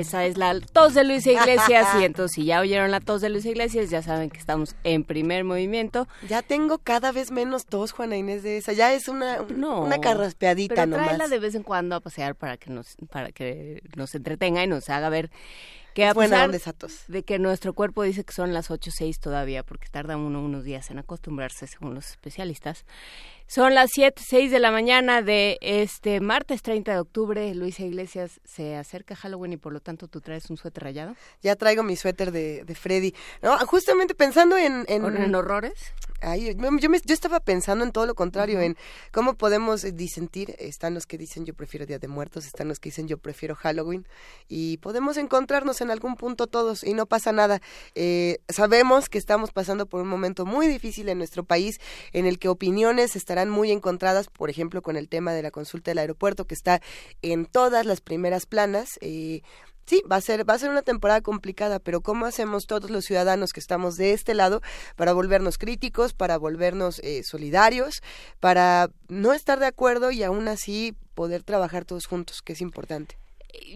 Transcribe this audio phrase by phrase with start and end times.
[0.00, 1.88] Esa es la tos de Luis Iglesias.
[2.00, 5.04] y entonces, si ya oyeron la tos de Luis Iglesias, ya saben que estamos en
[5.04, 6.08] primer movimiento.
[6.28, 8.72] Ya tengo cada vez menos tos, Juana Inés de esa.
[8.72, 11.30] Ya es una, una carraspeadita pero nomás.
[11.30, 14.88] de vez en cuando a pasear para que nos, para que nos entretenga y nos
[14.88, 15.30] haga ver
[15.94, 16.74] que a buena pesar
[17.08, 20.42] de que nuestro cuerpo dice que son las 8 o 6 todavía, porque tarda uno
[20.42, 22.84] unos días en acostumbrarse, según los especialistas.
[23.46, 27.52] Son las 7, 6 de la mañana de este martes 30 de octubre.
[27.54, 31.16] Luisa Iglesias se acerca a Halloween y por lo tanto tú traes un suéter rayado.
[31.42, 33.12] Ya traigo mi suéter de, de Freddy.
[33.42, 34.84] No, justamente pensando en...
[34.88, 35.04] en...
[35.04, 35.74] ¿En horrores?
[36.22, 38.76] Ay, yo, me- yo estaba pensando en todo lo contrario, en
[39.10, 40.54] cómo podemos disentir.
[40.58, 43.54] Están los que dicen yo prefiero Día de Muertos, están los que dicen yo prefiero
[43.54, 44.06] Halloween,
[44.48, 47.62] y podemos encontrarnos en algún punto todos y no pasa nada.
[47.94, 51.80] Eh, sabemos que estamos pasando por un momento muy difícil en nuestro país,
[52.12, 55.90] en el que opiniones estarán muy encontradas, por ejemplo, con el tema de la consulta
[55.90, 56.82] del aeropuerto, que está
[57.22, 58.98] en todas las primeras planas.
[59.00, 59.40] eh,
[59.86, 63.04] Sí, va a ser va a ser una temporada complicada, pero ¿cómo hacemos todos los
[63.04, 64.60] ciudadanos que estamos de este lado
[64.94, 68.02] para volvernos críticos, para volvernos eh, solidarios,
[68.38, 73.18] para no estar de acuerdo y aún así poder trabajar todos juntos, que es importante?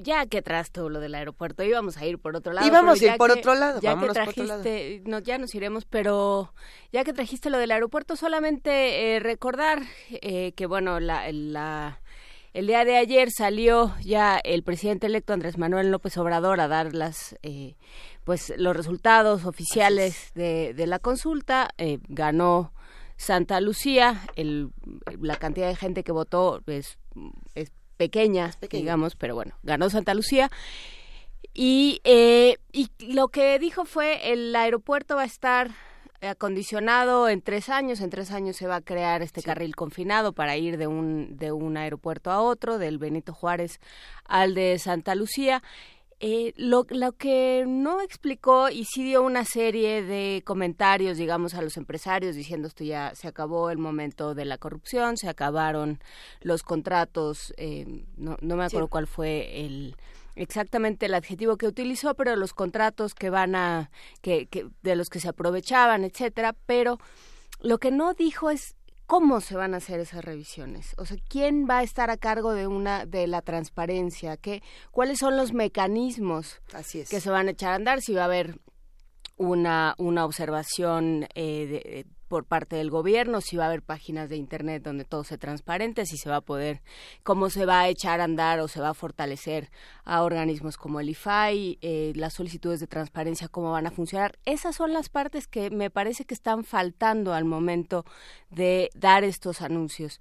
[0.00, 2.64] Ya que tras todo lo del aeropuerto, íbamos a ir por otro lado.
[2.66, 4.62] Íbamos a ir por que- otro lado, Ya que vámonos por otro lado.
[4.62, 6.54] trajiste, no, ya nos iremos, pero
[6.92, 12.00] ya que trajiste lo del aeropuerto, solamente eh, recordar eh, que, bueno, la, la-
[12.54, 16.94] el día de ayer salió ya el presidente electo Andrés Manuel López Obrador a dar
[16.94, 17.74] las, eh,
[18.22, 21.70] pues, los resultados oficiales de, de la consulta.
[21.78, 22.72] Eh, ganó
[23.16, 24.70] Santa Lucía, el,
[25.20, 26.98] la cantidad de gente que votó es,
[27.56, 28.80] es pequeña, pequeña.
[28.80, 30.48] digamos, pero bueno, ganó Santa Lucía.
[31.52, 35.72] Y, eh, y lo que dijo fue el aeropuerto va a estar
[36.28, 38.00] acondicionado en tres años.
[38.00, 41.52] En tres años se va a crear este carril confinado para ir de un, de
[41.52, 43.80] un aeropuerto a otro, del Benito Juárez
[44.24, 45.62] al de Santa Lucía.
[46.20, 51.60] Eh, lo, lo que no explicó y sí dio una serie de comentarios, digamos, a
[51.60, 55.98] los empresarios diciendo esto ya se acabó el momento de la corrupción, se acabaron
[56.40, 58.90] los contratos, eh, no, no me acuerdo Sí.
[58.90, 59.96] cuál fue el
[60.36, 63.90] exactamente el adjetivo que utilizó, pero los contratos que van a
[64.22, 66.98] que, que de los que se aprovechaban, etcétera, pero
[67.60, 71.66] lo que no dijo es cómo se van a hacer esas revisiones, o sea, quién
[71.68, 76.60] va a estar a cargo de una de la transparencia, qué cuáles son los mecanismos
[76.72, 77.10] Así es.
[77.10, 78.58] que se van a echar a andar, si va a haber
[79.36, 84.36] una, una observación eh, de- por parte del gobierno, si va a haber páginas de
[84.36, 86.82] internet donde todo sea transparente, si se va a poder,
[87.22, 89.70] cómo se va a echar a andar o se va a fortalecer
[90.04, 94.38] a organismos como el IFAI, eh, las solicitudes de transparencia, cómo van a funcionar.
[94.44, 98.04] Esas son las partes que me parece que están faltando al momento
[98.50, 100.20] de dar estos anuncios.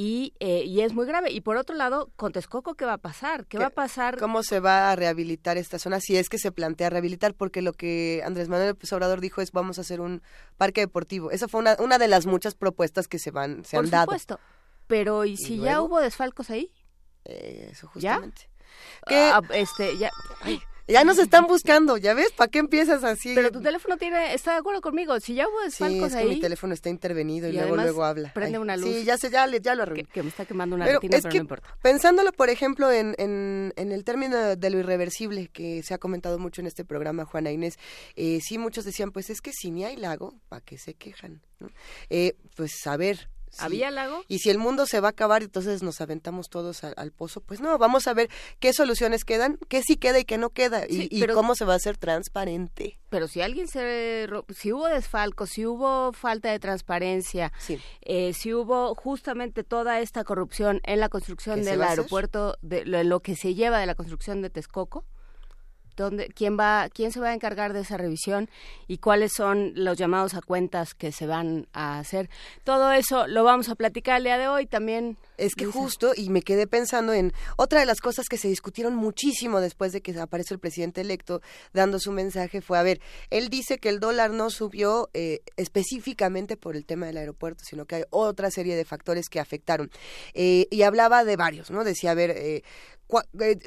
[0.00, 1.32] Y, eh, y es muy grave.
[1.32, 3.46] Y por otro lado, con Texcoco, ¿qué va a pasar?
[3.46, 4.16] ¿Qué, ¿Qué- va a pasar?
[4.16, 5.98] ¿Cómo se va a rehabilitar esta zona?
[5.98, 9.50] Si es que se plantea rehabilitar, porque lo que Andrés Manuel López Obrador dijo es
[9.50, 10.22] vamos a hacer un
[10.56, 11.32] parque deportivo.
[11.32, 14.04] Esa fue una, una de las muchas propuestas que se van se Por han dado.
[14.04, 14.38] supuesto.
[14.86, 16.72] Pero ¿y si ya hubo desfalcos ahí?
[17.24, 18.14] Eh, eso ¿Ya?
[18.14, 18.48] justamente.
[19.04, 20.10] Que Ah, este, ya.
[20.88, 22.32] Ya nos están buscando, ¿ya ves?
[22.32, 23.34] ¿Para qué empiezas así?
[23.34, 25.18] Pero tu teléfono tiene, está de acuerdo conmigo.
[25.20, 28.04] Si ya hubo Sí, es que ahí, mi teléfono está intervenido y, Y luego luego
[28.04, 28.32] habla.
[28.32, 28.88] prende una luz.
[28.94, 30.04] Sí, ya sé, ya, ya lo que, arruiné.
[30.12, 31.76] que me está quemando una Pero retina, es pero que no importa.
[31.82, 36.38] pensándolo, por ejemplo, en, en, en el término de lo irreversible que se ha comentado
[36.38, 37.78] mucho en este programa, Juana Inés,
[38.16, 41.42] eh, sí muchos decían, pues es que si ni hay lago, ¿para qué se quejan?
[41.60, 41.68] ¿no?
[42.08, 43.28] Eh, pues a ver.
[43.64, 44.24] ¿Había lago?
[44.28, 47.40] Y si el mundo se va a acabar, entonces nos aventamos todos al, al pozo.
[47.40, 48.28] Pues no, vamos a ver
[48.60, 51.54] qué soluciones quedan, qué sí queda y qué no queda, y, Sí, y pero- cómo
[51.54, 52.98] se va a hacer transparente.
[53.10, 54.28] Pero si alguien se...
[54.54, 57.78] Si hubo desfalcos, si hubo falta de transparencia, Sí.
[58.02, 62.84] eh, si hubo justamente toda esta corrupción en la construcción ¿Qué se del aeropuerto, de
[62.84, 65.04] lo, lo que se lleva de la construcción de Texcoco,
[65.98, 68.48] ¿dónde, quién, va, ¿quién se va a encargar de esa revisión
[68.86, 72.30] y cuáles son los llamados a cuentas que se van a hacer?
[72.64, 74.66] Todo eso lo vamos a platicar el día de hoy.
[74.66, 78.48] También Es que justo, y me quedé pensando en otra de las cosas que se
[78.48, 81.40] discutieron muchísimo después de que apareció el presidente electo
[81.72, 83.00] dando su mensaje fue, a ver,
[83.30, 87.86] él dice que el dólar no subió eh, específicamente por el tema del aeropuerto, sino
[87.86, 89.90] que hay otra serie de factores que afectaron.
[90.34, 91.84] Eh, y hablaba de varios, ¿no?
[91.84, 92.62] Decía, a ver, eh,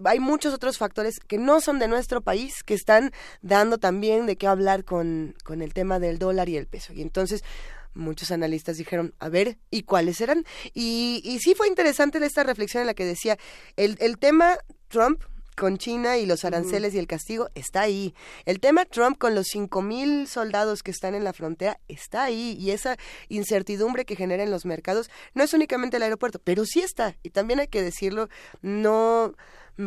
[0.05, 4.35] hay muchos otros factores que no son de nuestro país que están dando también de
[4.35, 6.93] qué hablar con, con el tema del dólar y el peso.
[6.93, 7.43] Y entonces
[7.93, 10.45] muchos analistas dijeron, a ver, ¿y cuáles eran?
[10.73, 13.37] Y, y sí fue interesante esta reflexión en la que decía,
[13.75, 14.57] el, el tema
[14.87, 15.23] Trump
[15.55, 18.15] con China y los aranceles y el castigo está ahí.
[18.45, 22.57] El tema Trump con los cinco mil soldados que están en la frontera está ahí
[22.59, 22.97] y esa
[23.29, 27.29] incertidumbre que genera en los mercados no es únicamente el aeropuerto, pero sí está y
[27.29, 28.27] también hay que decirlo,
[28.61, 29.35] no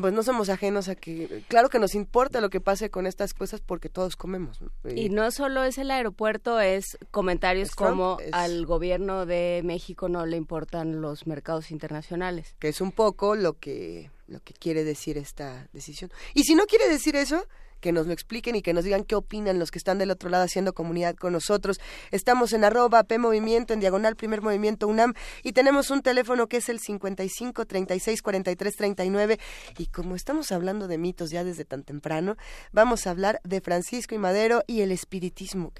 [0.01, 3.35] pues no somos ajenos a que, claro que nos importa lo que pase con estas
[3.35, 4.61] cosas porque todos comemos.
[4.95, 10.37] Y no solo es el aeropuerto, es comentarios como al gobierno de México no le
[10.37, 12.55] importan los mercados internacionales.
[12.59, 16.11] Que es un poco lo que, lo que quiere decir esta decisión.
[16.35, 17.47] Y si no quiere decir eso,
[17.81, 20.31] que nos lo expliquen y que nos digan qué opinan los que están del otro
[20.31, 21.81] lado haciendo comunidad con nosotros.
[22.11, 26.59] Estamos en arroba P Movimiento, en diagonal Primer Movimiento UNAM y tenemos un teléfono que
[26.59, 29.39] es el 55 36 43 39
[29.79, 32.37] y como estamos hablando de mitos ya desde tan temprano,
[32.73, 35.73] vamos a hablar de Francisco y Madero y el espiritismo.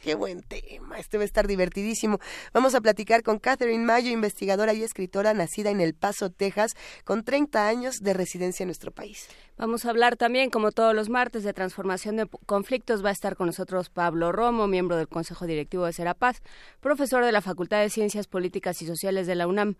[0.00, 2.20] Qué buen tema, este va a estar divertidísimo.
[2.52, 6.72] Vamos a platicar con Catherine Mayo, investigadora y escritora nacida en El Paso, Texas,
[7.04, 9.26] con 30 años de residencia en nuestro país.
[9.56, 13.04] Vamos a hablar también, como todos los martes, de transformación de conflictos.
[13.04, 16.42] Va a estar con nosotros Pablo Romo, miembro del Consejo Directivo de Serapaz,
[16.80, 19.76] profesor de la Facultad de Ciencias Políticas y Sociales de la UNAM.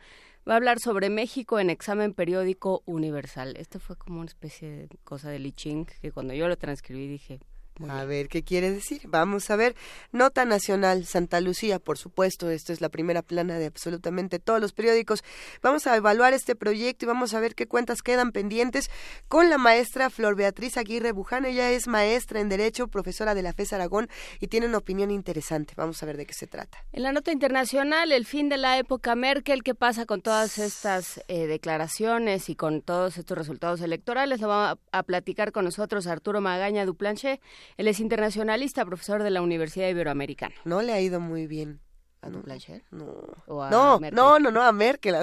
[0.49, 3.55] Va a hablar sobre México en examen periódico universal.
[3.59, 7.41] Esto fue como una especie de cosa de Liching, que cuando yo lo transcribí dije,
[7.89, 9.03] a ver, ¿qué quiere decir?
[9.05, 9.75] Vamos a ver.
[10.11, 14.73] Nota Nacional, Santa Lucía, por supuesto, esto es la primera plana de absolutamente todos los
[14.73, 15.23] periódicos.
[15.63, 18.91] Vamos a evaluar este proyecto y vamos a ver qué cuentas quedan pendientes
[19.29, 21.45] con la maestra Flor Beatriz Aguirre Buján.
[21.45, 24.09] Ella es maestra en Derecho, profesora de la FES Aragón
[24.41, 25.75] y tiene una opinión interesante.
[25.77, 26.79] Vamos a ver de qué se trata.
[26.93, 31.23] En la nota internacional, el fin de la época Merkel, ¿qué pasa con todas estas
[31.29, 34.41] eh, declaraciones y con todos estos resultados electorales?
[34.41, 37.41] Lo va a, a platicar con nosotros Arturo Magaña Duplanche
[37.77, 40.55] él es internacionalista, profesor de la Universidad Iberoamericana.
[40.65, 41.81] No le ha ido muy bien.
[42.23, 42.43] ¿A no,
[42.91, 43.37] No.
[43.71, 45.15] no, no, no, no, a Merkel.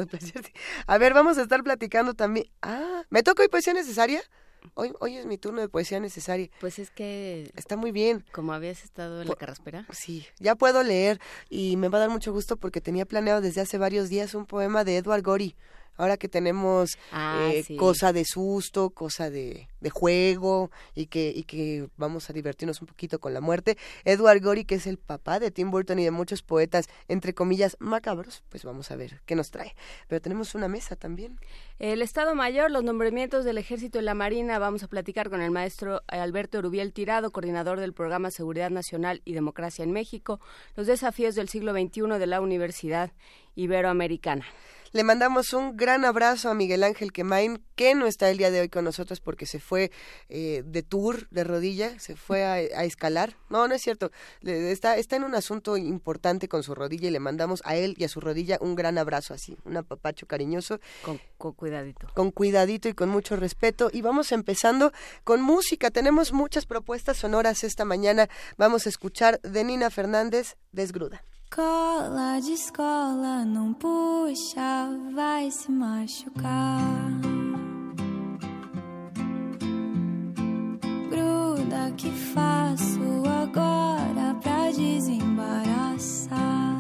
[0.88, 2.48] A, ver, vamos a estar platicando también.
[2.62, 4.22] Ah, ¿me toca hoy poesía necesaria?
[4.76, 6.50] Hoy, hoy es mi turno de poesía necesaria.
[6.62, 7.52] Pues es que...
[7.56, 8.24] Está muy bien.
[8.32, 9.86] Como habías estado en la carraspera.
[9.92, 11.20] Sí, ya puedo leer
[11.50, 14.46] y me va a dar mucho gusto porque tenía planeado desde hace varios días un
[14.46, 15.56] poema de Edward Gorey
[15.96, 21.44] ahora que tenemos ah, eh, cosa de susto, cosa de, de, juego y que, y
[21.44, 23.78] que vamos a divertirnos un poquito con la muerte.
[24.06, 27.78] Edward Gorey, que es el papá de Tim Burton y de muchos poetas, entre comillas,
[27.80, 29.76] macabros, pues vamos a ver qué nos trae.
[30.08, 31.40] Pero tenemos una mesa también.
[31.80, 35.52] El Estado Mayor, los nombramientos del Ejército y la Marina, vamos a platicar con el
[35.52, 40.40] maestro Alberto Rubiel Tirado, coordinador del programa Seguridad Nacional y Democracia en México,
[40.76, 43.12] los desafíos del siglo XXI de la Universidad
[43.56, 44.46] Iberoamericana.
[44.94, 48.62] Le mandamos un gran abrazo a Miguel Ángel Quemain, que no está el día de
[48.62, 49.90] hoy con nosotros porque se fue
[50.30, 53.36] eh, de tour, de rodilla, se fue a, escalar.
[53.50, 54.12] No, no es cierto.
[54.44, 58.04] está, está en un asunto importante con su rodilla y le mandamos a él y
[58.04, 60.80] a su rodilla un gran abrazo así, un apapacho cariñoso.
[61.04, 62.08] Con, con cuidadito.
[62.14, 63.90] Con cuidadito y con mucho respeto.
[63.92, 64.94] Y vamos empezando
[65.24, 65.90] con música.
[65.90, 68.30] Tenemos muchas propuestas sonoras esta mañana.
[68.58, 71.24] Vamos a escuchar de Nina Fernández, Desgruda.
[71.56, 76.82] Cola de escola não puxa, vai se machucar.
[81.12, 83.00] Gruda que faço
[83.44, 86.80] agora pra desembaraçar.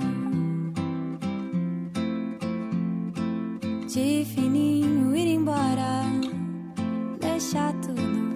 [3.88, 6.02] De fininho ir embora,
[7.20, 8.33] deixar tudo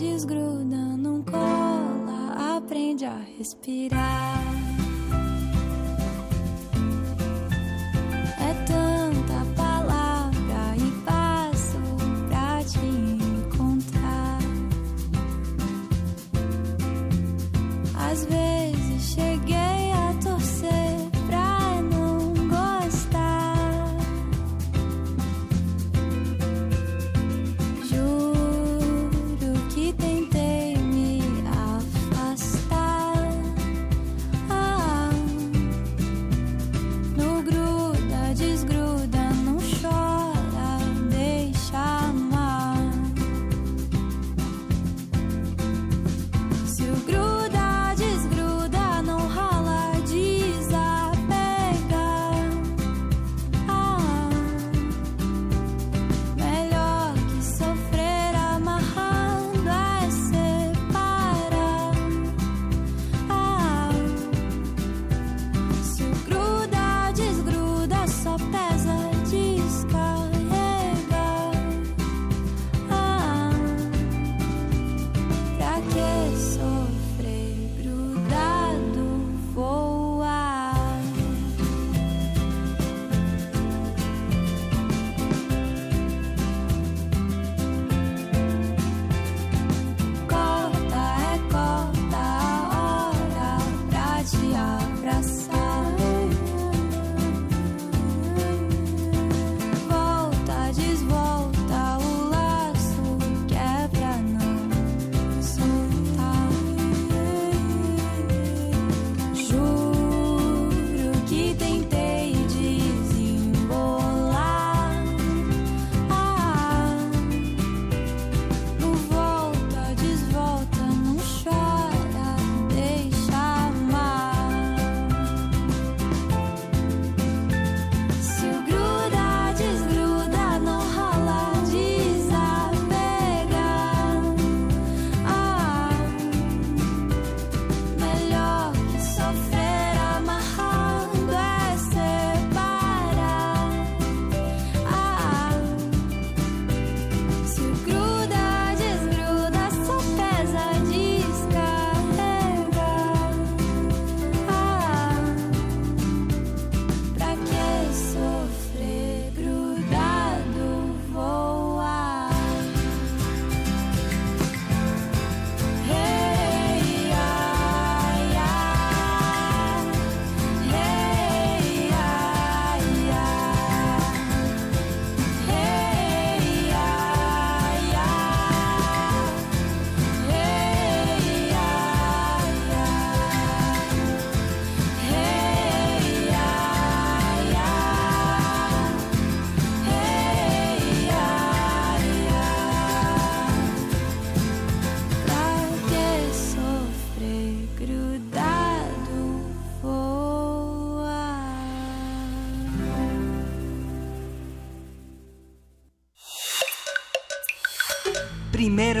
[0.00, 4.69] desgruda, não cola, aprende a respirar.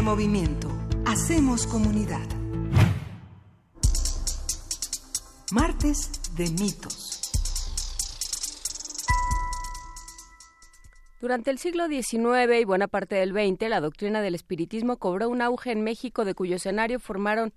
[0.02, 0.68] Movimiento.
[1.04, 2.26] Hacemos comunidad.
[5.52, 7.30] Martes de mitos.
[11.20, 15.42] Durante el siglo XIX y buena parte del XX, la doctrina del espiritismo cobró un
[15.42, 17.52] auge en México de cuyo escenario formaron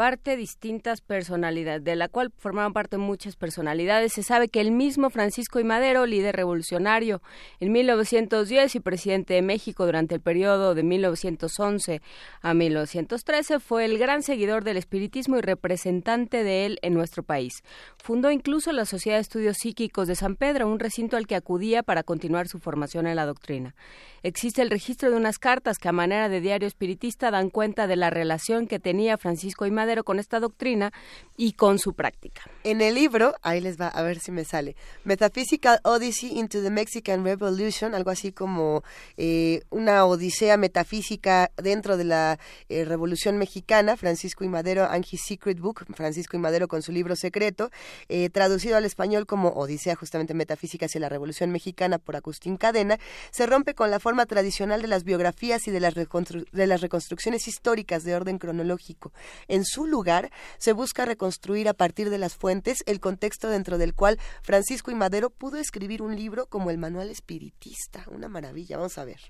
[0.00, 4.14] parte distintas personalidades, de la cual formaban parte muchas personalidades.
[4.14, 5.64] Se sabe que el mismo Francisco I.
[5.64, 7.20] Madero, líder revolucionario
[7.58, 12.00] en 1910 y presidente de México durante el periodo de 1911
[12.40, 17.62] a 1913, fue el gran seguidor del espiritismo y representante de él en nuestro país.
[18.02, 21.82] Fundó incluso la Sociedad de Estudios Psíquicos de San Pedro, un recinto al que acudía
[21.82, 23.74] para continuar su formación en la doctrina.
[24.22, 27.96] Existe el registro de unas cartas que a manera de diario espiritista dan cuenta de
[27.96, 29.89] la relación que tenía Francisco I.
[30.04, 30.92] con esta doctrina
[31.36, 32.42] y con su práctica.
[32.64, 36.70] En el libro, ahí les va a ver si me sale, Metaphysical Odyssey into the
[36.70, 38.82] Mexican Revolution, algo así como
[39.16, 45.58] eh, una odisea metafísica dentro de la eh, Revolución Mexicana, Francisco y Madero and Secret
[45.58, 47.70] Book, Francisco y Madero con su libro secreto,
[48.08, 52.98] eh, traducido al español como Odisea justamente metafísica hacia la Revolución Mexicana por Agustín Cadena,
[53.30, 57.48] se rompe con la forma tradicional de las biografías y de las, de las reconstrucciones
[57.48, 59.12] históricas de orden cronológico.
[59.48, 63.94] En su lugar, se busca reconstruir a partir de las fuentes el contexto dentro del
[63.94, 68.04] cual Francisco y Madero pudo escribir un libro como el Manual Espiritista.
[68.10, 69.20] Una maravilla, vamos a ver.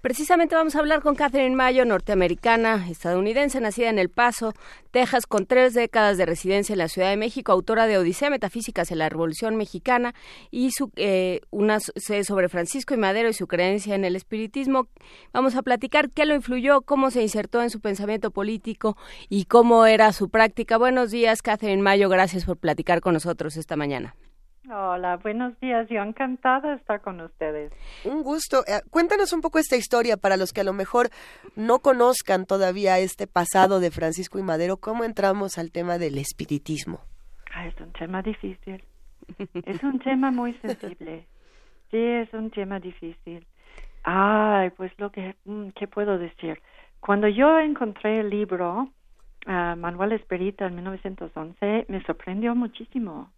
[0.00, 4.52] Precisamente vamos a hablar con Catherine Mayo, norteamericana, estadounidense, nacida en El Paso,
[4.90, 8.90] Texas, con tres décadas de residencia en la Ciudad de México, autora de Odisea Metafísicas
[8.90, 10.14] en la Revolución Mexicana
[10.50, 11.40] y su, eh,
[12.24, 14.88] sobre Francisco y Madero y su creencia en el espiritismo.
[15.32, 18.96] Vamos a platicar qué lo influyó, cómo se insertó en su pensamiento político
[19.28, 20.76] y cómo era su práctica.
[20.76, 22.08] Buenos días, Catherine Mayo.
[22.08, 24.14] Gracias por platicar con nosotros esta mañana.
[24.70, 25.88] Hola, buenos días.
[25.88, 27.72] Yo encantada de estar con ustedes.
[28.04, 28.64] Un gusto.
[28.66, 31.08] Eh, cuéntanos un poco esta historia para los que a lo mejor
[31.54, 34.76] no conozcan todavía este pasado de Francisco y Madero.
[34.76, 37.00] ¿Cómo entramos al tema del espiritismo?
[37.54, 38.84] Ah, es un tema difícil.
[39.64, 41.26] Es un tema muy sensible.
[41.90, 43.46] Sí, es un tema difícil.
[44.02, 46.60] Ay, pues lo que, mm, ¿qué puedo decir?
[47.00, 48.88] Cuando yo encontré el libro,
[49.46, 53.30] Manuel Esperita en 1911, me sorprendió muchísimo,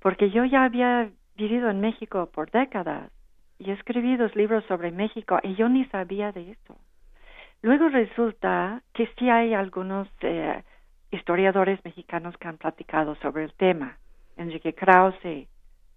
[0.00, 3.10] porque yo ya había vivido en México por décadas
[3.58, 6.76] y he escrito libros sobre México y yo ni sabía de eso.
[7.62, 10.62] Luego resulta que sí hay algunos eh,
[11.10, 13.96] historiadores mexicanos que han platicado sobre el tema.
[14.36, 15.46] Enrique Krause,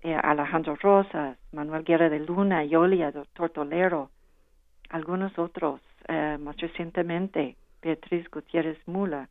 [0.01, 4.11] eh, Alejandro Rosas, Manuel Guerra de Luna, Yolia, Doctor Tolero,
[4.89, 9.27] algunos otros, eh, más recientemente, Beatriz Gutiérrez Mula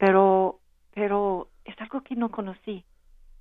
[0.00, 0.58] pero,
[0.94, 2.84] pero es algo que no conocí.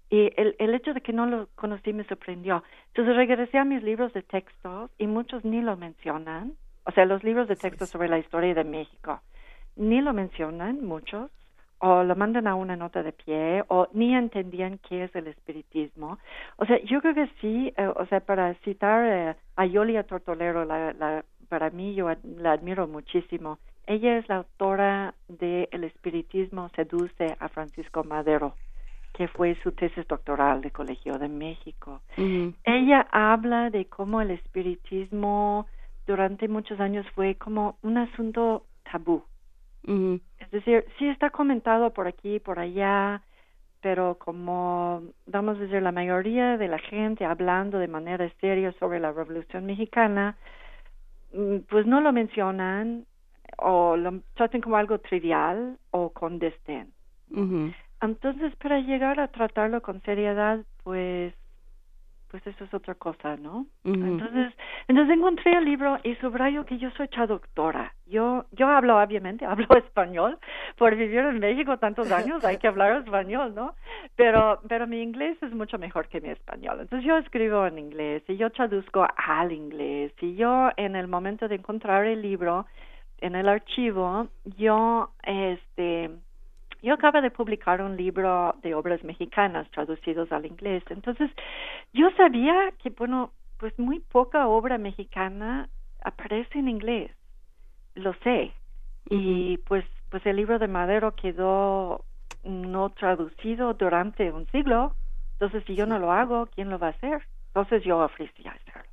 [0.09, 2.63] Y el, el hecho de que no lo conocí me sorprendió.
[2.87, 6.53] Entonces regresé a mis libros de textos y muchos ni lo mencionan.
[6.83, 9.21] O sea, los libros de texto sobre la historia de México
[9.79, 11.31] ni lo mencionan muchos
[11.79, 16.19] o lo mandan a una nota de pie o ni entendían qué es el espiritismo.
[16.57, 20.65] O sea, yo creo que sí, eh, o sea, para citar eh, a Yolia Tortolero,
[20.65, 23.59] la, la, para mí yo la admiro muchísimo.
[23.89, 28.53] Ella es la autora de El espiritismo seduce a Francisco Madero,
[29.13, 31.99] que fue su tesis doctoral de Colegio de México.
[32.15, 35.65] Ella habla de cómo el espiritismo
[36.05, 39.23] durante muchos años fue como un asunto tabú.
[39.87, 43.23] Es decir, sí está comentado por aquí y por allá,
[43.81, 48.99] pero como vamos a decir la mayoría de la gente hablando de manera seria sobre
[48.99, 50.37] la Revolución Mexicana,
[51.33, 53.07] mm, pues no lo mencionan
[53.61, 56.91] o lo traten como algo trivial o con desdén.
[58.01, 61.33] Entonces, para llegar a tratarlo con seriedad, pues
[62.29, 63.65] pues eso es otra cosa, ¿no?
[63.83, 64.53] Entonces,
[64.87, 67.93] entonces encontré el libro y subrayo que yo soy traductora.
[68.05, 70.37] Yo yo hablo obviamente, hablo español,
[70.77, 73.73] por vivir en México tantos años hay que hablar español, ¿no?
[74.15, 76.81] Pero pero mi inglés es mucho mejor que mi español.
[76.81, 81.47] Entonces yo escribo en inglés y yo traduzco al inglés y yo en el momento
[81.47, 82.67] de encontrar el libro
[83.21, 86.09] en el archivo, yo, este,
[86.81, 90.83] yo acabo de publicar un libro de obras mexicanas traducidos al inglés.
[90.89, 91.29] Entonces,
[91.93, 95.69] yo sabía que, bueno, pues muy poca obra mexicana
[96.03, 97.11] aparece en inglés.
[97.95, 98.53] Lo sé.
[99.09, 102.05] Y pues, pues el libro de Madero quedó
[102.43, 104.93] no traducido durante un siglo.
[105.33, 107.23] Entonces, si yo no lo hago, ¿quién lo va a hacer?
[107.47, 108.88] Entonces yo ofrecí hacerlo.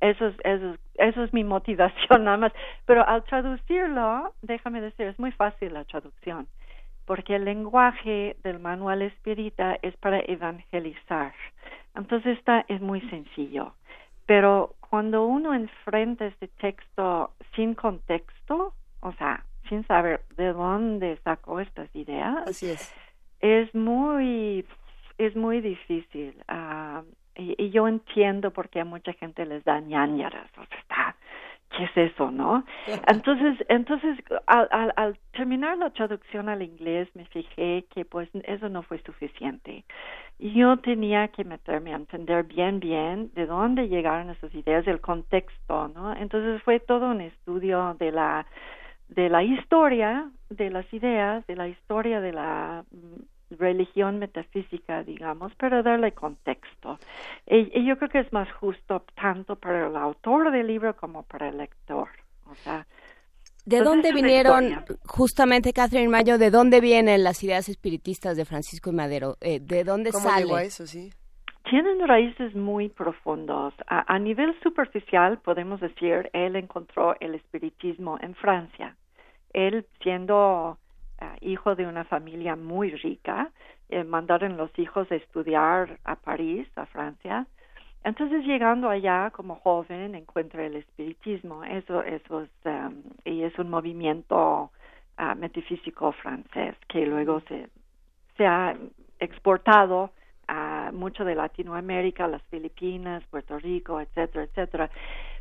[0.00, 2.52] Eso es, eso, eso es mi motivación nada más.
[2.86, 6.46] Pero al traducirlo, déjame decir, es muy fácil la traducción,
[7.04, 11.32] porque el lenguaje del manual espírita es para evangelizar.
[11.96, 13.74] Entonces, esta es muy sencillo.
[14.26, 21.60] pero cuando uno enfrenta este texto sin contexto, o sea, sin saber de dónde sacó
[21.60, 22.94] estas ideas, Así es.
[23.40, 24.64] es muy
[25.18, 27.02] es muy difícil ah,
[27.38, 31.16] y, y yo entiendo por qué a mucha gente les da ñañaras o sea está
[31.70, 32.64] qué es eso no
[33.06, 38.68] entonces entonces al, al, al terminar la traducción al inglés me fijé que pues eso
[38.68, 39.84] no fue suficiente.
[40.40, 45.88] Yo tenía que meterme a entender bien bien de dónde llegaron esas ideas el contexto
[45.88, 48.46] no entonces fue todo un estudio de la
[49.08, 52.84] de la historia de las ideas, de la historia de la
[53.50, 56.98] religión metafísica, digamos, pero darle contexto.
[57.46, 61.22] Y, y, yo creo que es más justo tanto para el autor del libro como
[61.22, 62.08] para el lector.
[62.46, 62.86] O sea,
[63.68, 68.94] ¿De dónde vinieron, justamente, Catherine Mayo, de dónde vienen las ideas espiritistas de Francisco y
[68.94, 69.36] Madero?
[69.42, 70.46] Eh, ¿De dónde ¿Cómo sale?
[70.46, 71.10] llegó a eso, sí?
[71.68, 73.74] Tienen raíces muy profundos.
[73.86, 78.96] A, a, nivel superficial, podemos decir, él encontró el espiritismo en Francia.
[79.52, 80.78] Él, siendo
[81.40, 83.50] hijo de una familia muy rica,
[83.88, 87.46] eh, mandaron los hijos a estudiar a París, a Francia.
[88.04, 91.64] Entonces, llegando allá como joven, encuentra el espiritismo.
[91.64, 94.70] Eso, eso es, um, y es un movimiento
[95.18, 97.68] uh, metafísico francés que luego se,
[98.36, 98.76] se ha
[99.18, 100.10] exportado
[100.46, 104.90] a mucho de Latinoamérica, las Filipinas, Puerto Rico, etcétera, etcétera.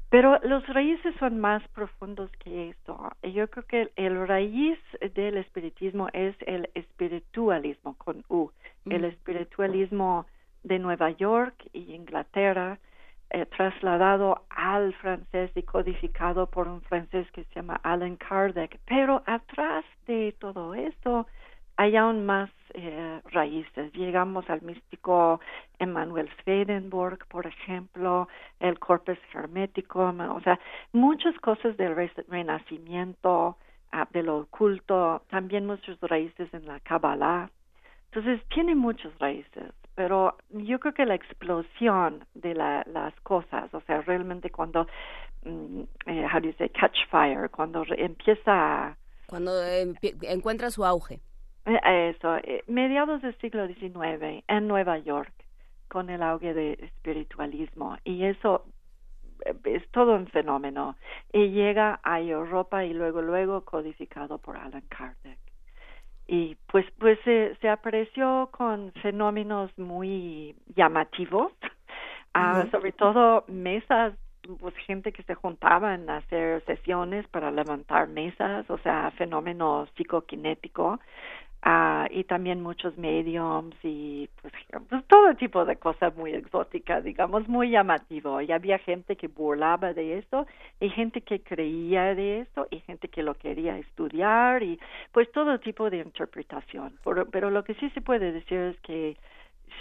[0.10, 3.12] Pero los raíces son más profundos que esto.
[3.24, 4.80] Yo creo que el raíz
[5.16, 8.52] del espiritismo es el espiritualismo con U,
[8.86, 8.92] mm.
[8.92, 10.26] el espiritualismo
[10.64, 12.80] de Nueva York y Inglaterra,
[13.30, 18.80] eh, trasladado al francés y codificado por un francés que se llama Alan Kardec.
[18.86, 21.28] Pero atrás de todo esto
[21.78, 23.94] hay aún más eh, raíces.
[23.94, 25.40] Llegamos al místico
[25.80, 28.28] Emanuel Swedenborg, por ejemplo,
[28.60, 30.60] el corpus hermético, o sea,
[30.92, 31.96] muchas cosas del
[32.28, 33.58] renacimiento,
[33.94, 37.50] uh, de lo oculto, también muchas raíces en la Kabbalah.
[38.12, 43.82] Entonces, tiene muchas raíces, pero yo creo que la explosión de la, las cosas, o
[43.82, 44.88] sea, realmente cuando,
[45.44, 46.42] mm, eh, how
[46.74, 48.98] catch fire, cuando empieza.
[49.28, 51.22] Cuando eh, encuentra su auge
[51.68, 55.34] eso, mediados del siglo XIX en Nueva York,
[55.88, 57.98] con el auge del espiritualismo.
[58.04, 58.66] Y eso
[59.64, 60.96] es todo un fenómeno.
[61.34, 65.40] Y llega a Europa y luego, luego codificado por Alan Kardec.
[66.28, 71.54] Y pues, pues se, se apareció con fenómenos muy llamativos,
[72.36, 74.14] uh, sobre todo mesas
[74.60, 81.00] pues gente que se juntaban a hacer sesiones para levantar mesas, o sea, fenómeno psicoquinético,
[81.66, 84.54] Uh, y también muchos mediums y pues,
[84.88, 88.40] pues, todo tipo de cosas muy exóticas, digamos, muy llamativo.
[88.42, 90.46] Y había gente que burlaba de esto
[90.80, 94.80] y gente que creía de esto y gente que lo quería estudiar y
[95.12, 96.94] pues todo tipo de interpretación.
[97.04, 99.18] Pero, pero lo que sí se puede decir es que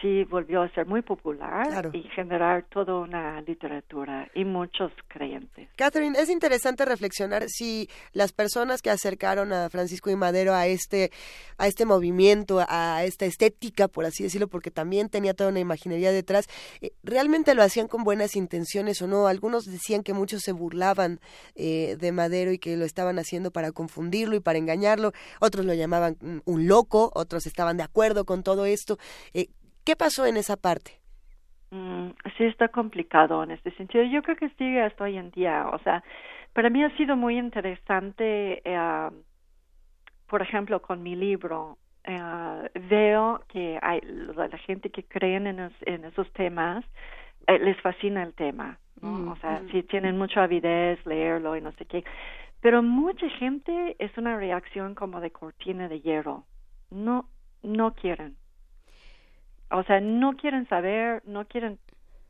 [0.01, 1.91] sí volvió a ser muy popular claro.
[1.93, 5.69] y generar toda una literatura y muchos creyentes.
[5.77, 11.11] Catherine, es interesante reflexionar si las personas que acercaron a Francisco y Madero a este,
[11.59, 16.13] a este movimiento, a esta estética, por así decirlo, porque también tenía toda una imaginería
[16.13, 16.47] detrás,
[16.81, 19.27] eh, realmente lo hacían con buenas intenciones o no.
[19.27, 21.21] Algunos decían que muchos se burlaban
[21.55, 25.13] eh, de Madero y que lo estaban haciendo para confundirlo y para engañarlo.
[25.41, 28.99] Otros lo llamaban un loco, otros estaban de acuerdo con todo esto.
[29.35, 29.49] Eh,
[29.87, 30.99] ¿Qué pasó en esa parte?
[31.71, 34.03] Mm, sí, está complicado en este sentido.
[34.03, 35.69] Yo creo que sigue hasta hoy en día.
[35.73, 36.03] O sea,
[36.53, 39.11] para mí ha sido muy interesante, eh,
[40.27, 41.79] por ejemplo, con mi libro.
[42.03, 46.85] Eh, veo que hay la, gente que creen en, es, en esos temas
[47.47, 48.81] eh, les fascina el tema.
[49.01, 49.11] ¿no?
[49.11, 49.71] Mm, o sea, mm.
[49.71, 52.03] si tienen mucha avidez leerlo y no sé qué.
[52.61, 56.43] Pero mucha gente es una reacción como de cortina de hierro.
[56.91, 57.29] No,
[57.63, 58.35] no quieren
[59.71, 61.79] o sea, no quieren saber, no quieren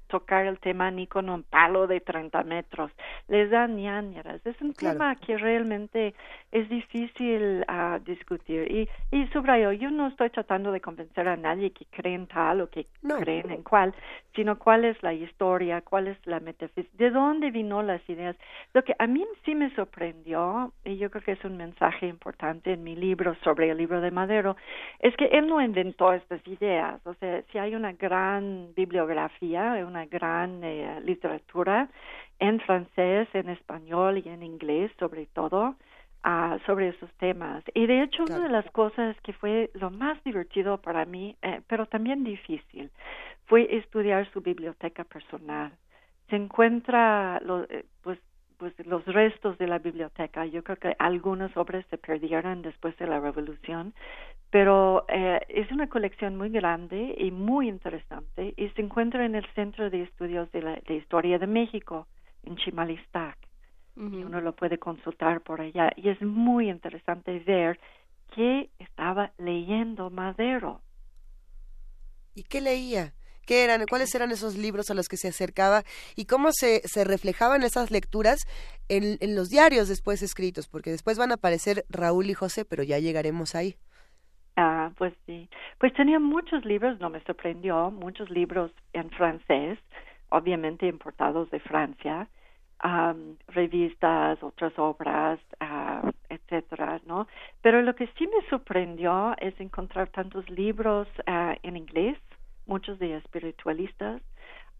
[0.08, 2.90] tocar el tema ni con un palo de 30 metros.
[3.28, 4.44] Les dan ñañaras.
[4.46, 4.98] Es un claro.
[4.98, 6.14] tema que realmente
[6.52, 8.70] es difícil uh, discutir.
[8.70, 12.70] Y, y subrayo, yo no estoy tratando de convencer a nadie que creen tal o
[12.70, 13.16] que no.
[13.18, 13.94] creen en cuál,
[14.34, 18.36] sino cuál es la historia, cuál es la metafísica, de dónde vino las ideas.
[18.74, 22.72] Lo que a mí sí me sorprendió, y yo creo que es un mensaje importante
[22.72, 24.56] en mi libro sobre el libro de Madero,
[25.00, 27.00] es que él no inventó estas ideas.
[27.06, 31.88] O sea, si hay una gran bibliografía, una gran eh, literatura
[32.38, 35.74] en francés, en español y en inglés, sobre todo,
[36.24, 37.64] uh, sobre esos temas.
[37.72, 38.42] Y de hecho, claro.
[38.42, 42.90] una de las cosas que fue lo más divertido para mí, eh, pero también difícil,
[43.46, 45.72] fue estudiar su biblioteca personal.
[46.28, 48.18] se encuentra lo- eh, pues
[48.58, 50.46] pues los restos de la biblioteca.
[50.46, 53.94] Yo creo que algunas obras se perdieron después de la revolución,
[54.50, 59.46] pero eh, es una colección muy grande y muy interesante y se encuentra en el
[59.54, 62.06] Centro de Estudios de la de Historia de México
[62.44, 63.36] en Chimalistac.
[63.98, 67.80] Y uno lo puede consultar por allá y es muy interesante ver
[68.34, 70.82] qué estaba leyendo Madero.
[72.34, 73.14] ¿Y qué leía?
[73.46, 73.86] ¿Qué eran?
[73.88, 75.82] ¿Cuáles eran esos libros a los que se acercaba?
[76.16, 78.46] ¿Y cómo se, se reflejaban esas lecturas
[78.88, 80.68] en, en los diarios después escritos?
[80.68, 83.76] Porque después van a aparecer Raúl y José, pero ya llegaremos ahí.
[84.56, 85.48] Ah, pues sí.
[85.78, 89.78] Pues tenía muchos libros, no me sorprendió, muchos libros en francés,
[90.30, 92.28] obviamente importados de Francia,
[92.78, 97.26] am, revistas, otras obras, ah, etcétera, ¿no?
[97.60, 102.18] Pero lo que sí me sorprendió es encontrar tantos libros ah, en inglés,
[102.66, 104.22] muchos de espiritualistas,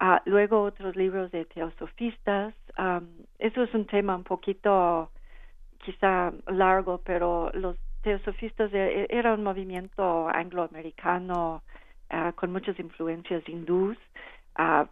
[0.00, 2.54] ah, luego otros libros de teosofistas.
[2.76, 5.10] am, eso es un tema un poquito
[5.84, 11.62] quizá largo, pero los teosofistas e- era un movimiento angloamericano
[12.10, 13.96] ah, con muchas influencias hindús.
[14.56, 14.86] ah,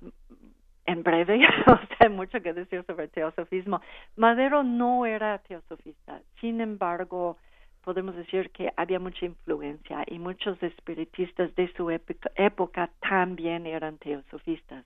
[0.87, 3.81] en breve, o sea, hay mucho que decir sobre teosofismo.
[4.17, 7.39] Madero no era teosofista, sin embargo,
[7.85, 13.99] podemos decir que había mucha influencia y muchos espiritistas de su época, época también eran
[13.99, 14.85] teosofistas.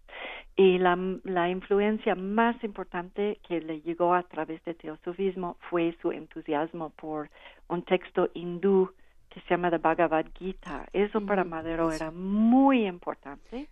[0.56, 6.11] Y la, la influencia más importante que le llegó a través de teosofismo fue su
[6.11, 7.30] entusiasmo por
[7.68, 8.90] un texto hindú
[9.30, 10.87] que se llama The Bhagavad Gita.
[10.92, 13.68] Eso para Madero era muy importante.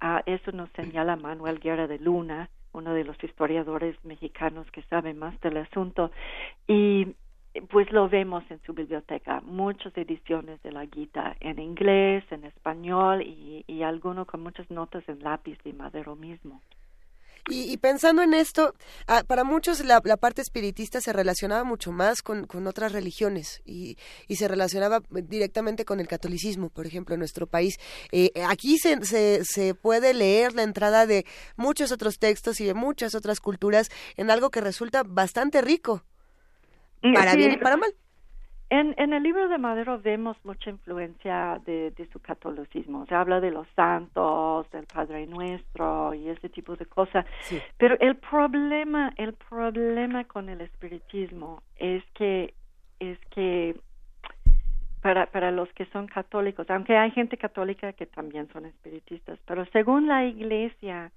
[0.00, 5.14] Ah, eso nos señala Manuel Guerra de Luna, uno de los historiadores mexicanos que sabe
[5.14, 6.10] más del asunto.
[6.66, 7.14] Y
[7.70, 13.22] pues lo vemos en su biblioteca, muchas ediciones de la Gita en inglés, en español
[13.22, 16.60] y, y alguno con muchas notas en lápiz de Madero mismo.
[17.50, 18.72] Y, y pensando en esto,
[19.06, 23.60] ah, para muchos la, la parte espiritista se relacionaba mucho más con, con otras religiones
[23.66, 27.76] y, y se relacionaba directamente con el catolicismo, por ejemplo, en nuestro país.
[28.12, 32.72] Eh, aquí se, se, se puede leer la entrada de muchos otros textos y de
[32.72, 36.02] muchas otras culturas en algo que resulta bastante rico,
[37.12, 37.92] para Sí, bien y para mal.
[38.70, 43.06] En, en el libro de Madero vemos mucha influencia de, de su catolicismo.
[43.06, 47.26] Se habla de los santos, del Padre Nuestro y ese tipo de cosas.
[47.42, 47.60] Sí.
[47.76, 52.54] Pero el problema, el problema con el espiritismo es que
[53.00, 53.76] es que
[55.02, 59.66] para para los que son católicos, aunque hay gente católica que también son espiritistas, pero
[59.66, 61.12] según la Iglesia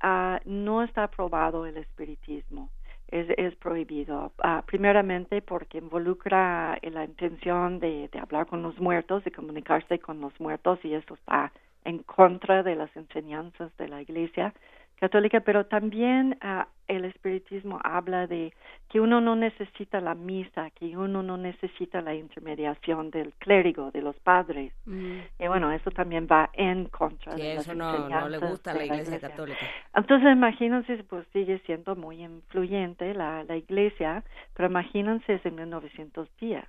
[0.00, 2.70] ah, no está aprobado el espiritismo.
[3.10, 4.32] Es, es prohibido.
[4.38, 10.20] Ah, primeramente porque involucra la intención de, de hablar con los muertos, de comunicarse con
[10.20, 11.52] los muertos y eso está
[11.84, 14.52] en contra de las enseñanzas de la Iglesia
[14.98, 18.52] católica, pero también ah, el espiritismo habla de
[18.88, 24.02] que uno no necesita la misa, que uno no necesita la intermediación del clérigo, de
[24.02, 24.72] los padres.
[24.86, 28.70] Y bueno, eso también va en contra Sí, de las eso no, no le gusta
[28.70, 29.58] a la Iglesia Católica.
[29.94, 36.64] entonces, imagínense, pues sigue siendo muy influyente la, la iglesia, pero imagínense en 1910.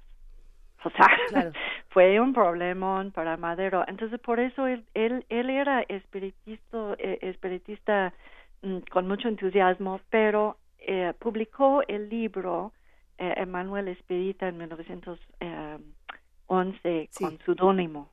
[0.84, 1.52] O sea, Claro.
[1.90, 3.84] fue un problemón para Madero.
[3.88, 8.14] Entonces, por eso él, él, él era espiritista, eh, espiritista
[8.62, 12.72] mm, con mucho entusiasmo, pero eh, publicó el libro
[13.18, 17.24] eh, Emanuel Espirita en 1911 Sí.
[17.24, 18.10] con seudónimo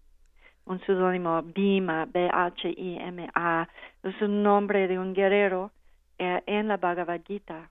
[0.66, 3.68] un seudónimo Bhima, B-H-I-M-A,
[4.02, 5.70] es un nombre de un guerrero
[6.18, 7.70] eh, en la Bhagavad Gita.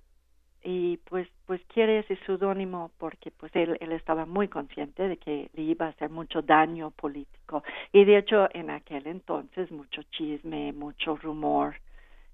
[0.67, 5.51] Y pues, pues quiere ese seudónimo porque pues él, él estaba muy consciente de que
[5.53, 7.63] le iba a hacer mucho daño político.
[7.93, 11.75] Y de hecho, en aquel entonces, mucho chisme, mucho rumor,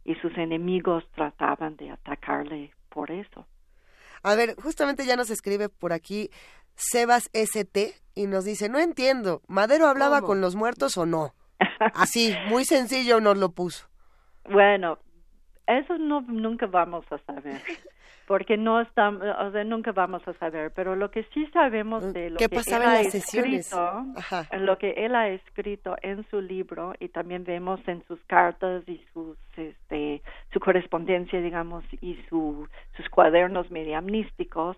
[0.06, 3.46] y sus enemigos trataban de atacarle por eso.
[4.24, 6.30] A ver, justamente ya nos escribe por aquí
[6.76, 10.28] Sebas ST y nos dice, no entiendo, ¿Madero hablaba ¿Cómo?
[10.28, 11.34] con los muertos o no?
[11.96, 13.88] Así, muy sencillo nos lo puso.
[14.50, 15.00] Bueno,
[15.68, 17.62] eso no nunca vamos a saber,
[18.32, 20.72] porque no estamos, o sea, nunca vamos a saber.
[20.74, 24.06] Pero lo que sí sabemos de lo ¿Qué que él ha escrito,
[24.58, 29.04] lo que él ha escrito en su libro y también vemos en sus cartas y
[29.14, 30.22] sus, este,
[30.54, 34.78] su correspondencia, digamos, y su, sus cuadernos mediamnísticos,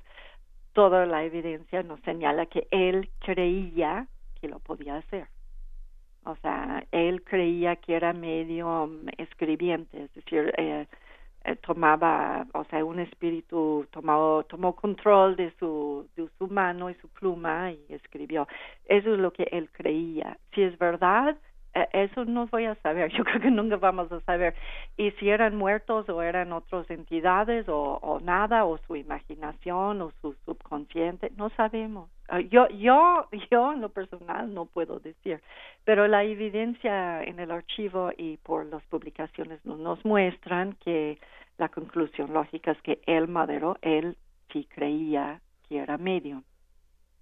[0.74, 4.08] toda la evidencia nos señala que él creía
[4.42, 5.28] que lo podía hacer.
[6.26, 10.88] O sea, él creía que era medio mm, escribiente, es decir, eh,
[11.45, 16.95] eh, tomaba, o sea, un espíritu tomó, tomó control de su, de su mano y
[16.95, 18.47] su pluma y escribió.
[18.86, 20.38] Eso es lo que él creía.
[20.53, 21.38] Si es verdad,
[21.73, 24.56] eh, eso no voy a saber, yo creo que nunca vamos a saber.
[24.97, 30.12] Y si eran muertos o eran otras entidades o, o nada, o su imaginación o
[30.21, 32.10] su subconsciente, no sabemos.
[32.30, 35.42] Ah, Yo, yo, yo en lo personal no puedo decir,
[35.84, 41.20] pero la evidencia en el archivo y por las publicaciones nos, muestran que
[41.58, 44.18] la conclusión lógica es que él, Madero, él
[44.52, 46.44] sí creía que era medium.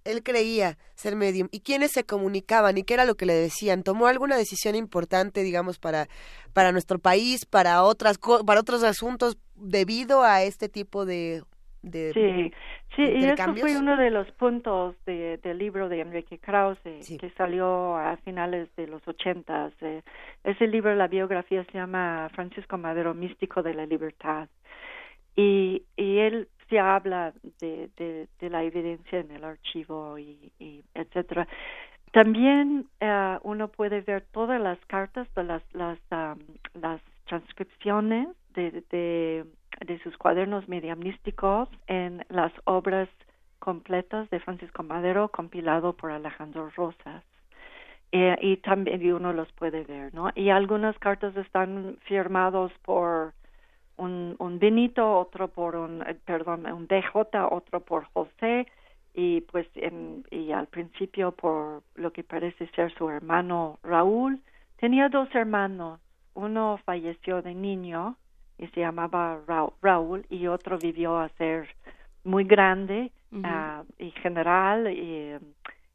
[0.04, 1.48] Él creía ser medium.
[1.52, 2.76] ¿Y quiénes se comunicaban?
[2.76, 3.84] ¿Y qué era lo que le decían?
[3.84, 6.08] ¿Tomó alguna decisión importante, digamos, para,
[6.52, 11.44] para nuestro país, para, otras para otros asuntos, debido a este tipo de...
[11.82, 12.52] de Sí,
[12.96, 17.18] sí, y eso fue uno de los puntos de, del libro de Enrique Krause, Sí.
[17.18, 19.72] que salió a finales de los ochentas.
[19.80, 20.02] Eh,
[20.44, 24.48] ese libro, la biografía se llama Francisco Madero, Místico de la Libertad.
[25.34, 30.82] Y, y él se habla de, de, de la evidencia en el archivo y, y
[30.94, 31.46] etcétera.
[32.12, 39.46] También eh, uno puede ver todas las cartas de las las transcripciones de, de
[39.86, 43.08] de sus cuadernos mediamnísticos en las obras
[43.58, 47.22] completas de Francisco Madero compilado por Alejandro Rosas.
[48.10, 50.30] Eh, y también uno los puede ver, ¿no?
[50.34, 53.32] Y algunas cartas están firmados por
[53.96, 57.10] un, un Benito, otro por un, eh, perdón, un DJ,
[57.50, 58.66] otro por José,
[59.14, 64.40] y pues en, y al principio por lo que parece ser su hermano Raúl.
[64.76, 66.00] Tenía dos hermanos,
[66.34, 68.16] uno falleció de niño
[68.62, 71.68] y se llamaba Ra- Raúl y otro vivió a ser
[72.22, 73.10] muy grande
[73.42, 75.36] ah, y general y,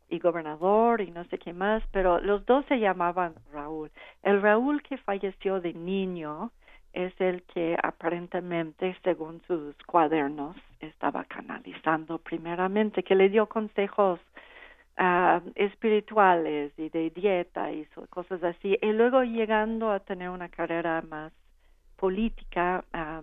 [0.10, 3.90] y gobernador y no sé qué más, pero los dos se llamaban Raúl.
[4.22, 6.52] El Raúl que falleció de niño
[6.92, 14.20] es el que aparentemente, según sus cuadernos, estaba canalizando primeramente, que le dio consejos
[14.98, 21.02] ah, espirituales y de dieta y cosas así, y luego llegando a tener una carrera
[21.08, 21.32] más
[21.98, 23.22] política, ah,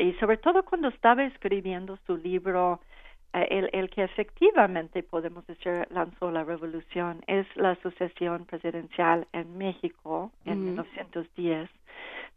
[0.00, 2.80] y sobre todo cuando estaba escribiendo su libro,
[3.32, 9.56] eh, el, el que efectivamente podemos decir lanzó la revolución es la Asociación Presidencial en
[9.56, 10.66] México en Ujú.
[10.66, 11.70] 1910,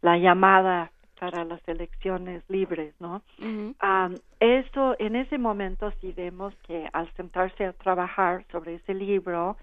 [0.00, 3.22] la llamada para las elecciones libres, ¿no?
[3.38, 3.74] Ujú.
[3.78, 9.56] Am, eso, en ese momento sí vemos que al sentarse a trabajar sobre ese libro,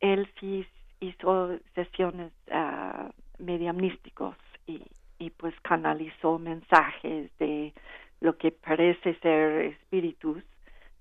[0.00, 0.66] él sí
[1.00, 4.82] hizo sesiones ah, mediamnísticos y,
[5.22, 7.72] y pues canalizó mensajes de
[8.20, 10.42] lo que parece ser espíritus.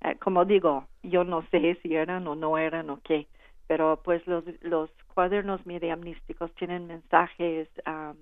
[0.03, 3.27] Eh, como digo, yo no sé si eran o no eran o qué,
[3.67, 8.15] pero pues los, los cuadernos mediamnísticos tienen mensajes, um,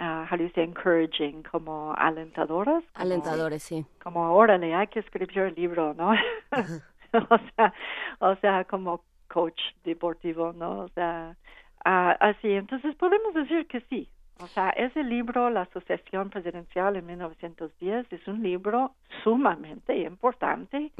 [0.00, 2.82] uh, how do you say, encouraging, como alentadoras.
[2.92, 3.84] como- Alentadores, sí.
[4.02, 6.10] como órale, hay que escribir el libro, ¿no?
[7.30, 7.74] o sea,
[8.20, 10.80] o sea, como coach deportivo, ¿no?
[10.80, 11.36] O sea,
[11.84, 14.08] ah, así, entonces podemos decir que sí.
[14.40, 20.92] O sea, ese libro, La Asociación Presidencial en 1910, es un libro sumamente importante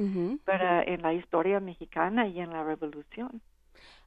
[0.45, 3.41] para en la historia mexicana y en la revolución.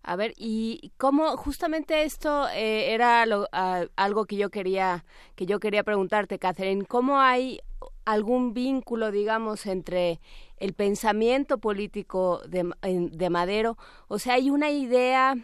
[0.03, 5.45] A ver, y cómo justamente esto eh, era lo- ah, algo que yo quería que
[5.45, 7.59] yo quería preguntarte, Catherine, ¿cómo hay
[8.03, 10.19] algún vínculo, digamos, entre
[10.57, 13.77] el pensamiento político de, de Madero?
[14.07, 15.35] O sea, hay una idea,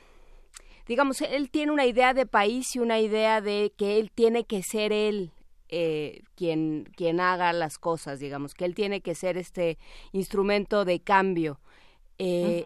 [0.88, 4.64] digamos, él tiene una idea de país y una idea de que él tiene que
[4.64, 5.32] ser él
[5.70, 9.78] eh, quien quien haga las cosas, digamos, que él tiene que ser este
[10.14, 11.60] instrumento de cambio.
[12.18, 12.66] Eh,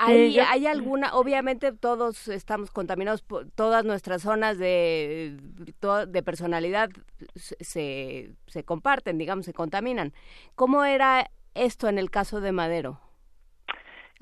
[0.00, 5.36] ¿Hay, ¿Hay alguna, obviamente todos estamos contaminados, por todas nuestras zonas de,
[6.08, 6.90] de personalidad
[7.34, 10.12] se, se comparten, digamos, se contaminan.
[10.54, 13.00] ¿Cómo era esto en el caso de Madero?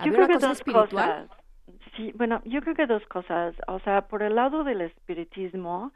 [0.01, 1.29] Yo ¿Había creo una cosa espiritual?
[1.29, 1.46] cosas.
[1.97, 3.55] Sí, bueno, yo creo que dos cosas.
[3.69, 5.93] O sea, por el lado del espiritismo,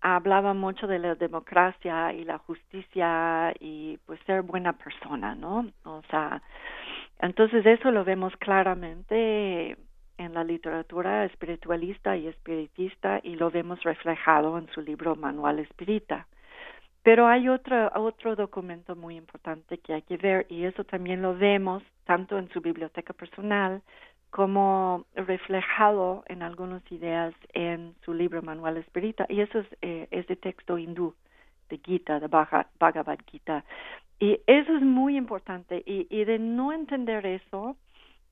[0.00, 5.70] hablaba mucho de la democracia y la justicia y pues ser buena persona, ¿no?
[5.84, 6.42] O sea,
[7.20, 9.76] entonces eso lo vemos claramente
[10.18, 16.26] en la literatura espiritualista y espiritista y lo vemos reflejado en su libro Manual Espírita.
[17.04, 21.36] Pero hay otro, otro documento muy importante que hay que ver y eso también lo
[21.36, 23.82] vemos tanto en su biblioteca personal
[24.32, 30.36] como reflejado en algunas ideas en su libro Manual Espírita y eso es eh, ese
[30.36, 31.14] texto hindú
[31.68, 33.62] de Gita, de Bhaga- Bhagavad Gita.
[34.18, 37.76] Y eso es muy importante y, y de no entender eso,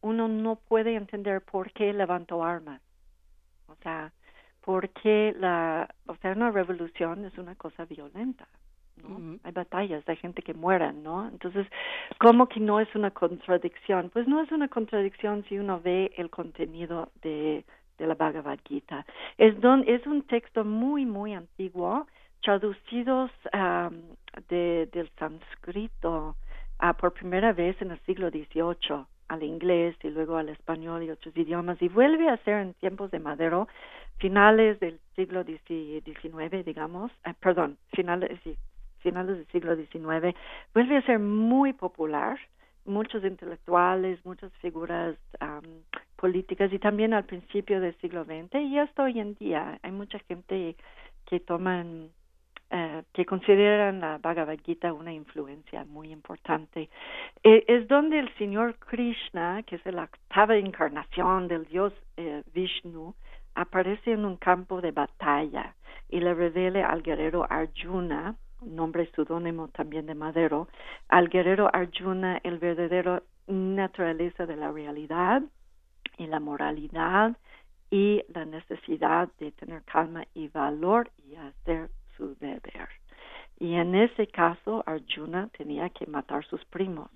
[0.01, 2.81] uno no puede entender por qué levantó armas.
[3.67, 4.11] O sea,
[4.63, 8.49] por qué la, o sea, una revolución es una cosa violenta,
[9.45, 11.29] Hay batallas, hay gente que muera, ¿no?
[11.29, 11.67] Entonces,
[12.19, 14.11] ¿cómo que no es una contradicción?
[14.11, 17.65] Pues no es una contradicción si uno ve el contenido de,
[17.99, 19.05] de la Bhagavad Gita.
[19.39, 22.07] Es, don, es un texto muy, muy antiguo,
[22.43, 24.03] traducidos am,
[24.49, 26.37] de, del sánscrito
[26.79, 31.11] ah, por primera vez en el siglo XVIII al inglés y luego al español y
[31.11, 33.69] otros idiomas y vuelve a ser en tiempos de Madero
[34.19, 38.57] finales del siglo XIX, digamos, eh, perdón, finales, sí,
[39.01, 40.37] finales del siglo XIX,
[40.75, 42.39] vuelve a ser muy popular.
[42.87, 45.15] Muchos intelectuales, muchas figuras
[46.17, 50.19] políticas y también al principio del siglo XX y hasta hoy en día hay mucha
[50.21, 50.77] gente
[51.27, 52.11] que toman
[52.73, 56.89] eh, que consideran la Bhagavad Gita una influencia muy importante.
[57.43, 63.13] Eh, es donde el Señor Krishna, que es la octava encarnación del Dios eh, Vishnu,
[63.57, 65.75] aparece en un campo de batalla
[66.09, 70.69] y le revela al guerrero Arjuna, nombre pseudónimo también de Madero,
[71.09, 75.43] al guerrero Arjuna el verdadero naturaleza de la realidad
[76.19, 77.37] y la moralidad
[77.91, 82.89] y la necesidad de tener calma y valor y hacer su deber.
[83.59, 87.11] Y en ese caso Arjuna tenía que matar sus primos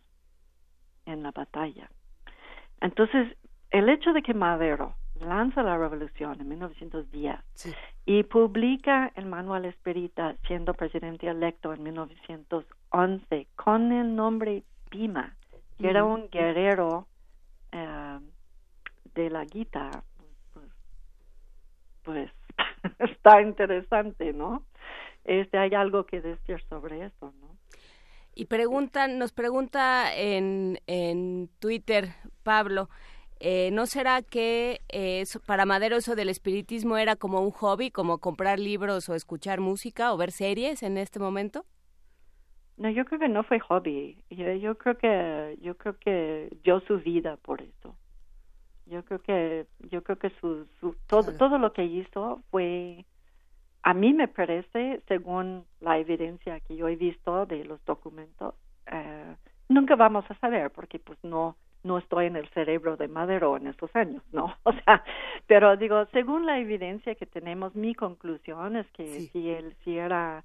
[1.07, 1.89] en la batalla.
[2.81, 3.37] Entonces,
[3.71, 7.73] el hecho de que Madero lanza la revolución en 1910 Sí.
[8.07, 15.35] y publica el manual Esperita siendo presidente electo en 1911 con el nombre Pima,
[15.79, 17.07] que era un guerrero
[17.73, 18.19] eh,
[19.15, 19.91] de la Gita,
[20.53, 20.69] pues,
[22.03, 22.31] pues
[22.99, 24.63] está interesante, ¿no?
[25.25, 27.57] Este hay algo que decir sobre eso, ¿no?
[28.37, 32.89] Y preguntan, nos pregunta en, en Twitter Pablo,
[33.47, 37.91] eh, ¿no será que eh, eso- para Madero eso del espiritismo era como un hobby,
[37.91, 41.65] como comprar libros o escuchar música o ver series en este momento?
[42.77, 44.17] No, yo creo que no fue hobby.
[44.31, 47.95] Yo, yo creo que yo creo que dio su vida por eso.
[48.87, 51.39] Yo creo que yo creo que su, su todo Claro.
[51.39, 53.05] todo lo que hizo fue
[53.83, 58.55] a mí me parece, según la evidencia que yo he visto de los documentos,
[58.91, 59.37] eh,
[59.69, 63.69] nunca vamos a saber porque pues no no estoy en el cerebro de Madero en
[63.69, 64.55] esos años, ¿no?
[64.65, 65.05] O sea,
[65.47, 69.29] pero digo, según la evidencia que tenemos, mi conclusión es que Sí.
[69.33, 70.45] si él si era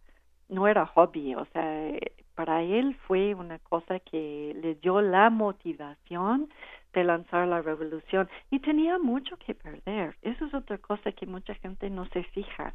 [0.49, 1.91] no era hobby, o sea,
[2.35, 6.49] para él fue una cosa que le dio la motivación
[6.93, 10.15] de lanzar la revolución y tenía mucho que perder.
[10.23, 12.73] Eso es otra cosa que mucha gente no se fija.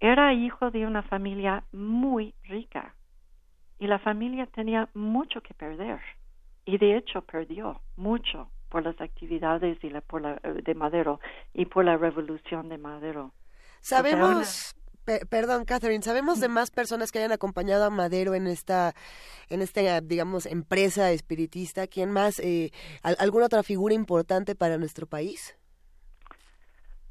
[0.00, 2.94] Era hijo de una familia muy rica
[3.78, 6.00] y la familia tenía mucho que perder
[6.64, 11.20] y de hecho perdió mucho por las actividades y la, por la, eh, de Madero
[11.52, 13.32] y por la revolución de Madero.
[13.80, 18.94] Sabemos, pe- perdón, Catherine, sabemos de más personas que hayan acompañado a Madero en esta,
[19.50, 21.86] en esta, digamos, empresa espiritista.
[21.86, 22.38] ¿Quién más?
[22.40, 22.70] Eh,
[23.02, 25.56] al- ¿Alguna otra figura importante para nuestro país?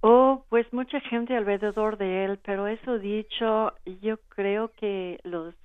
[0.02, 5.56] Oh, pues mucha gente alrededor de él, pero eso dicho, yo creo que los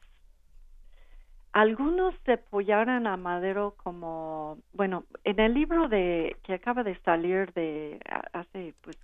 [1.52, 7.52] algunos se apoyaron a Madero como, bueno, en el libro de que acaba de salir
[7.52, 8.00] de
[8.32, 8.96] hace pues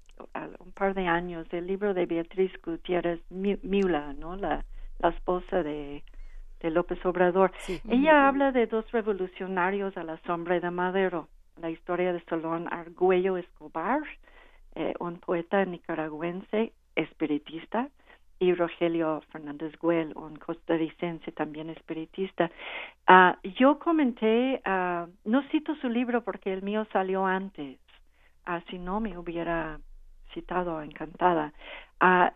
[0.60, 4.36] un par de años, el libro de Beatriz Gutiérrez Miula, ¿no?
[4.36, 4.64] La,
[5.00, 6.04] la esposa de,
[6.60, 7.52] de López Obrador.
[7.58, 7.80] Sí.
[7.88, 11.28] Ella habla de dos revolucionarios a la sombra de Madero,
[11.60, 14.02] la historia de Solón Argüello Escobar,
[14.74, 17.88] eh, un poeta nicaragüense espiritista,
[18.38, 22.50] y Rogelio Fernández Güell, un costarricense también espiritista.
[23.06, 27.78] Ah, yo comenté, ah, no cito su libro porque el mío salió antes,
[28.46, 29.78] ah, si no me hubiera
[30.32, 31.52] citado encantada.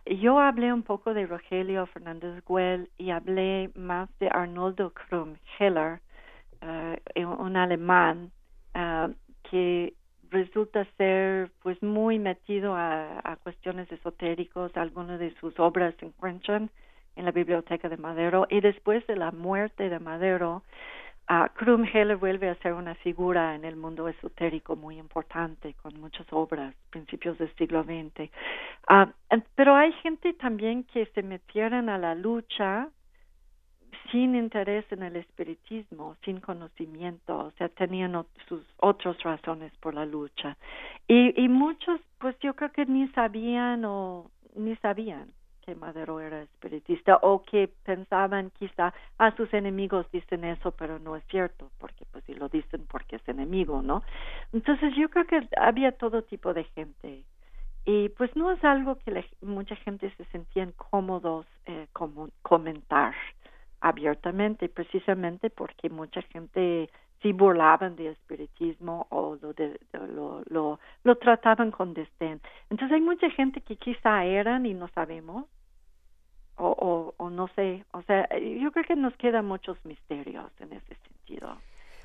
[0.06, 6.00] Yo hablé un poco de Rogelio Fernández Güell y hablé más de Arnoldo Krumm-Heller,
[6.62, 8.30] ah, un alemán
[9.50, 9.94] que
[10.30, 14.76] resulta ser pues muy metido a, a cuestiones esotéricos.
[14.76, 16.70] Algunas de sus obras se encuentran
[17.16, 20.62] en la biblioteca de Madero y después de la muerte de Madero,
[21.28, 25.98] uh, Krum Heller vuelve a ser una figura en el mundo esotérico muy importante con
[26.00, 28.30] muchas obras, principios del siglo XX.
[28.88, 32.88] Ah, en- pero hay gente también que se metieron a la lucha
[34.10, 40.06] sin interés en el espiritismo, sin conocimiento, o sea, tenían sus otras razones por la
[40.06, 40.56] lucha.
[41.06, 45.28] Y, y muchos, pues yo creo que ni sabían o ni sabían
[45.62, 51.14] que Madero era espiritista o que pensaban quizá, a sus enemigos dicen eso, pero no
[51.14, 54.02] es cierto, porque pues si lo dicen porque es enemigo, ¿no?
[54.54, 57.22] Entonces yo creo que había todo tipo de gente
[57.84, 63.14] y pues no es algo que la- mucha gente se sentía incómodos eh, como comentar
[63.80, 66.90] abiertamente, precisamente porque mucha gente
[67.22, 72.40] sí burlaban de espiritismo o lo, de, lo, lo, lo trataban con desdén.
[72.70, 75.46] Entonces hay mucha gente que quizá eran y no sabemos,
[76.56, 80.72] o, o, o no sé, o sea, yo creo que nos quedan muchos misterios en
[80.72, 81.56] ese sentido.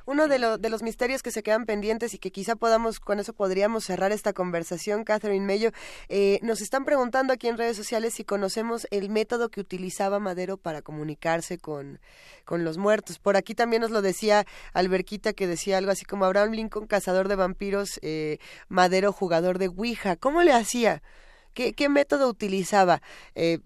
[0.05, 3.19] Uno de, lo- de los misterios que se quedan pendientes y que quizá podamos, con
[3.19, 5.71] eso podríamos cerrar esta conversación, Catherine Mello,
[6.09, 10.57] eh, nos están preguntando aquí en redes sociales si conocemos el método que utilizaba Madero
[10.57, 11.99] para comunicarse con,
[12.43, 13.17] con los muertos.
[13.19, 17.27] Por aquí también nos lo decía Alberquita, que decía algo así como Abraham Lincoln, cazador
[17.29, 20.15] de vampiros, eh, Madero, jugador de Ouija.
[20.17, 21.01] ¿Cómo le hacía?
[21.53, 23.01] ¿Qué, qué método utilizaba?
[23.35, 23.59] Eh,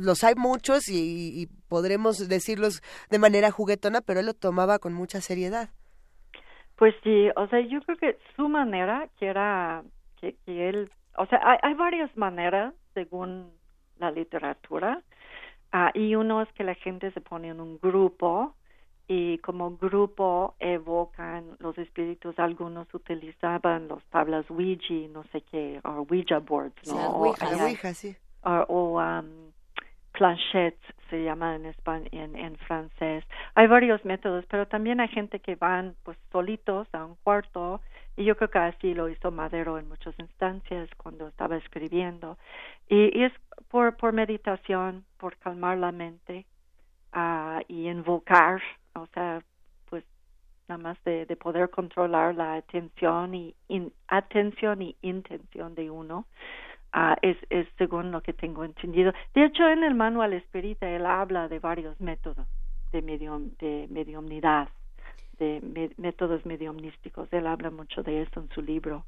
[0.00, 4.92] los hay muchos y, y podremos decirlos de manera juguetona, pero él lo tomaba con
[4.92, 5.70] mucha seriedad.
[6.76, 9.84] Pues sí, o sea, yo creo que su manera, que era
[10.20, 13.52] que, que él, o sea, hay, hay varias maneras según
[13.98, 15.02] la literatura,
[15.72, 18.54] ah, y uno es que la gente se pone en un grupo
[19.06, 26.06] y como grupo evocan los espíritus, algunos utilizaban los tablas Ouija, no sé qué, o
[26.08, 26.96] Ouija boards, ¿no?
[27.18, 27.36] O-.
[27.38, 28.16] La ajá Ouija, sí.
[28.44, 29.52] O, um,
[30.12, 30.80] planchettes
[31.10, 33.24] se llama en, espa- en, en francés.
[33.54, 37.80] Hay varios métodos, pero también hay gente que van pues solitos a un cuarto
[38.16, 42.38] y yo creo que así lo hizo Madero en muchas instancias cuando estaba escribiendo.
[42.88, 43.32] Y, es
[43.68, 46.46] por, por meditación, por calmar la mente
[47.12, 48.62] ah, y invocar,
[48.94, 49.42] o sea,
[49.90, 50.04] pues
[50.68, 56.26] nada más de, de poder controlar la atención y in- atención y intención de uno.
[56.96, 59.12] Ah, es, es según lo que tengo entendido.
[59.34, 62.46] De hecho, en el manual espírita él habla de varios métodos
[62.92, 64.68] de, medium, de mediumnidad,
[65.40, 67.32] de me- métodos mediumnísticos.
[67.32, 69.04] Él habla mucho de eso en su libro.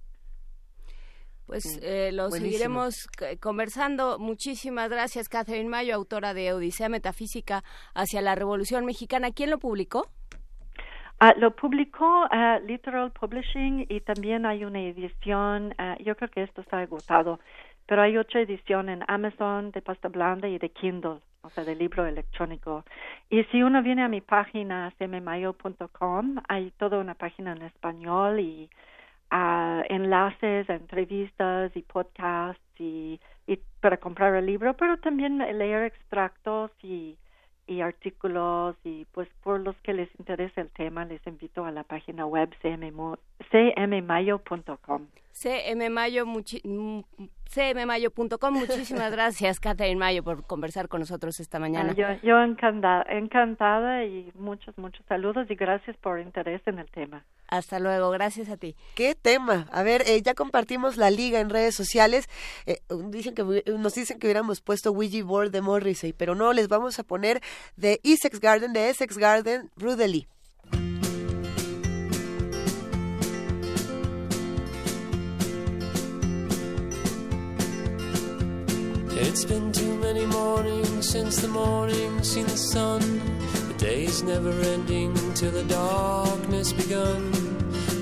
[1.47, 1.79] Pues Sí.
[1.81, 2.51] eh, lo Buenísimo.
[2.51, 3.07] seguiremos
[3.41, 4.19] conversando.
[4.19, 7.63] Muchísimas gracias, Catherine Mayo, autora de Odisea Metafísica
[7.95, 9.31] hacia la Revolución Mexicana.
[9.31, 10.09] ¿Quién lo publicó?
[11.21, 16.43] Ah, lo publicó ah, Literal Publishing y también hay una edición, ah, yo creo que
[16.43, 17.39] esto está agotado,
[17.87, 21.75] pero hay otra edición en Amazon de pasta blanda y de Kindle, o sea, de
[21.77, 22.85] libro electrónico.
[23.31, 28.69] Y si uno viene a mi página, cmmayo.com, hay toda una página en español y
[29.31, 33.21] ah, enlaces entrevistas y podcasts y,
[33.81, 37.17] para comprar el libro, pero también leer extractos y
[37.69, 41.83] y artículos y pues por los que les interesa el tema les invito a la
[41.83, 43.19] página web cmmo-
[45.37, 46.43] cmmayo.com.
[46.65, 47.03] mm,
[47.55, 48.55] cmmayo.com.
[48.55, 51.93] Muchísimas gracias, Catherine Mayo, por conversar con nosotros esta mañana.
[51.93, 56.91] Ah, yo yo encantada, encantada y muchos muchos saludos y gracias por interés en el
[56.91, 57.25] tema.
[57.49, 58.75] Hasta luego, gracias a ti.
[58.95, 59.67] ¿Qué tema?
[59.71, 62.29] A ver, eh, ya compartimos la liga en redes sociales.
[62.67, 62.79] Eh,
[63.09, 66.99] dicen que nos dicen que hubiéramos puesto Ouija Board de Morrissey, pero no, les vamos
[66.99, 67.41] a poner
[67.77, 70.27] de Essex Garden, de Essex Garden, Rudely.
[79.19, 83.01] It's been too many mornings since the morning seen the sun.
[83.69, 87.33] The day's never ending till the darkness begun.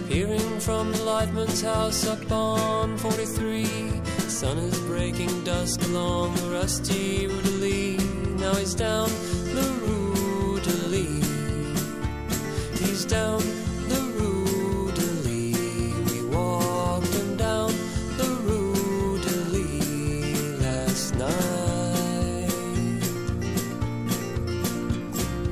[0.09, 3.63] Peering from the lightman's house up on 43.
[3.63, 8.03] The sun is breaking dusk along the rusty Rue de Lis.
[8.41, 9.09] Now he's down
[9.55, 12.81] the Rue de Lis.
[12.81, 13.39] He's down
[13.89, 14.44] the Rue
[21.25, 22.53] night.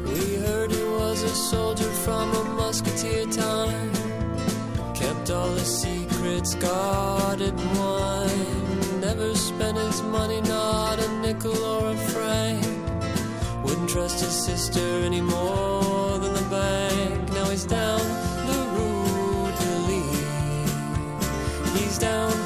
[0.05, 3.93] We heard he was a soldier from a musketeer time.
[4.95, 9.01] Kept all his secrets guarded wine.
[9.01, 12.65] Never spent his money, not a nickel or a franc.
[13.65, 17.31] Wouldn't trust his sister any more than the bank.
[17.33, 18.01] Now he's down
[18.49, 20.71] the Rue de Lis.
[21.75, 22.42] He's down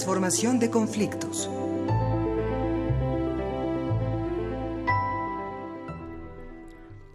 [0.00, 1.50] Transformación de conflictos.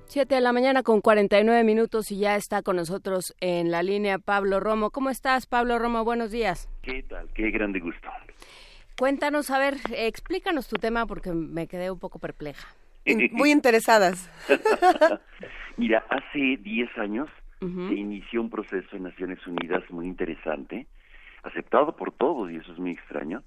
[0.05, 4.19] Siete de la mañana con 49 minutos y ya está con nosotros en la línea
[4.19, 4.91] Pablo Romo.
[4.91, 6.03] ¿Cómo estás, Pablo Romo?
[6.03, 6.69] Buenos días.
[6.83, 7.27] ¿Qué tal?
[7.33, 8.07] Qué grande gusto.
[8.99, 12.67] Cuéntanos, a ver, explícanos tu tema porque me quedé un poco perpleja.
[13.31, 14.29] Muy interesadas.
[15.77, 17.29] Mira, hace 10 años
[17.59, 20.85] se inició un proceso en Naciones Unidas muy interesante,
[21.45, 23.43] aceptado por todos, y eso es muy extraño,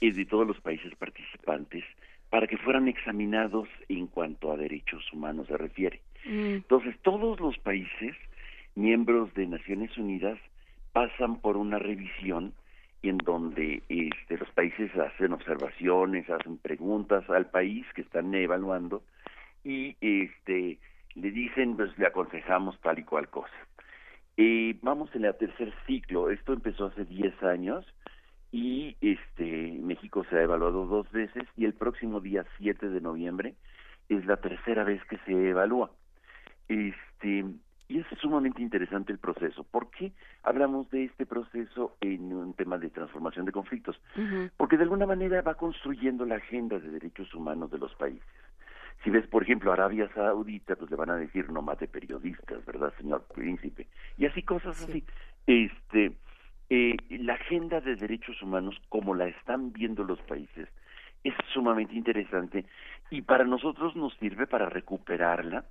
[0.00, 1.84] y de todos los países participantes,
[2.28, 6.00] para que fueran examinados en cuanto a derechos humanos se refiere.
[6.24, 8.14] Mm, Entonces, todos los países
[8.74, 10.38] miembros de Naciones Unidas
[10.92, 12.52] pasan por una revisión
[13.02, 19.02] en donde este, los países hacen observaciones, hacen preguntas al país que están evaluando
[19.64, 20.78] y este
[21.14, 23.54] le dicen, pues le aconsejamos tal y cual cosa.
[24.36, 27.86] Eh, vamos en el tercer ciclo, esto empezó hace 10 años
[28.52, 33.54] y este México se ha evaluado dos veces y el próximo día 7 de noviembre
[34.08, 35.90] es la tercera vez que se evalúa.
[36.68, 37.46] Este,
[37.88, 39.64] y es sumamente interesante el proceso.
[39.64, 40.12] ¿Por qué
[40.42, 44.00] hablamos de este proceso en un tema de transformación de conflictos?
[44.56, 48.26] Porque de alguna manera va construyendo la agenda de derechos humanos de los países.
[49.02, 52.92] Si ves, por ejemplo, Arabia Saudita, pues le van a decir no mate periodistas, ¿verdad,
[52.98, 53.86] señor príncipe?
[54.16, 55.04] Y así cosas así.
[55.46, 56.12] Este,
[56.70, 60.68] eh, la agenda de derechos humanos, como la están viendo los países,
[61.22, 62.64] es sumamente interesante
[63.10, 65.64] y para nosotros nos sirve para recuperarla,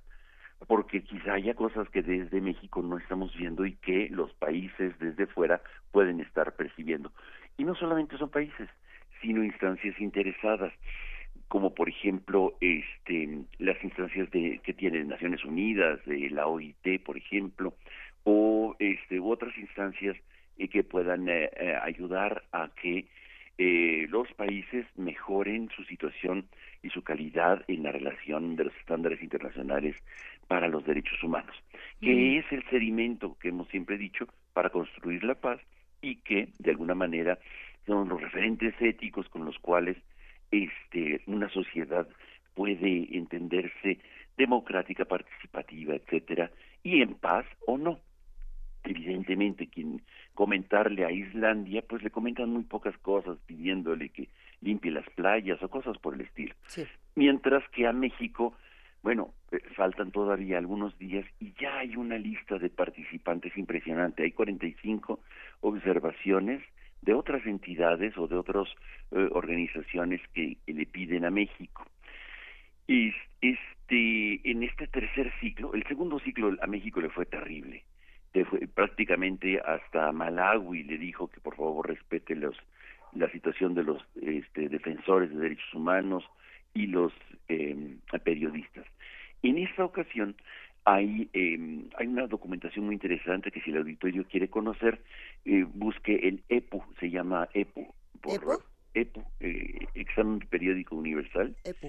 [0.66, 5.26] porque quizá haya cosas que desde México no estamos viendo y que los países desde
[5.26, 5.60] fuera
[5.92, 7.12] pueden estar percibiendo.
[7.58, 8.68] Y no solamente son países,
[9.20, 10.72] sino instancias interesadas,
[11.48, 17.16] como por ejemplo este, las instancias de, que tienen Naciones Unidas, de la OIT, por
[17.16, 17.74] ejemplo,
[18.24, 20.16] o este, otras instancias
[20.58, 23.06] eh, que puedan eh, eh, ayudar a que
[23.58, 26.46] eh, los países mejoren su situación
[26.82, 29.96] y su calidad en la relación de los estándares internacionales
[30.46, 31.56] para los derechos humanos,
[32.02, 35.58] que es el sedimento que hemos siempre dicho para construir la paz
[36.02, 37.38] y que de alguna manera
[37.86, 39.96] son los referentes éticos con los cuales
[40.50, 42.08] este una sociedad
[42.54, 43.98] puede entenderse
[44.36, 46.50] democrática, participativa, etcétera,
[46.82, 48.00] y en paz o no.
[48.84, 50.02] Evidentemente, quien
[50.34, 54.28] comentarle a Islandia, pues le comentan muy pocas cosas, pidiéndole que
[54.60, 56.54] limpie las playas o cosas por el estilo.
[56.66, 56.84] Sí.
[57.16, 58.54] Mientras que a México,
[59.02, 64.22] bueno, eh, faltan todavía algunos días y ya hay una lista de participantes impresionante.
[64.22, 65.20] Hay 45
[65.62, 66.62] observaciones
[67.02, 68.68] de otras entidades o de otras
[69.12, 71.86] eh, organizaciones que, le piden a México.
[72.86, 77.84] Y este, en este tercer ciclo, el segundo ciclo a México le fue terrible.
[78.34, 82.56] Le fue- prácticamente hasta Malawi le dijo que por favor respete los,
[83.14, 86.24] la situación de los este, defensores de derechos humanos
[86.74, 87.12] y los
[87.48, 88.86] eh, periodistas.
[89.42, 90.36] En esta ocasión
[90.86, 91.58] hay, eh,
[91.96, 95.02] hay una documentación muy interesante que si el auditorio quiere conocer,
[95.44, 98.62] eh, busque el EPU, se llama EPU, por ¿EPU?
[98.94, 101.88] EPU, eh, Examen Periódico Universal, Epu.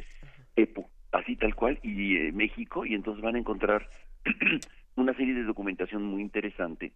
[0.56, 3.88] EPU, así tal cual, y eh, México, y entonces van a encontrar
[4.96, 6.92] una serie de documentación muy interesante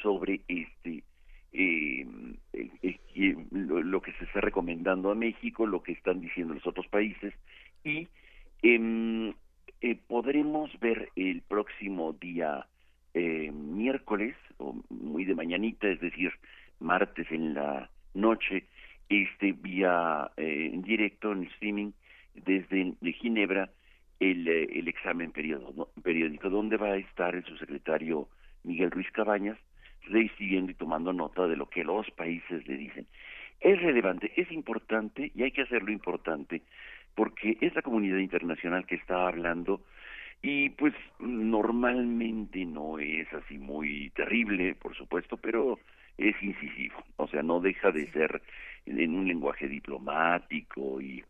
[0.00, 1.02] sobre este
[1.52, 2.06] eh,
[2.52, 2.70] eh,
[3.16, 6.86] eh, lo, lo que se está recomendando a México, lo que están diciendo los otros
[6.86, 7.34] países,
[7.82, 8.06] y
[8.62, 9.34] em,
[9.80, 12.66] eh, podremos ver el próximo día
[13.14, 16.32] eh, miércoles, o muy de mañanita, es decir,
[16.80, 18.64] martes en la noche,
[19.08, 21.92] este vía eh, en directo, en streaming,
[22.34, 23.70] desde de Ginebra,
[24.20, 28.28] el, eh, el examen periodo- periódico, donde va a estar el subsecretario
[28.64, 29.58] Miguel Ruiz Cabañas
[30.36, 33.06] siguiendo y tomando nota de lo que los países le dicen.
[33.60, 36.62] Es relevante, es importante y hay que hacerlo importante
[37.14, 39.80] porque es la comunidad internacional que está hablando
[40.42, 45.78] y pues normalmente no es así muy terrible, por supuesto, pero
[46.16, 48.42] es incisivo, o sea, no deja de ser
[48.86, 51.22] en un lenguaje diplomático y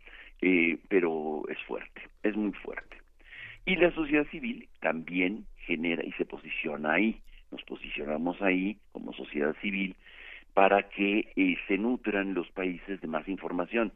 [0.43, 2.97] eh, pero es fuerte, es muy fuerte.
[3.66, 7.20] Y la sociedad civil también genera y se posiciona ahí,
[7.51, 9.95] nos posicionamos ahí como sociedad civil
[10.55, 13.93] para que eh, se nutran los países de más información.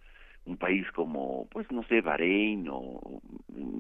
[0.47, 3.21] Un país como, pues no sé, Bahrein o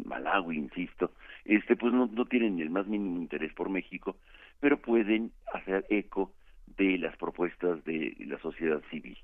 [0.04, 1.12] Malawi, insisto,
[1.44, 4.16] este pues no, no tienen el más mínimo interés por México,
[4.60, 6.32] pero pueden hacer eco
[6.78, 9.18] de las propuestas de la sociedad civil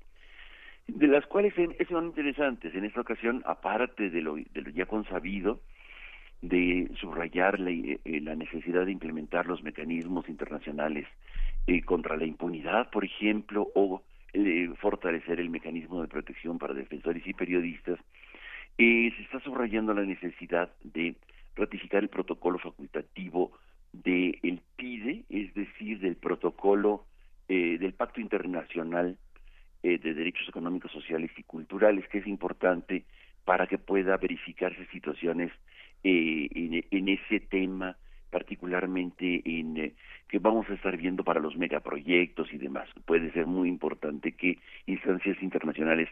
[0.87, 1.53] de las cuales
[1.89, 2.73] son interesantes.
[2.75, 5.61] En esta ocasión, aparte de lo, de lo ya consabido,
[6.41, 11.07] de subrayar la, eh, la, necesidad de implementar los mecanismos internacionales
[11.67, 14.01] eh, contra la impunidad, por ejemplo, o
[14.33, 17.99] eh, fortalecer el mecanismo de protección para defensores y periodistas,
[18.77, 21.15] eh, se está subrayando la necesidad de
[21.55, 23.51] ratificar el protocolo facultativo
[23.93, 27.05] del el PIDE, es decir, del protocolo
[27.47, 29.17] eh, del Pacto Internacional
[29.83, 33.03] eh, de Derechos Económicos, Sociales y Culturales, que es importante
[33.43, 35.51] para que pueda verificarse situaciones
[36.03, 36.47] eh,
[36.91, 37.97] en, ese tema,
[38.31, 39.93] particularmente en eh,
[40.27, 42.89] que vamos a estar viendo para los megaproyectos y demás.
[43.05, 44.57] Puede ser muy importante que
[44.87, 46.09] instancias internacionales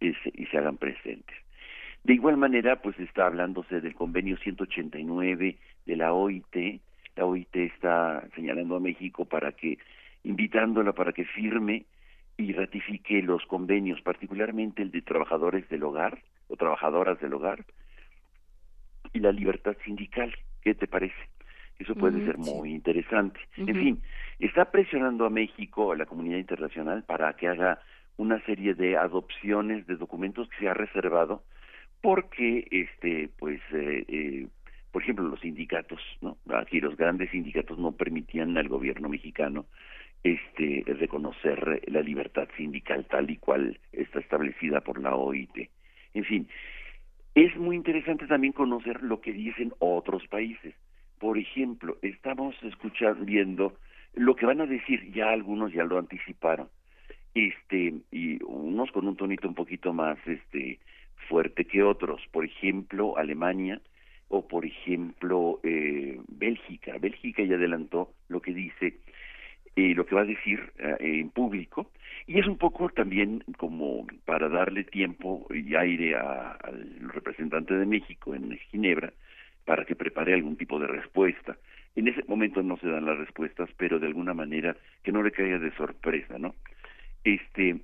[0.00, 1.36] eh, se, se hagan presentes.
[2.04, 5.56] De igual manera, pues está hablándose del convenio 189
[5.86, 6.80] de la OIT.
[7.16, 9.78] La OIT está señalando a México para que,
[10.24, 11.84] invitándola para que firme
[12.36, 17.64] y ratifique los convenios, particularmente el de trabajadores del hogar o trabajadoras del hogar
[19.12, 20.34] y la libertad sindical.
[20.62, 21.14] ¿Qué te parece?
[21.80, 22.54] Eso puede ser sí.
[22.54, 23.40] muy interesante.
[23.56, 24.02] En fin,
[24.38, 27.80] está presionando a México, a la comunidad internacional, para que haga
[28.18, 31.42] una serie de adopciones de documentos que se ha reservado,
[32.02, 34.46] porque, este, pues, eh, eh,
[34.92, 36.36] por ejemplo, los sindicatos, ¿no?
[36.54, 39.64] Aquí los grandes sindicatos no permitían al gobierno mexicano
[40.22, 45.70] este reconocer la libertad sindical tal y cual está establecida por la OIT.
[46.12, 46.48] En fin,
[47.34, 50.74] es muy interesante también conocer lo que dicen otros países.
[51.20, 53.74] Por ejemplo, estamos escuchando, viendo
[54.14, 56.68] lo que van a decir, ya algunos ya lo anticiparon,
[57.34, 60.80] este, y unos con un tonito un poquito más este
[61.28, 62.22] fuerte que otros.
[62.32, 63.80] Por ejemplo, Alemania
[64.28, 66.96] o por ejemplo eh, Bélgica.
[66.98, 68.98] Bélgica ya adelantó lo que dice
[69.76, 71.90] eh, lo que va a decir eh, en público
[72.26, 77.86] y es un poco también como para darle tiempo y aire a- al representante de
[77.86, 79.12] México en Ginebra
[79.64, 81.56] para que prepare algún tipo de respuesta.
[81.96, 85.32] En ese momento no se dan las respuestas, pero de alguna manera que no le
[85.32, 86.54] caiga de sorpresa, ¿no?
[87.24, 87.80] Este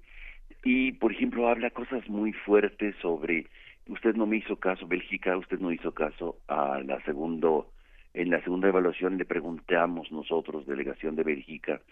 [0.64, 3.46] y por ejemplo habla cosas muy fuertes sobre
[3.88, 7.70] usted no me hizo caso Bélgica, usted no hizo caso a la segundo
[8.14, 11.82] en la segunda evaluación le preguntamos nosotros, delegación de Bélgica,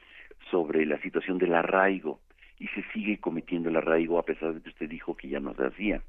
[0.51, 2.20] sobre la situación del arraigo
[2.59, 5.55] y se sigue cometiendo el arraigo a pesar de que usted dijo que ya no
[5.55, 6.03] se hacía.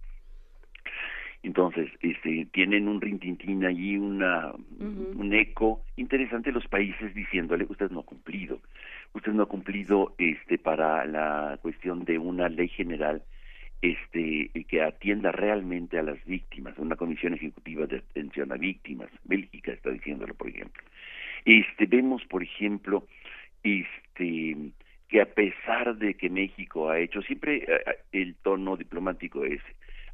[1.45, 7.99] Entonces, este, tienen un rintintín allí, una, un eco interesante los países diciéndole, usted no
[7.99, 8.59] ha cumplido,
[9.13, 13.21] usted no ha cumplido este, para la cuestión de una ley general
[13.83, 19.71] este que atienda realmente a las víctimas, una comisión ejecutiva de atención a víctimas, Bélgica
[19.71, 20.81] está diciéndolo, por ejemplo.
[21.45, 23.05] Este vemos, por ejemplo,
[23.63, 24.57] este
[25.09, 29.61] que a pesar de que México ha hecho siempre eh, eh, el tono diplomático es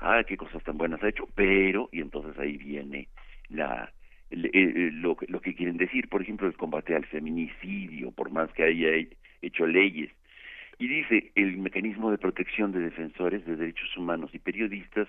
[0.01, 3.07] ah qué cosas tan buenas ha hecho, pero y entonces ahí viene
[3.49, 3.91] la
[4.29, 8.29] el- el- lo, que- lo que quieren decir, por ejemplo, el combate al feminicidio, por
[8.31, 9.09] más que haya he-
[9.41, 10.09] hecho leyes,
[10.79, 15.07] y dice el mecanismo de protección de defensores de derechos humanos y periodistas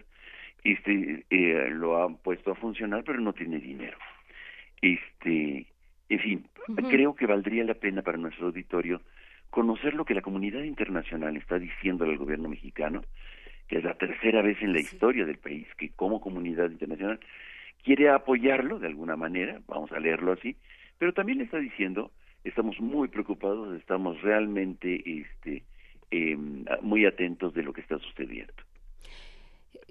[0.64, 3.97] este eh, lo han puesto a funcionar pero no tiene dinero.
[4.80, 5.66] Este
[6.09, 6.47] en fin
[6.90, 9.01] creo que valdría la pena para nuestro auditorio
[9.51, 13.03] conocer lo que la comunidad internacional está diciendo al gobierno mexicano
[13.72, 17.18] que es la tercera vez en la historia del país que como comunidad internacional
[17.82, 20.56] quiere apoyarlo de alguna manera vamos a leerlo así
[20.98, 22.10] pero también le está diciendo
[22.44, 25.62] estamos muy preocupados, estamos realmente este,
[26.10, 26.36] eh,
[26.82, 28.52] muy atentos de lo que está sucediendo.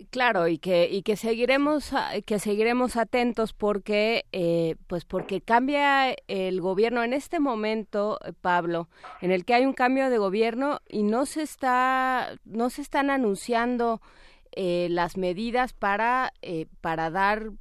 [0.10, 1.94] Claro, y que y que seguiremos
[2.26, 8.88] que seguiremos atentos porque eh, pues porque cambia el gobierno en este momento, eh, Pablo,
[9.22, 13.10] en el que hay un cambio de gobierno y no se está no se están
[13.10, 14.02] anunciando
[14.54, 17.52] eh, las medidas para eh, para dar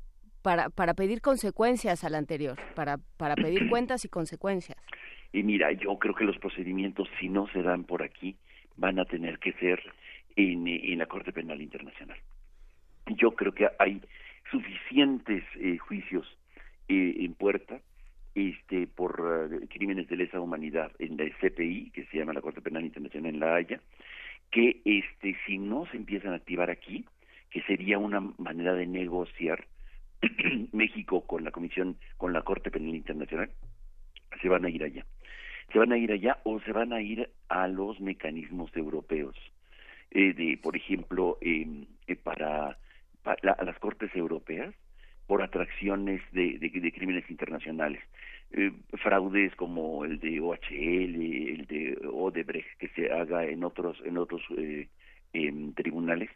[0.43, 4.79] para para pedir consecuencias al anterior, para para pedir cuentas y consecuencias.
[5.33, 8.37] Y mira, yo creo que los procedimientos, si no se dan por aquí,
[8.77, 9.81] van a tener que ser
[10.37, 12.19] en, la Corte Penal Internacional.
[13.07, 14.01] Yo creo que hay
[14.51, 16.27] suficientes eh, juicios
[16.89, 17.81] eh, en puerta
[18.35, 22.61] este por eh, crímenes de lesa humanidad en la CPI, que se llama la Corte
[22.61, 23.81] Penal Internacional en La Haya,
[24.51, 27.05] que este si no se empiezan a activar aquí,
[27.51, 29.67] que sería una manera de negociar
[30.73, 33.51] México con la Comisión, con la Corte Penal Internacional,
[34.41, 35.05] se van a ir allá.
[35.73, 39.37] Se van a ir allá o se van a ir a los mecanismos europeos.
[40.13, 42.79] Eh, de, por ejemplo, em, eh, para,
[43.23, 44.75] para a las Cortes Europeas,
[45.31, 48.03] por atracciones de, de, crímenes internacionales.
[48.51, 51.15] Eh, fraudes como el de OHL,
[51.55, 54.89] el de Odebrecht, que se haga en otros, en otros eh,
[55.33, 56.31] en tribunales,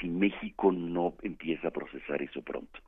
[0.00, 2.78] si México no empieza a procesar eso pronto.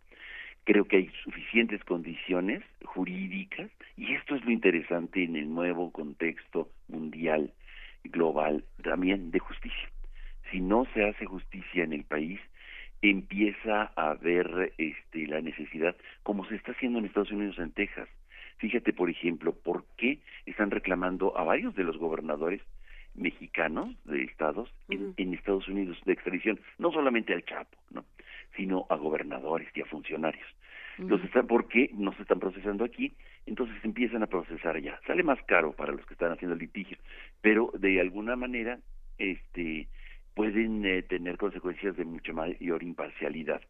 [0.63, 6.69] Creo que hay suficientes condiciones jurídicas y esto es lo interesante en el nuevo contexto
[6.87, 7.53] mundial,
[8.05, 9.91] global, también de justicia.
[10.51, 12.41] Si no se hace justicia en el país,
[13.03, 18.09] empieza a haber este, la necesidad, como se está haciendo en Estados Unidos, en Texas.
[18.59, 22.61] Fíjate, por ejemplo, por qué están reclamando a varios de los gobernadores
[23.15, 28.05] mexicanos de estados en, en Estados Unidos de extradición, no solamente al Chapo, ¿no?
[28.57, 30.47] sino a gobernadores y a funcionarios.
[30.99, 33.15] Los están, ¿Por qué no se están procesando aquí?
[33.47, 35.01] Entonces empiezan a procesar allá.
[35.07, 36.99] Sale más caro para los que están haciendo el litigio,
[37.41, 38.79] pero de alguna manera
[39.17, 39.89] este
[40.35, 43.61] pueden eh, tener consecuencias de mucha mayor imparcialidad,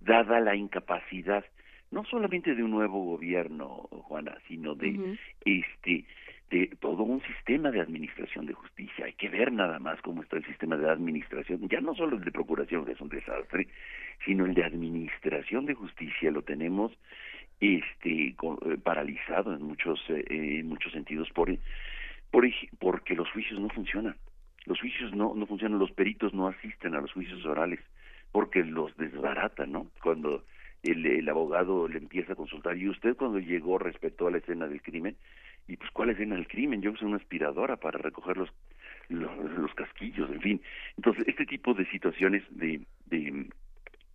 [0.00, 1.44] dada la incapacidad
[1.90, 6.04] no solamente de un nuevo gobierno, Juana, sino de este
[6.50, 9.04] de todo un sistema de administración de justicia.
[9.04, 12.24] Hay que ver nada más cómo está el sistema de administración, ya no solo el
[12.24, 13.68] de procuración, que es un desastre,
[14.24, 16.30] sino el de administración de justicia.
[16.30, 16.92] Lo tenemos
[17.60, 18.34] este
[18.82, 20.24] paralizado en muchos eh,
[20.60, 21.54] en muchos sentidos por
[22.30, 22.46] por
[22.78, 24.16] porque los juicios no funcionan
[24.68, 27.80] los juicios no, no funcionan, los peritos no asisten a los juicios orales
[28.30, 29.86] porque los desbaratan, ¿no?
[30.02, 30.44] Cuando
[30.82, 34.68] el, el abogado le empieza a consultar, y usted cuando llegó respetó a la escena
[34.68, 35.16] del crimen,
[35.66, 36.82] y pues ¿cuál escena del crimen?
[36.82, 38.50] Yo soy una aspiradora para recoger los,
[39.08, 40.62] los, los casquillos, en fin.
[40.96, 43.46] Entonces, este tipo de situaciones de, de,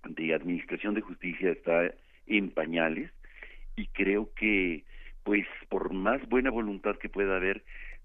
[0.08, 1.91] de administración de justicia está
[2.28, 3.12] en pañales,
[3.76, 4.84] y creo que,
[5.24, 7.64] pues, por más buena voluntad que pueda haber,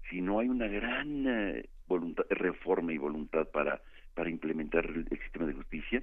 [0.09, 3.81] si no hay una gran eh, voluntad, reforma y voluntad para,
[4.13, 6.01] para implementar el, el, sistema de justicia,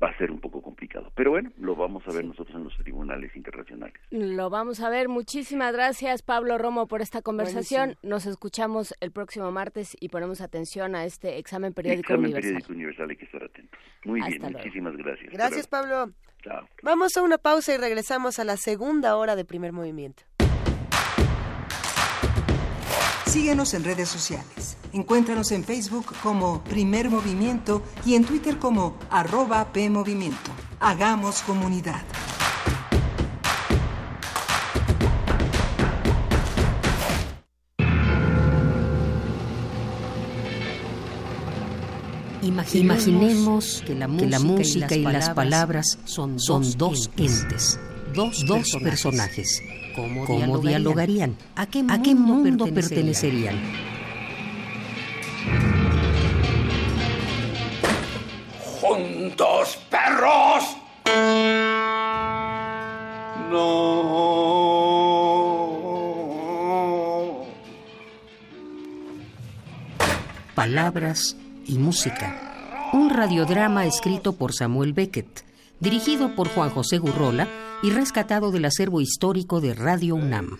[0.00, 1.10] va a ser un poco complicado.
[1.14, 3.94] Pero bueno, lo vamos a ver nosotros en los tribunales internacionales.
[4.10, 5.08] Lo vamos a ver.
[5.08, 7.82] Muchísimas gracias, Pablo Romo, por esta conversación.
[7.82, 8.10] Buenísimo.
[8.10, 12.42] Nos escuchamos el próximo martes y ponemos atención a este examen periódico examen universal.
[12.42, 13.80] periódico universal, hay que estar atentos.
[14.04, 14.58] Muy Hasta bien, luego.
[14.58, 15.32] muchísimas gracias.
[15.32, 16.12] Gracias, Pablo.
[16.42, 16.68] Chao.
[16.82, 20.24] Vamos a una pausa y regresamos a la segunda hora de primer movimiento.
[23.32, 24.76] Síguenos en redes sociales.
[24.92, 30.50] Encuéntranos en Facebook como Primer Movimiento y en Twitter como arroba PMovimiento.
[30.80, 32.02] Hagamos comunidad.
[42.42, 47.80] Imaginemos, Imaginemos que, la música, que la música, y las palabras, son, son dos entes,
[48.12, 49.62] dos, dos personajes.
[49.94, 51.36] ¿Cómo, ¿Cómo dialogarían?
[51.54, 53.56] ¿A qué mundo, ¿A qué mundo pertenecerían?
[53.56, 53.92] pertenecerían?
[58.80, 60.64] ¡Juntos, perros!
[63.50, 64.22] No.
[70.54, 71.36] Palabras
[71.66, 72.90] y música.
[72.92, 75.44] Un radiodrama escrito por Samuel Beckett,
[75.80, 77.48] dirigido por Juan José Gurrola
[77.82, 80.58] y rescatado del acervo histórico de Radio UNAM.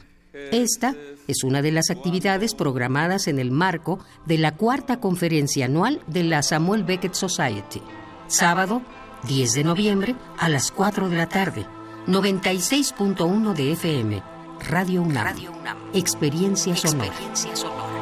[0.51, 0.95] Esta
[1.29, 6.25] es una de las actividades programadas en el marco de la cuarta conferencia anual de
[6.25, 7.83] la Samuel Beckett Society.
[8.27, 8.83] Sábado,
[9.29, 11.67] 10 de noviembre, a las 4 de la tarde.
[12.07, 14.23] 96.1 de FM.
[14.69, 15.25] Radio UNAM.
[15.25, 15.53] Radio.
[15.95, 17.07] Experiencia, sonora.
[17.07, 18.02] Experiencia sonora.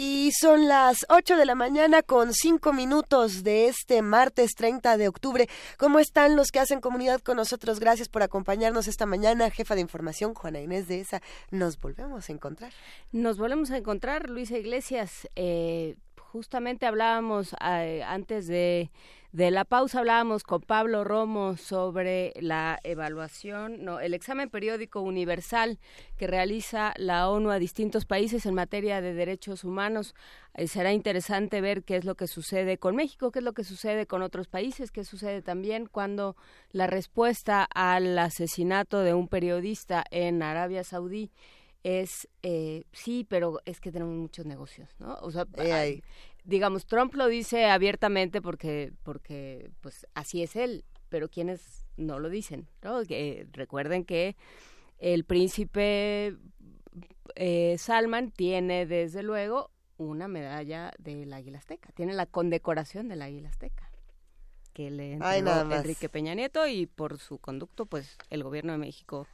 [0.00, 5.08] Y son las 8 de la mañana con 5 minutos de este martes 30 de
[5.08, 5.48] octubre.
[5.76, 7.80] ¿Cómo están los que hacen comunidad con nosotros?
[7.80, 9.50] Gracias por acompañarnos esta mañana.
[9.50, 11.20] Jefa de información, Juana Inés de esa.
[11.50, 12.72] Nos volvemos a encontrar.
[13.10, 15.28] Nos volvemos a encontrar, Luisa Iglesias.
[15.34, 18.92] Eh, justamente hablábamos eh, antes de,
[19.38, 25.78] de la pausa, hablábamos con Pablo Romo sobre la evaluación, no, el examen periódico universal
[26.16, 30.16] que realiza la ONU a distintos países en materia de derechos humanos.
[30.54, 33.62] Eh, será interesante ver qué es lo que sucede con México, qué es lo que
[33.62, 36.34] sucede con otros países, qué sucede también cuando
[36.72, 41.30] la respuesta al asesinato de un periodista en Arabia Saudí
[41.84, 45.16] es eh, sí, pero es que tenemos muchos negocios, ¿no?
[45.22, 46.02] O sea, ahí.
[46.48, 52.30] Digamos, Trump lo dice abiertamente porque, porque, pues, así es él, pero quienes no lo
[52.30, 53.04] dicen, ¿no?
[53.04, 54.34] Que, recuerden que
[54.98, 56.36] el príncipe
[57.34, 63.50] eh, Salman tiene, desde luego, una medalla del Águila Azteca, tiene la condecoración del Águila
[63.50, 63.90] Azteca
[64.72, 65.78] que le Ay, entregó más.
[65.78, 69.26] Enrique Peña Nieto y por su conducto, pues, el gobierno de México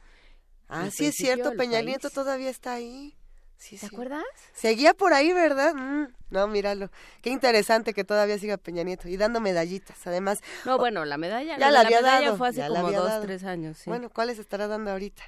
[0.67, 1.85] Ah, sí es cierto, Peña país.
[1.85, 3.15] Nieto todavía está ahí.
[3.57, 3.93] Sí, ¿Te sí.
[3.95, 4.23] acuerdas?
[4.53, 5.73] Seguía por ahí, ¿verdad?
[5.73, 6.91] Mm, no, míralo.
[7.21, 10.05] Qué interesante que todavía siga Peña Nieto y dando medallitas.
[10.05, 12.37] Además, No, bueno, la medalla, ya la la había medalla dado.
[12.37, 13.21] fue hace la como dos, dado.
[13.23, 13.89] tres años, sí.
[13.89, 15.23] Bueno, ¿cuáles estará dando ahorita?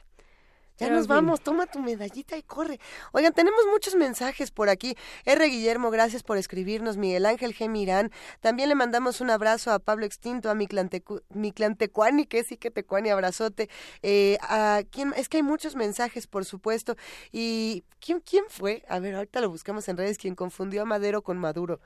[0.77, 2.79] Ya Pero, nos vamos, toma tu medallita y corre.
[3.11, 4.95] Oigan, tenemos muchos mensajes por aquí.
[5.25, 5.45] R.
[5.47, 6.97] Guillermo, gracias por escribirnos.
[6.97, 7.67] Miguel Ángel G.
[7.67, 8.11] Mirán.
[8.41, 13.09] También le mandamos un abrazo a Pablo Extinto, a Miclantecu- Miclantecuani, que sí que Tecuani,
[13.09, 13.69] abrazote.
[14.03, 16.95] Eh, a quién, es que hay muchos mensajes, por supuesto.
[17.31, 18.83] ¿Y quién, quién fue?
[18.87, 20.19] A ver, ahorita lo buscamos en redes.
[20.19, 21.79] Quien confundió a Madero con Maduro.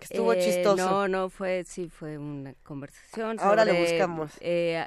[0.00, 0.76] Estuvo Eh, chistoso.
[0.76, 3.38] No, no, fue, sí, fue una conversación.
[3.40, 4.32] Ahora lo sobre, buscamos.
[4.40, 4.86] eh,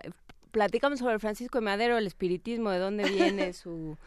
[0.52, 3.98] platicamos sobre Francisco de Madero, el espiritismo, de dónde viene su...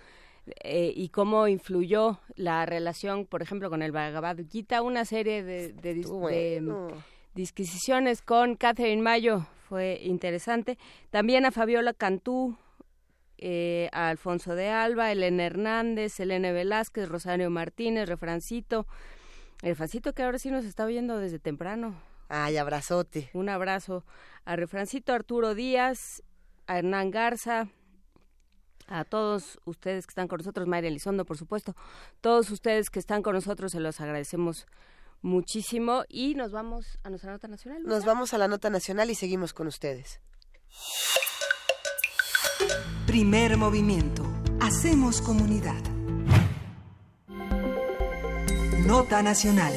[0.65, 5.73] eh, y cómo influyó la relación, por ejemplo, con el Bhagavad Gita, una serie de,
[5.73, 6.95] de, dis- de,
[7.35, 10.79] disquisiciones con Catherine Mayo, fue interesante.
[11.11, 12.57] También a Fabiola Cantú,
[13.39, 18.87] eh, a Alfonso de Alba, Elena Hernández, Elena Velázquez, Rosario Martínez, Refrancito.
[19.63, 21.95] El Refrancito que ahora sí nos está oyendo desde temprano.
[22.29, 23.31] Ay, abrazote.
[23.33, 24.05] Un abrazo
[24.45, 26.23] a Refrancito Arturo Díaz,
[26.67, 27.69] a Hernán Garza,
[28.87, 31.75] a todos ustedes que están con nosotros, Mayra Elizondo, por supuesto,
[32.21, 34.67] todos ustedes que están con nosotros, se los agradecemos
[35.23, 37.83] muchísimo y nos vamos a nuestra nota nacional.
[37.85, 40.21] Nos vamos a la nota nacional y seguimos con ustedes.
[43.07, 44.25] Primer movimiento.
[44.61, 45.83] Hacemos comunidad.
[48.87, 49.73] Nota nacional.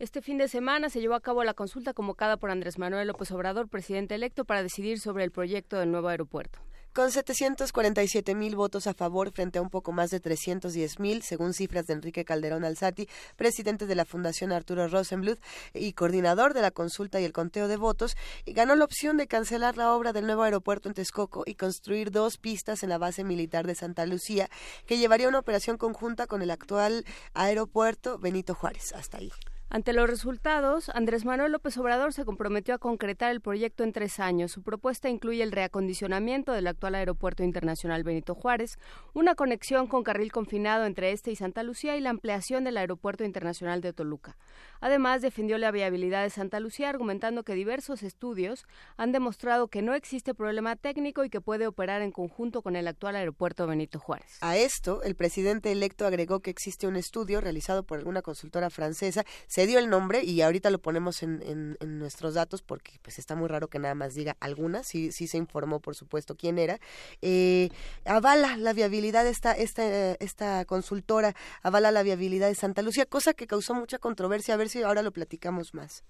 [0.00, 3.30] Este fin de semana se llevó a cabo la consulta convocada por Andrés Manuel López
[3.30, 6.58] Obrador, presidente electo, para decidir sobre el proyecto del nuevo aeropuerto.
[6.92, 11.54] Con 747 mil votos a favor frente a un poco más de 310 mil, según
[11.54, 15.38] cifras de Enrique Calderón Alzati, presidente de la Fundación Arturo Rosenbluth
[15.72, 18.16] y coordinador de la consulta y el conteo de votos,
[18.46, 22.36] ganó la opción de cancelar la obra del nuevo aeropuerto en Texcoco y construir dos
[22.36, 24.48] pistas en la base militar de Santa Lucía,
[24.86, 28.92] que llevaría una operación conjunta con el actual aeropuerto Benito Juárez.
[28.92, 29.30] Hasta ahí.
[29.74, 34.20] Ante los resultados, Andrés Manuel López Obrador se comprometió a concretar el proyecto en tres
[34.20, 34.52] años.
[34.52, 38.78] Su propuesta incluye el reacondicionamiento del actual Aeropuerto Internacional Benito Juárez,
[39.14, 43.24] una conexión con carril confinado entre este y Santa Lucía y la ampliación del Aeropuerto
[43.24, 44.36] Internacional de Toluca.
[44.80, 48.66] Además, defendió la viabilidad de Santa Lucía, argumentando que diversos estudios
[48.96, 52.86] han demostrado que no existe problema técnico y que puede operar en conjunto con el
[52.86, 54.38] actual Aeropuerto Benito Juárez.
[54.40, 59.24] A esto, el presidente electo agregó que existe un estudio realizado por alguna consultora francesa,
[59.48, 61.42] se dio el nombre y ahorita lo ponemos en,
[61.80, 65.26] en- nuestros datos porque pues está muy raro que nada más diga alguna, sí, sí
[65.26, 66.78] se informó por supuesto quién era,
[67.22, 67.70] eh,
[68.04, 73.32] avala la viabilidad de esta, esta, esta consultora, avala la viabilidad de Santa Lucía, cosa
[73.34, 76.04] que causó mucha controversia, a ver si ahora lo platicamos más.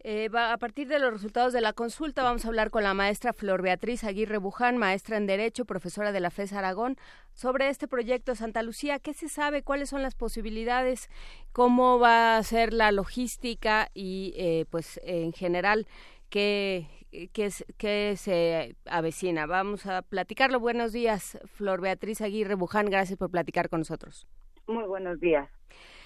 [0.00, 2.94] Eh, va- a partir de los resultados de la consulta vamos a hablar con la
[2.94, 6.96] maestra Flor Beatriz Aguirre Buján, maestra en Derecho, profesora de la FES Aragón,
[7.32, 9.00] sobre este proyecto Santa Lucía.
[9.00, 9.62] ¿Qué se sabe?
[9.64, 11.08] ¿Cuáles son las posibilidades?
[11.52, 13.88] ¿Cómo va a ser la logística?
[13.92, 15.88] Y eh, pues en general,
[16.30, 16.86] ¿qué,
[17.32, 19.46] qué, se avecina?
[19.46, 20.60] Vamos a platicarlo.
[20.60, 22.86] Buenos días, Flor Beatriz Aguirre Buján.
[22.86, 24.28] Gracias por platicar con nosotros.
[24.68, 25.48] Muy buenos días.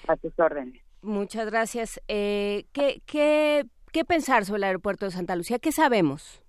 [0.09, 0.81] A tus órdenes.
[1.03, 2.01] Muchas gracias.
[2.09, 5.59] Eh, ¿qué, qué, ¿Qué pensar sobre el aeropuerto de Santa Lucía?
[5.59, 6.43] ¿Qué sabemos?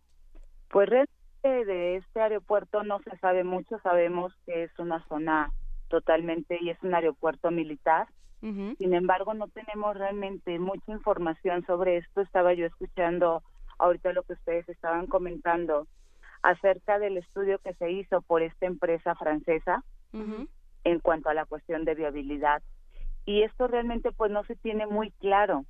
[0.70, 3.78] Pues realmente de este aeropuerto no se sabe mucho.
[3.84, 5.52] Sabemos que es una zona
[5.90, 8.08] totalmente y es un aeropuerto militar.
[8.40, 12.22] Sin embargo, no tenemos realmente mucha información sobre esto.
[12.22, 13.42] Estaba yo escuchando
[13.78, 15.88] ahorita lo que ustedes estaban comentando
[16.42, 19.84] acerca del estudio que se hizo por esta empresa francesa
[20.14, 22.62] en cuanto a la cuestión de viabilidad.
[23.26, 25.66] Y esto realmente pues no se tiene muy claro.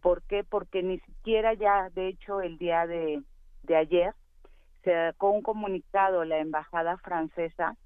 [0.00, 0.44] ¿Por qué?
[0.44, 3.22] Porque ni siquiera ya, de hecho, el día de,
[3.64, 4.14] de ayer
[4.84, 7.76] se sacó un comunicado la embajada francesa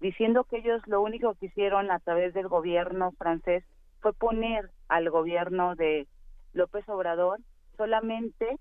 [0.00, 3.64] diciendo que ellos lo único que hicieron a través del gobierno francés
[4.00, 6.08] fue poner al gobierno de
[6.52, 7.38] López Obrador
[7.76, 8.58] solamente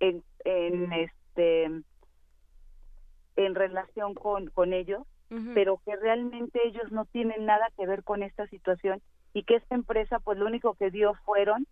[0.00, 1.64] en, en este
[3.36, 5.02] en relación con, con ellos,
[5.54, 9.02] pero que realmente ellos no tienen nada que ver con esta situación
[9.32, 11.66] y que esta empresa pues lo único que dio fueron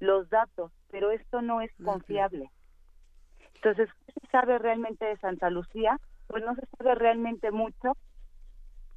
[0.00, 2.50] los datos, pero esto no es confiable.
[3.56, 5.98] Entonces, ¿qué se sabe realmente de Santa Lucía?
[6.26, 7.96] Pues no se sabe realmente mucho,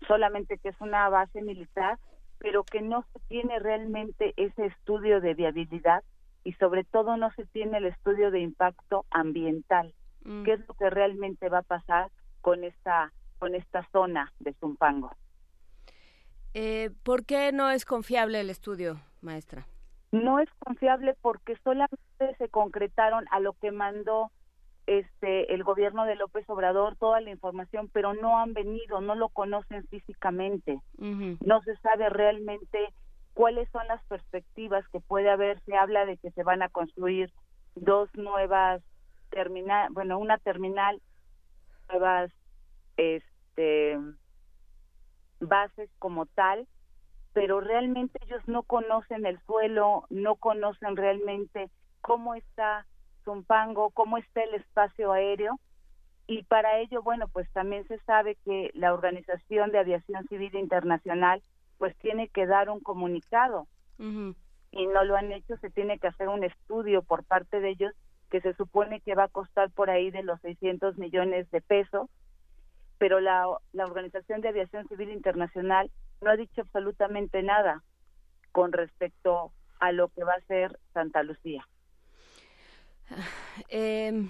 [0.07, 1.97] solamente que es una base militar,
[2.39, 6.03] pero que no se tiene realmente ese estudio de viabilidad
[6.43, 9.93] y sobre todo no se tiene el estudio de impacto ambiental.
[10.23, 10.43] Mm.
[10.43, 15.11] ¿Qué es lo que realmente va a pasar con esta con esta zona de Zumpango?
[16.53, 19.65] Eh, ¿Por qué no es confiable el estudio, maestra?
[20.11, 24.31] No es confiable porque solamente se concretaron a lo que mandó
[24.87, 29.29] este el gobierno de López Obrador toda la información, pero no han venido, no lo
[29.29, 30.79] conocen físicamente.
[30.97, 32.91] No se sabe realmente
[33.33, 35.59] cuáles son las perspectivas que puede haber.
[35.61, 37.31] Se habla de que se van a construir
[37.75, 38.81] dos nuevas
[39.29, 40.99] terminal, bueno, una terminal,
[41.87, 42.31] nuevas
[42.97, 43.97] este
[45.39, 46.67] bases como tal,
[47.33, 51.69] pero realmente ellos no conocen el suelo, no conocen realmente
[52.01, 52.85] cómo está
[53.23, 55.59] Zumpango, cómo está el espacio aéreo.
[56.27, 61.41] Y para ello, bueno, pues también se sabe que la Organización de Aviación Civil Internacional
[61.77, 63.67] pues tiene que dar un comunicado.
[64.71, 67.93] Y no lo han hecho, se tiene que hacer un estudio por parte de ellos
[68.29, 72.09] que se supone que va a costar por ahí de los 600 millones de pesos,
[72.97, 75.89] pero la, la Organización de Aviación Civil Internacional
[76.21, 77.83] no ha dicho absolutamente nada
[78.51, 81.67] con respecto a lo que va a ser Santa Lucía.
[83.69, 84.29] Eh,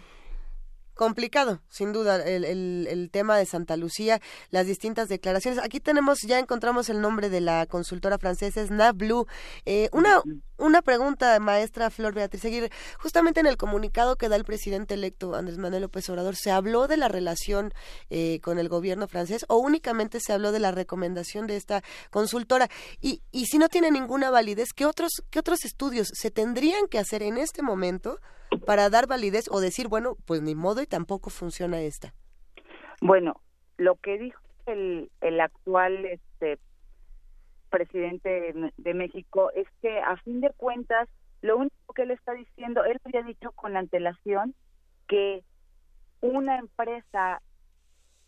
[1.00, 4.20] complicado, sin duda, el, el, el, tema de Santa Lucía,
[4.52, 5.64] las distintas declaraciones.
[5.64, 9.26] Aquí tenemos, ya encontramos el nombre de la consultora francesa, es Blue.
[9.66, 10.22] Eh, una,
[10.58, 12.70] una pregunta, maestra Flor Beatriz Aguirre.
[12.97, 16.89] Justamente en el comunicado que da el presidente electo Andrés Manuel López Obrador, ¿se habló
[16.89, 17.74] de la relación
[18.10, 22.68] eh, con el gobierno francés o únicamente se habló de la recomendación de esta consultora?
[23.00, 27.00] Y, y si no tiene ninguna validez, ¿qué otros, ¿qué otros estudios se tendrían que
[27.00, 28.20] hacer en este momento?
[28.66, 32.14] Para dar validez o decir, bueno, pues ni modo y tampoco funciona esta?
[33.02, 33.41] Bueno,
[33.78, 36.60] lo que dijo el, el actual este
[37.70, 41.08] presidente de- México es que a fin de cuentas
[41.41, 44.56] lo único que él está diciendo, él había dicho con antelación
[45.08, 45.43] que
[46.22, 47.41] una empresa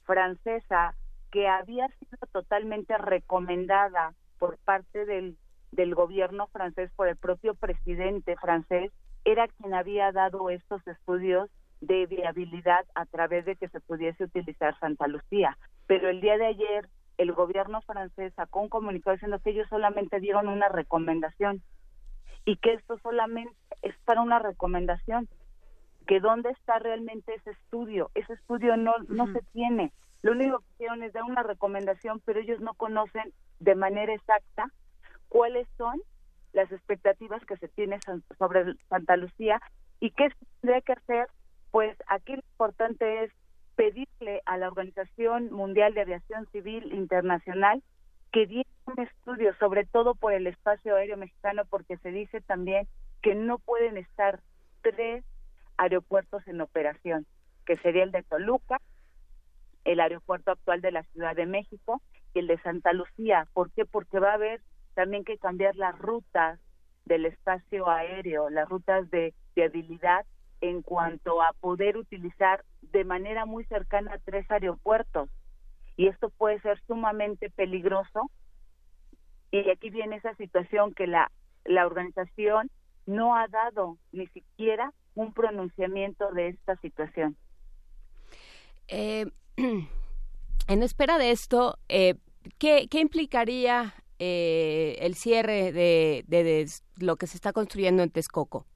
[0.03, 0.95] francesa
[1.31, 5.37] que había sido totalmente recomendada por parte del,
[5.71, 8.91] del gobierno francés, por el propio presidente francés,
[9.25, 11.49] era quien había dado estos estudios
[11.79, 15.57] de viabilidad a través de que se pudiese utilizar Santa Lucía.
[15.87, 20.19] Pero el día de ayer el gobierno francés sacó un comunicado diciendo que ellos solamente
[20.19, 21.61] dieron una recomendación
[22.45, 25.27] y que esto solamente es para una recomendación,
[26.07, 28.09] que dónde está realmente ese estudio.
[28.15, 29.91] Ese estudio no, no se tiene.
[30.23, 34.71] Lo único que hicieron es dar una recomendación, pero ellos no conocen de manera exacta
[35.29, 36.01] cuáles son
[36.53, 39.61] las expectativas que se tienen san- sobre Santa Lucía
[39.99, 41.27] y qué se tendría que hacer.
[41.71, 43.31] Pues aquí lo importante es
[43.75, 47.81] pedirle a la Organización Mundial de Aviación Civil Internacional
[48.31, 52.87] que diera un estudio, sobre todo por el espacio aéreo mexicano, porque se dice también
[53.21, 54.39] que no pueden estar
[54.81, 55.23] tres
[55.77, 57.25] aeropuertos en operación,
[57.65, 58.79] que sería el de Toluca,
[59.83, 62.01] el aeropuerto actual de la Ciudad de México
[62.33, 63.47] y el de Santa Lucía.
[63.53, 63.85] ¿Por qué?
[63.85, 64.61] Porque va a haber
[64.93, 66.59] también que cambiar las rutas
[67.05, 70.25] del espacio aéreo, las rutas de viabilidad
[70.61, 75.29] en cuanto a poder utilizar de manera muy cercana tres aeropuertos.
[75.97, 78.29] Y esto puede ser sumamente peligroso.
[79.51, 81.31] Y aquí viene esa situación que la,
[81.65, 82.69] la organización
[83.05, 87.35] no ha dado ni siquiera un pronunciamiento de esta situación.
[88.87, 89.25] Eh,
[89.57, 92.15] en espera de esto, eh,
[92.57, 93.93] ¿qué, qué implicaría
[94.23, 96.65] eh, el cierre de, de- de
[96.99, 98.67] lo que se está construyendo en Texcoco?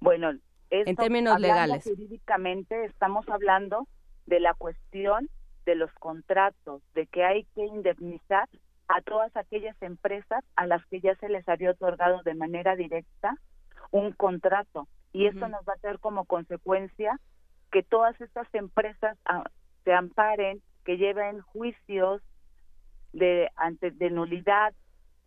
[0.00, 0.40] Bueno, En
[0.88, 1.84] esto, términos legales.
[1.84, 3.86] Jurídicamente estamos hablando
[4.26, 5.28] de la cuestión
[5.64, 8.48] de los contratos, de que hay que indemnizar
[8.88, 13.36] a todas aquellas empresas a las que ya se les había otorgado de manera directa
[13.92, 14.88] un contrato.
[15.12, 15.50] Y esto Ujú.
[15.50, 17.20] nos va a tener como consecuencia
[17.70, 19.44] que todas estas empresas ah,
[19.84, 22.20] se amparen, que lleven juicios
[23.14, 24.74] de ante de nulidad.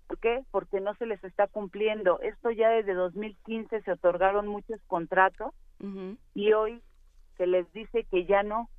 [0.07, 0.43] ¿Por qué?
[0.51, 2.19] Porque no se les está cumpliendo.
[2.21, 5.53] Esto ya desde 2015 se otorgaron muchos contratos
[6.33, 6.81] y hoy
[7.37, 8.69] se les dice que ya no.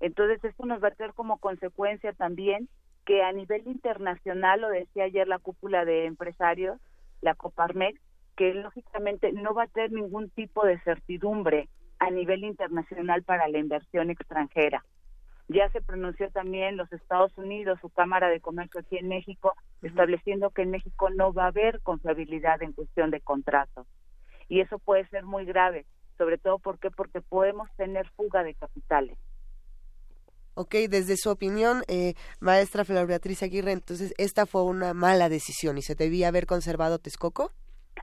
[0.00, 2.68] Entonces esto nos va a tener como consecuencia también
[3.04, 6.80] que a nivel internacional, lo decía ayer la cúpula de empresarios,
[7.20, 8.00] la Coparmex,
[8.36, 13.58] que lógicamente no va a tener ningún tipo de certidumbre a nivel internacional para la
[13.58, 14.84] inversión extranjera.
[15.48, 20.50] Ya se pronunció también los Estados Unidos, su Cámara de Comercio aquí en México, estableciendo
[20.50, 23.86] que en México no va a haber confiabilidad en cuestión de contratos.
[24.48, 25.84] Y eso puede ser muy grave,
[26.18, 29.18] sobre todo porque porque podemos tener fuga de capitales.
[30.54, 35.78] Ok, desde su opinión, eh, maestra Flor Beatriz Aguirre, entonces esta fue una mala decisión
[35.78, 37.52] y se debía haber conservado Texcoco.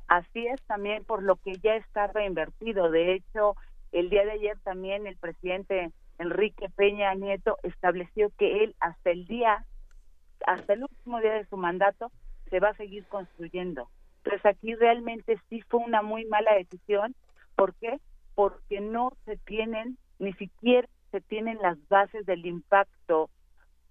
[0.08, 2.90] Así es también por lo que ya está reinvertido.
[2.90, 3.56] De hecho,
[3.92, 9.26] el día de ayer también el presidente Enrique Peña Nieto estableció que él hasta el
[9.26, 9.66] día,
[10.46, 12.12] hasta el último día de su mandato,
[12.50, 13.90] se va a seguir construyendo.
[14.18, 17.16] Entonces aquí realmente sí fue una muy mala decisión.
[17.56, 18.00] ¿Por qué?
[18.36, 23.30] Porque no se tienen, ni siquiera se tienen las bases del impacto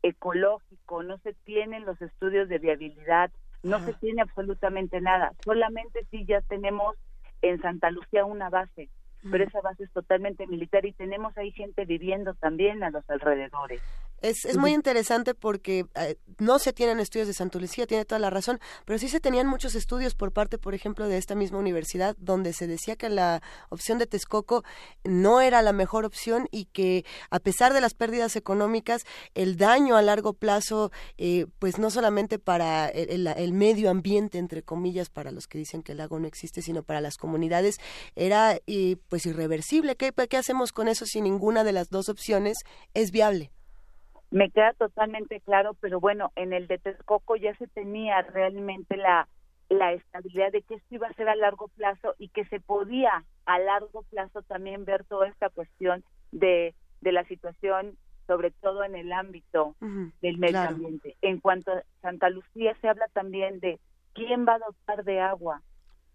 [0.03, 3.31] ecológico, no se tienen los estudios de viabilidad,
[3.63, 5.33] no se tiene absolutamente nada.
[5.45, 6.95] Solamente sí ya tenemos
[7.43, 8.89] en Santa Lucía una base,
[9.23, 13.83] pero esa base es totalmente militar y tenemos ahí gente viviendo también a los alrededores.
[14.21, 18.19] Es, es muy interesante porque eh, no se tienen estudios de Santa Lucía, tiene toda
[18.19, 21.59] la razón, pero sí se tenían muchos estudios por parte, por ejemplo, de esta misma
[21.59, 24.65] universidad, donde se decía que la opción de Texcoco
[25.05, 29.05] no era la mejor opción y que a pesar de las pérdidas económicas,
[29.35, 34.39] el daño a largo plazo, eh, pues no solamente para el, el- el medio ambiente,
[34.39, 37.77] entre comillas, para los que dicen que el lago no existe, sino para las comunidades,
[38.17, 39.97] era eh, pues irreversible.
[39.97, 42.59] ¿Qué, ¿Qué hacemos con eso si ninguna de las dos opciones
[42.95, 43.53] es viable?
[44.31, 49.27] Me queda totalmente claro, pero bueno, en el de Texcoco ya se tenía realmente la,
[49.71, 53.25] la estabilidad de que esto iba a ser a largo plazo y que se podía
[53.47, 57.97] a largo plazo también ver toda esta cuestión de, de la situación,
[58.27, 59.75] sobre todo en el ámbito
[60.21, 60.75] del medio claro.
[60.77, 61.17] ambiente.
[61.23, 63.81] En cuanto a Santa Lucía, se habla también de
[64.13, 65.63] quién va a dotar de agua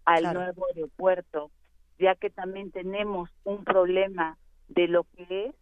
[0.04, 0.40] al Claro.
[0.40, 1.50] nuevo aeropuerto,
[1.98, 4.38] ya que también tenemos un problema
[4.68, 5.54] de lo que es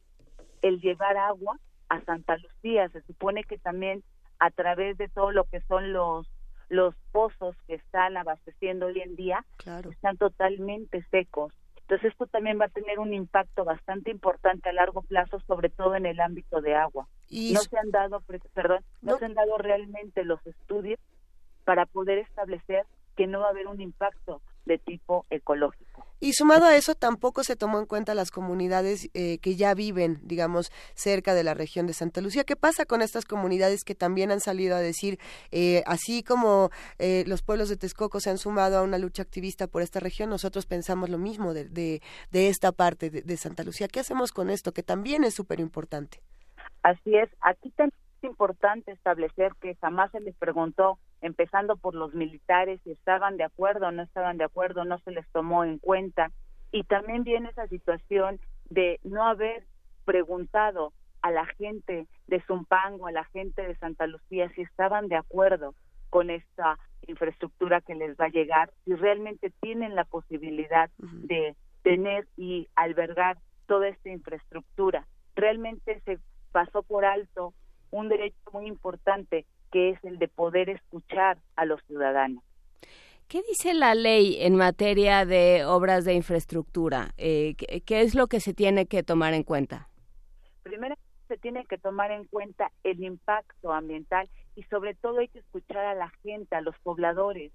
[0.61, 1.59] el llevar agua
[1.93, 2.89] a Santa Lucía.
[2.89, 4.03] Se supone que también
[4.39, 6.27] a través de todo lo que son los
[6.69, 9.45] los pozos que están abasteciendo hoy en día
[9.91, 11.53] están totalmente secos.
[11.83, 15.97] Entonces esto también va a tener un impacto bastante importante a largo plazo, sobre todo
[15.97, 17.09] en el ámbito de agua.
[17.29, 18.23] Y no se han dado,
[18.55, 20.99] perdón, no, se han dado realmente los estudios
[21.65, 22.87] para poder establecer
[23.17, 26.07] que no va a haber un impacto de tipo ecológico.
[26.23, 30.21] Y sumado a eso, tampoco se tomó en cuenta las comunidades eh, que ya viven,
[30.23, 32.45] digamos, cerca de la región de Santa Lucía.
[32.45, 35.19] ¿Qué pasa con estas comunidades que también han salido a decir,
[35.51, 36.71] eh, así como
[37.01, 40.31] eh, los pueblos de Texcoco se han sumado a una lucha activista por esta región,
[40.31, 43.89] nosotros pensamos lo mismo de, de, de esta parte de, de, Santa Lucía?
[43.89, 44.71] ¿Qué hacemos con esto?
[44.71, 46.21] Que también es súper importante.
[46.85, 47.31] Así es.
[47.41, 52.91] Aquí también es importante establecer que jamás se les preguntó empezando por los militares, si
[52.91, 56.31] estaban de acuerdo o no estaban de acuerdo, no se les tomó en cuenta.
[56.73, 59.65] Y también viene esa situación de no haber
[60.05, 60.93] preguntado
[61.23, 65.75] a la gente de Zumpango, a la gente de Santa Lucía, si estaban de acuerdo
[66.11, 71.27] con esta infraestructura que les va a llegar, si realmente tienen la posibilidad uh -huh.
[71.27, 75.07] de tener y albergar toda esta infraestructura.
[75.35, 76.19] Realmente se
[76.51, 77.55] pasó por alto
[77.91, 82.45] un derecho muy importante que es el de poder escuchar a los ciudadanos.
[83.27, 87.15] ¿Qué dice la ley en materia de obras de infraestructura?
[87.17, 89.89] Eh, ¿qué, ¿qué, es lo que se tiene que tomar en cuenta?
[90.63, 90.97] Primero,
[91.29, 95.79] se tiene que tomar en cuenta el impacto ambiental y sobre todo hay que escuchar
[95.79, 97.53] a la gente, a los pobladores.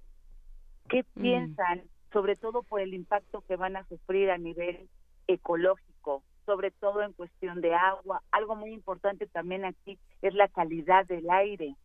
[0.88, 1.20] ¿Qué mm.
[1.20, 1.82] piensan,
[2.12, 4.88] sobre todo por el impacto que van a sufrir a nivel
[5.28, 8.22] ecológico, sobre todo en cuestión de agua?
[8.32, 11.76] Algo muy importante también aquí es la calidad del aire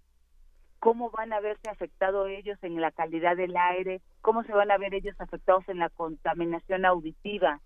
[0.83, 4.77] cómo van a verse afectados ellos en la calidad del aire, cómo se van a
[4.77, 7.61] ver ellos afectados en la contaminación auditiva.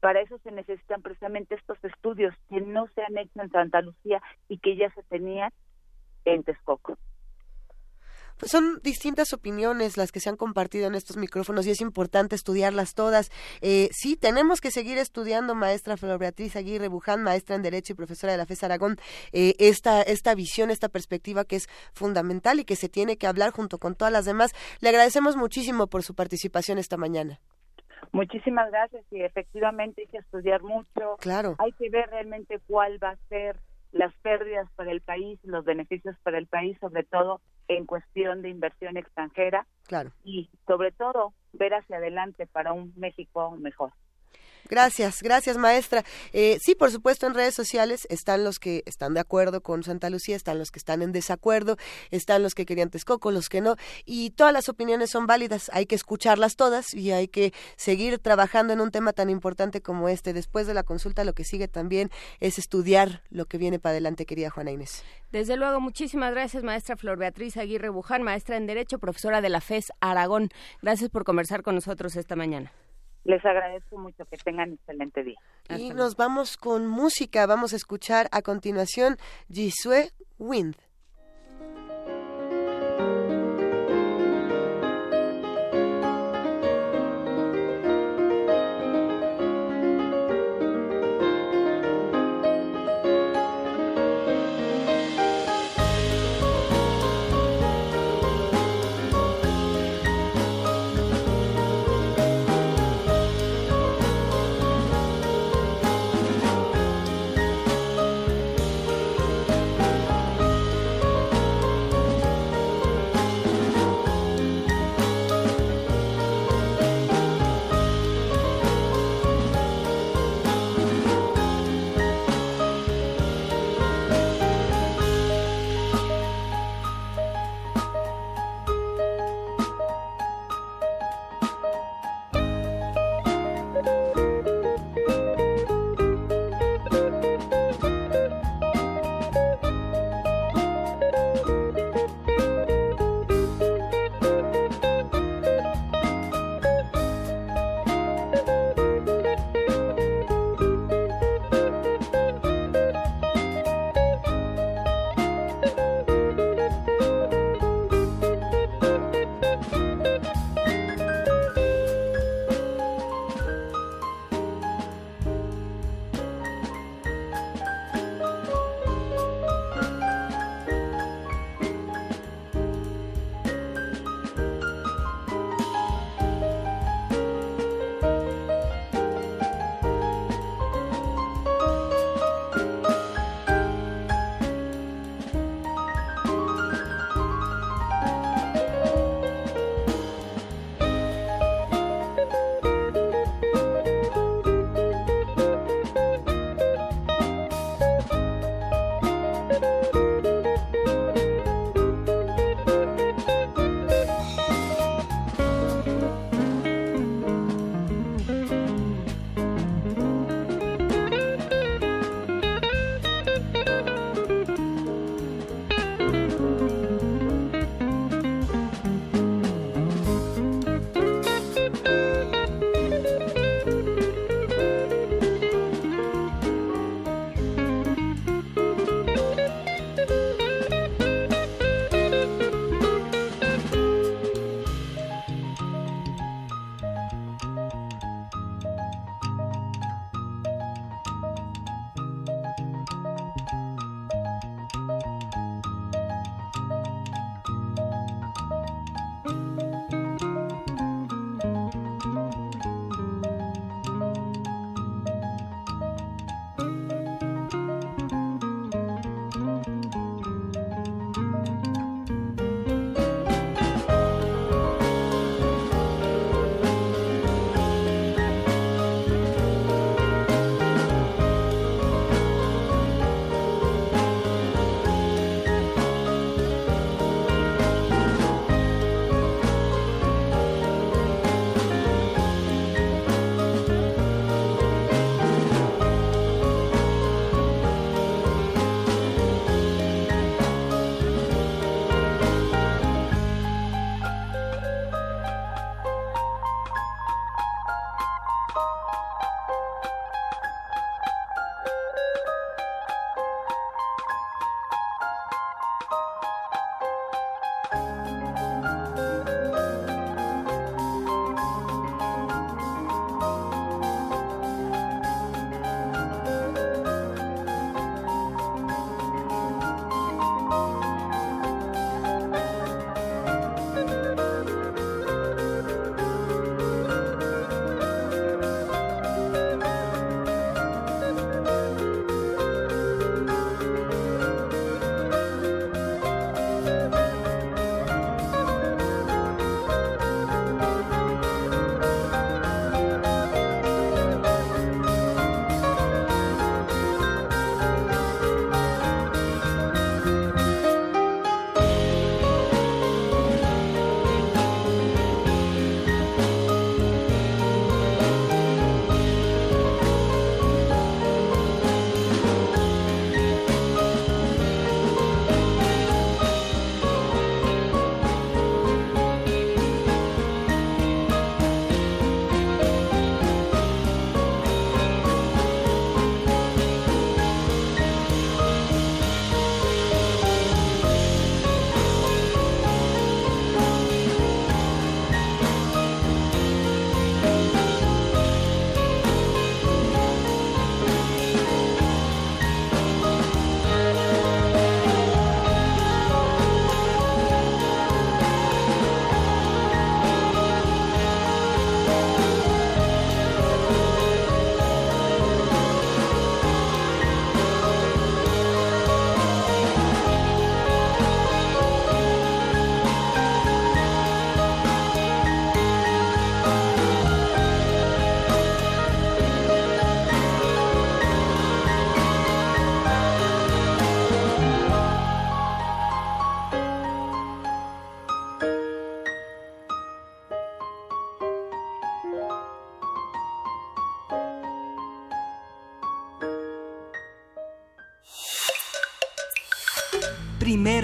[0.00, 4.22] Para eso se necesitan precisamente estos estudios que no se han hecho en Santa Lucía
[4.48, 5.52] y que ya se tenían
[6.24, 6.96] en Texcoco.
[8.38, 12.34] Pues son distintas opiniones las que se han compartido en estos micrófonos y es importante
[12.34, 13.30] estudiarlas todas.
[13.60, 17.96] Eh, sí, tenemos que seguir estudiando, maestra Flor Beatriz Aguirre Buján, maestra en Derecho y
[17.96, 18.96] profesora de la FES Aragón,
[19.32, 23.50] eh, esta, esta visión, esta perspectiva que es fundamental y que se tiene que hablar
[23.50, 24.52] junto con todas las demás.
[24.80, 27.40] Le agradecemos muchísimo por su participación esta mañana.
[28.12, 31.16] Muchísimas gracias y efectivamente hay que estudiar mucho.
[31.20, 31.56] Claro.
[31.58, 33.56] Hay que ver realmente cuál va a ser
[33.94, 38.50] las pérdidas para el país, los beneficios para el país, sobre todo en cuestión de
[38.50, 39.66] inversión extranjera.
[39.86, 40.10] Claro.
[40.24, 43.92] Y sobre todo ver hacia adelante para un México mejor.
[44.68, 46.04] Gracias, gracias maestra.
[46.32, 50.08] Eh, sí, por supuesto, en redes sociales están los que están de acuerdo con Santa
[50.10, 51.76] Lucía, están los que están en desacuerdo,
[52.10, 55.86] están los que querían Texcoco, los que no, y todas las opiniones son válidas, hay
[55.86, 60.32] que escucharlas todas y hay que seguir trabajando en un tema tan importante como este.
[60.32, 62.10] Después de la consulta, lo que sigue también
[62.40, 65.02] es estudiar lo que viene para adelante, querida Juana Inés.
[65.30, 69.60] Desde luego, muchísimas gracias, maestra Flor Beatriz Aguirre Buján, maestra en Derecho, profesora de la
[69.60, 70.50] FES Aragón.
[70.80, 72.72] Gracias por conversar con nosotros esta mañana.
[73.24, 75.38] Les agradezco mucho que tengan excelente día.
[75.70, 77.46] Y nos vamos con música.
[77.46, 79.16] Vamos a escuchar a continuación
[79.50, 80.76] Jisue Wind.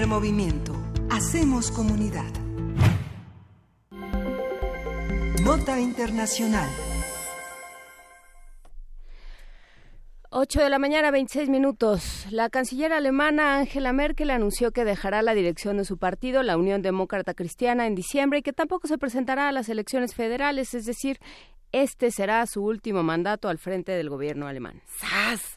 [0.01, 0.73] Primer movimiento.
[1.11, 2.25] Hacemos comunidad.
[5.43, 6.67] Nota Internacional.
[10.31, 12.25] 8 de la mañana, 26 minutos.
[12.31, 16.81] La canciller alemana Angela Merkel anunció que dejará la dirección de su partido, la Unión
[16.81, 21.19] Demócrata Cristiana, en diciembre y que tampoco se presentará a las elecciones federales, es decir,
[21.71, 24.81] este será su último mandato al frente del gobierno alemán.
[24.87, 25.50] ¡Sas!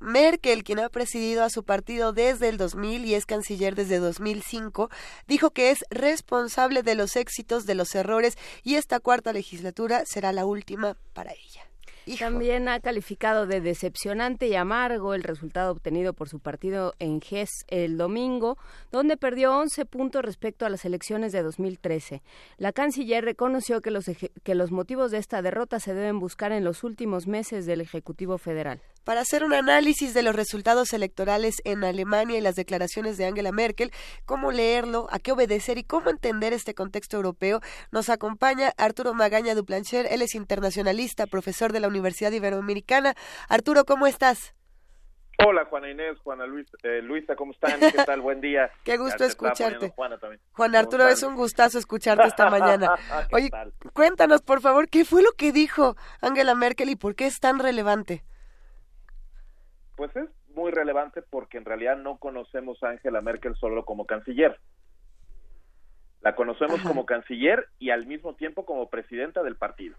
[0.00, 4.90] Merkel, quien ha presidido a su partido desde el 2000 y es canciller desde 2005,
[5.26, 10.32] dijo que es responsable de los éxitos, de los errores y esta cuarta legislatura será
[10.32, 11.68] la última para ella.
[12.16, 17.50] También ha calificado de decepcionante y amargo el resultado obtenido por su partido en GES
[17.68, 18.56] el domingo,
[18.90, 22.22] donde perdió 11 puntos respecto a las elecciones de 2013.
[22.56, 24.06] La canciller reconoció que los,
[24.42, 28.38] que los motivos de esta derrota se deben buscar en los últimos meses del Ejecutivo
[28.38, 28.80] Federal.
[29.04, 33.52] Para hacer un análisis de los resultados electorales en Alemania y las declaraciones de Angela
[33.52, 33.90] Merkel,
[34.26, 37.60] cómo leerlo, a qué obedecer y cómo entender este contexto europeo,
[37.90, 40.06] nos acompaña Arturo Magaña Duplancher.
[40.10, 41.97] Él es internacionalista, profesor de la Universidad
[42.34, 43.14] Iberoamericana.
[43.48, 44.54] Arturo, ¿cómo estás?
[45.46, 47.78] Hola, Juana Inés, Juana Luis, eh, Luisa, ¿cómo están?
[47.78, 48.20] ¿Qué tal?
[48.20, 48.72] Buen día.
[48.84, 49.90] Qué gusto escucharte.
[49.90, 50.40] Juana también.
[50.50, 52.96] Juan Arturo, es un gustazo escucharte esta mañana.
[53.32, 53.72] Oye, tal?
[53.92, 57.60] cuéntanos, por favor, ¿qué fue lo que dijo Angela Merkel y por qué es tan
[57.60, 58.24] relevante?
[59.96, 64.58] Pues es muy relevante porque en realidad no conocemos a Angela Merkel solo como canciller.
[66.20, 66.88] La conocemos Ajá.
[66.88, 69.96] como canciller y al mismo tiempo como presidenta del partido.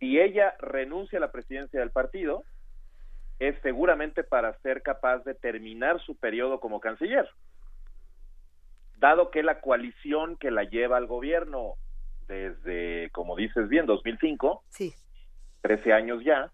[0.00, 2.42] Si ella renuncia a la presidencia del partido,
[3.38, 7.28] es seguramente para ser capaz de terminar su periodo como canciller.
[8.98, 11.74] Dado que la coalición que la lleva al gobierno
[12.26, 14.94] desde, como dices bien, 2005, sí.
[15.62, 16.50] 13 años ya,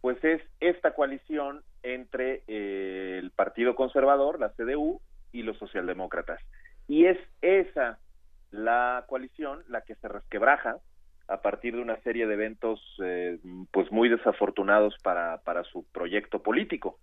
[0.00, 5.00] pues es esta coalición entre eh, el Partido Conservador, la CDU,
[5.32, 6.40] y los socialdemócratas.
[6.88, 7.98] Y es esa
[8.50, 10.78] la coalición la que se resquebraja
[11.28, 13.38] a partir de una serie de eventos eh,
[13.72, 16.98] pues muy desafortunados para, para su proyecto político.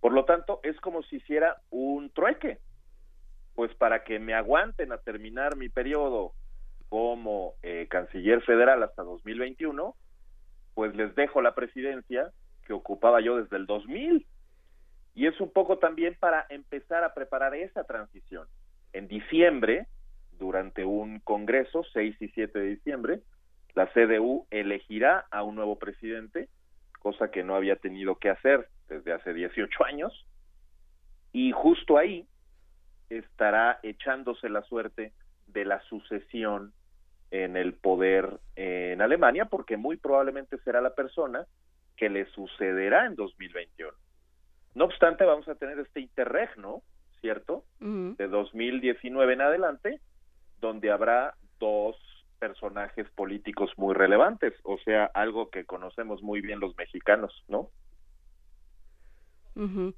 [0.00, 2.58] Por lo tanto, es como si hiciera un trueque,
[3.54, 6.32] pues para que me aguanten a terminar mi periodo
[6.88, 9.94] como eh, canciller federal hasta 2021,
[10.74, 12.30] pues les dejo la presidencia
[12.66, 14.26] que ocupaba yo desde el 2000.
[15.14, 18.46] Y es un poco también para empezar a preparar esa transición.
[18.92, 19.86] En diciembre,
[20.38, 23.20] durante un congreso, 6 y 7 de diciembre,
[23.74, 26.48] la CDU elegirá a un nuevo presidente,
[27.00, 30.26] cosa que no había tenido que hacer desde hace 18 años,
[31.32, 32.26] y justo ahí
[33.10, 35.12] estará echándose la suerte
[35.46, 36.72] de la sucesión
[37.30, 41.46] en el poder en Alemania, porque muy probablemente será la persona
[41.96, 43.92] que le sucederá en 2021.
[44.74, 46.82] No obstante, vamos a tener este interregno,
[47.20, 47.64] ¿cierto?
[47.80, 48.16] Uh -huh.
[48.16, 50.00] De 2019 en adelante,
[50.60, 51.96] donde habrá dos
[52.38, 57.70] personajes políticos muy relevantes, o sea, algo que conocemos muy bien los mexicanos, ¿no?
[59.54, 59.94] Uh -huh.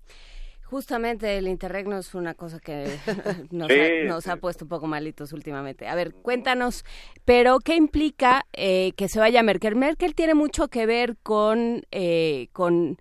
[0.70, 2.84] Justamente el interregno es una cosa que
[3.50, 4.30] nos, sí, ha, nos sí.
[4.30, 5.88] ha, puesto un poco malitos últimamente.
[5.88, 6.84] A ver, cuéntanos,
[7.24, 9.76] pero ¿qué implica eh, que se vaya Merkel?
[9.76, 12.98] Merkel tiene mucho que ver con, eh, con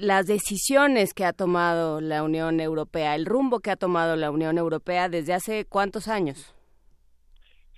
[0.00, 4.56] las decisiones que ha tomado la Unión Europea, el rumbo que ha tomado la Unión
[4.56, 6.54] Europea desde hace cuántos años.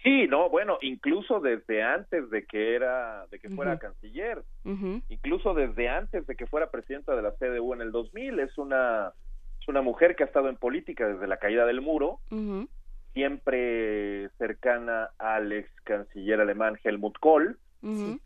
[0.03, 3.81] Sí, no, bueno, incluso desde antes de que era, de que fuera uh -huh.
[3.81, 5.03] canciller, uh -huh.
[5.09, 9.12] incluso desde antes de que fuera presidenta de la CDU en el 2000, es una,
[9.61, 12.69] es una mujer que ha estado en política desde la caída del muro, uh -huh.
[13.15, 17.59] siempre cercana al ex canciller alemán Helmut Kohl,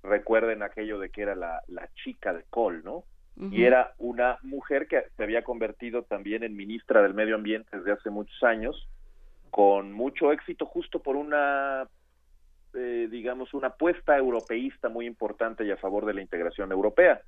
[0.03, 3.05] recuerden aquello de que era la, la chica de Kohl, ¿no?
[3.39, 7.93] Y era una mujer que se había convertido también en ministra del Medio Ambiente desde
[7.93, 8.89] hace muchos años,
[9.51, 11.87] con mucho éxito justo por una,
[12.75, 17.21] eh, digamos, una apuesta europeísta muy importante y a favor de la integración europea.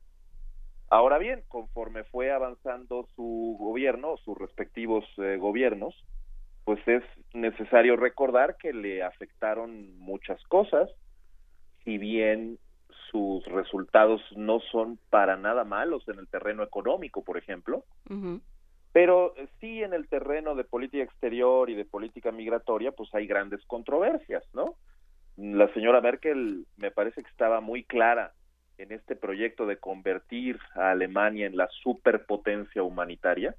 [0.91, 5.95] Ahora bien, conforme fue avanzando su gobierno, sus respectivos eh, gobiernos,
[6.65, 7.03] pues es
[7.35, 10.91] necesario recordar que le afectaron muchas cosas,
[11.85, 12.59] si bien
[13.11, 18.41] sus resultados no son para nada malos en el terreno económico, por ejemplo, uh -huh
[18.93, 23.65] pero sí en el terreno de política exterior y de política migratoria, pues hay grandes
[23.67, 24.75] controversias, ¿no?
[25.37, 28.33] La señora Merkel me parece que estaba muy clara
[28.77, 33.55] en este proyecto de convertir a Alemania en la superpotencia humanitaria,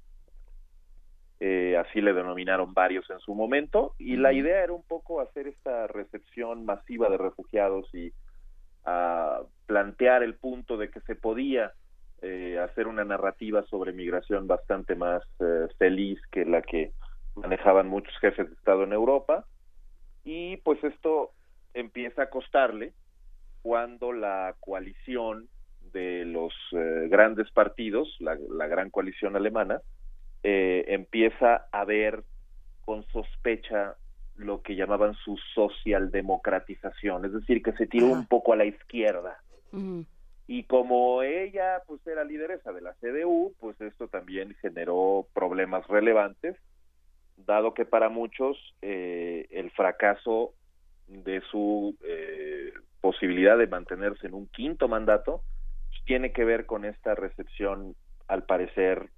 [1.39, 5.47] eh, así le denominaron varios en su momento, y la idea era un poco hacer
[5.47, 8.11] esta recepción masiva de refugiados y
[8.85, 11.73] a plantear el punto de que se podía
[12.22, 16.91] eh, hacer una narrativa sobre migración bastante más eh, feliz que la que
[17.35, 19.45] manejaban muchos jefes de Estado en Europa.
[20.23, 21.31] Y pues esto
[21.73, 22.93] empieza a costarle
[23.61, 25.47] cuando la coalición
[25.93, 29.81] de los eh, grandes partidos, la, la gran coalición alemana,
[30.43, 32.23] eh, empieza a ver
[32.85, 33.95] con sospecha
[34.40, 39.38] lo que llamaban su socialdemocratización, es decir, que se tiró un poco a la izquierda.
[40.48, 46.56] Y como ella pues era lideresa de la CDU, pues esto también generó problemas relevantes,
[47.38, 50.53] dado que para muchos eh, el fracaso
[51.07, 55.44] de su eh, posibilidad de mantenerse en un quinto mandato
[56.06, 57.95] tiene que ver con esta recepción,
[58.28, 59.10] al parecer,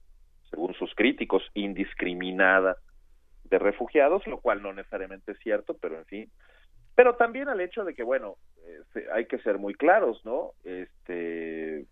[0.49, 2.77] según sus críticos, indiscriminada
[3.51, 6.31] de refugiados, lo cual no necesariamente es cierto, pero en fin.
[6.95, 10.53] Pero también al hecho de que, bueno, eh, hay que ser muy claros, ¿no?
[10.63, 11.85] Este,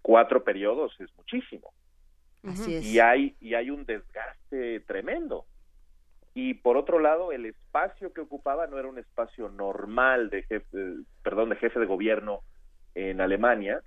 [0.00, 1.72] cuatro periodos es muchísimo.
[2.44, 2.86] Así es.
[2.86, 5.46] Y hay, y hay un desgaste tremendo.
[6.32, 10.94] Y por otro lado, el espacio que ocupaba no era un espacio normal de jefe,
[11.22, 12.40] perdón, de jefe de gobierno
[12.94, 13.82] en Alemania,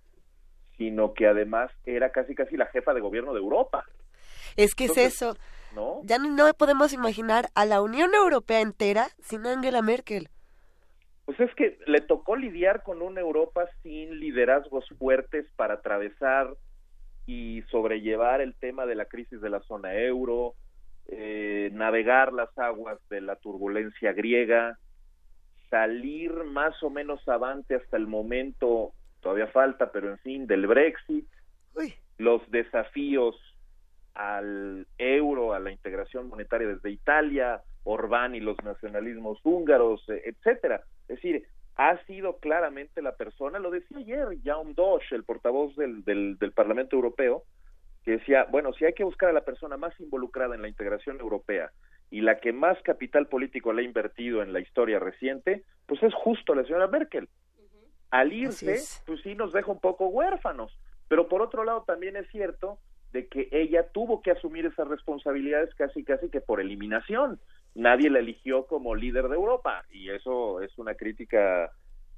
[0.77, 3.85] sino que además era casi casi la jefa de gobierno de Europa,
[4.55, 5.38] Es que Entonces, es eso.
[5.78, 6.02] ¿No?
[6.04, 10.28] Ya no, podemos imaginar a la Unión Europea entera sin Angela Merkel.
[11.26, 16.56] Pues es que le tocó lidiar con una Europa sin liderazgos fuertes para atravesar
[17.26, 20.56] y sobrellevar el tema de la crisis de la zona euro,
[21.08, 24.80] eh, navegar las aguas de la turbulencia griega,
[25.70, 31.28] salir más o menos avante hasta el momento, todavía falta, pero en fin, del Brexit,
[32.18, 33.36] los desafíos
[34.18, 40.81] al euro, a la integración monetaria desde Italia, Orbán y los nacionalismos húngaros, eh, etcétera.
[41.03, 46.03] Es decir, ha sido claramente la persona, lo decía ayer Jaume Dosch, el portavoz del,
[46.03, 47.44] del, del Parlamento Europeo,
[48.03, 51.19] que decía, bueno, si hay que buscar a la persona más involucrada en la integración
[51.19, 51.69] europea
[52.10, 56.14] y la que más capital político le ha invertido en la historia reciente, pues es
[56.15, 57.30] justo la señora Merkel.
[58.10, 59.03] Al irse, es.
[59.06, 60.76] pues sí nos deja un poco huérfanos,
[61.07, 62.80] pero por otro lado también es cierto
[63.13, 67.39] de que ella tuvo que asumir esas responsabilidades casi casi que por eliminación.
[67.75, 71.71] Nadie la eligió como líder de Europa y eso es una crítica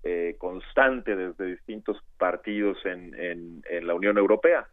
[0.04, 4.68] eh, constante desde distintos partidos en, en, la Unión Europea.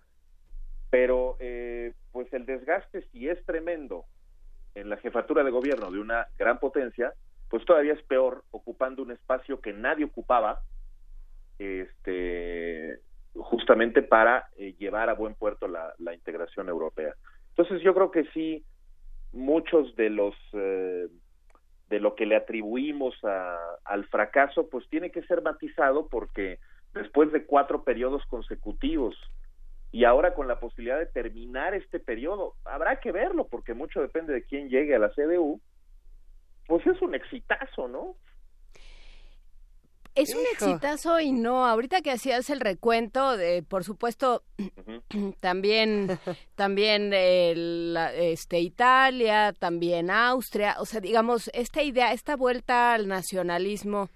[0.90, 4.05] Pero eh, pues el desgaste si es tremendo
[4.76, 7.12] en la jefatura de gobierno de una gran potencia,
[7.51, 10.60] pues todavía es peor ocupando un espacio que nadie ocupaba,
[11.59, 13.01] este,
[13.39, 17.15] justamente para eh, llevar a buen puerto la, integración europea.
[17.51, 18.65] Entonces yo creo que sí,
[19.33, 21.09] muchos de los eh,
[21.89, 26.59] de lo que le atribuimos a, al fracaso, pues tiene que ser matizado porque
[26.95, 29.15] después de cuatro periodos consecutivos
[29.93, 34.33] y ahora con la posibilidad de terminar este periodo, habrá que verlo porque mucho depende
[34.33, 35.61] de quién llegue a la CDU,
[36.67, 38.17] pues es un exitazo, ¿no?
[40.16, 44.43] Es un exitazo y no, ahorita que hacías el recuento, de, por supuesto,
[45.40, 46.18] también,
[46.55, 54.09] también eh, este, Italia, también Austria, o sea, digamos, esta idea, esta vuelta al nacionalismo,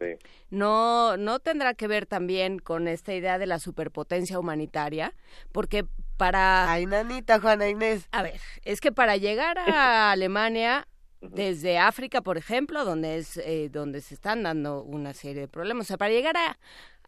[0.00, 0.16] Sí.
[0.50, 5.14] no, no tendrá que ver también con esta idea de la superpotencia humanitaria,
[5.52, 5.84] porque
[6.16, 6.72] para...
[6.72, 8.08] Ay, nanita, Juana Inés.
[8.10, 10.88] A ver, es que para llegar a Alemania,
[11.22, 15.86] desde África, por ejemplo, donde es eh, donde se están dando una serie de problemas,
[15.86, 16.58] o sea, para llegar a,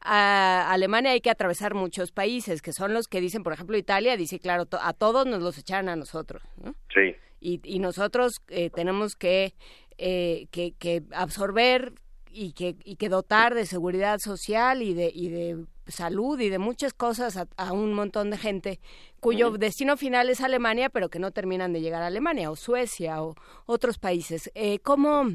[0.01, 4.17] a Alemania hay que atravesar muchos países, que son los que dicen, por ejemplo, Italia
[4.17, 6.75] dice, claro, to- a todos nos los echan a nosotros, ¿no?
[6.95, 7.15] Sí.
[7.41, 9.55] y, y nosotros eh, tenemos que,
[9.99, 11.93] eh, que, que absorber
[12.31, 16.59] y que, y que dotar de seguridad social y de, y de salud y de
[16.59, 18.81] muchas cosas a, a un montón de gente
[19.21, 23.23] cuyo destino final es Alemania, pero que no terminan de llegar a Alemania o Suecia
[23.23, 23.35] o
[23.67, 24.51] otros países.
[24.55, 25.27] Eh, ¿cómo,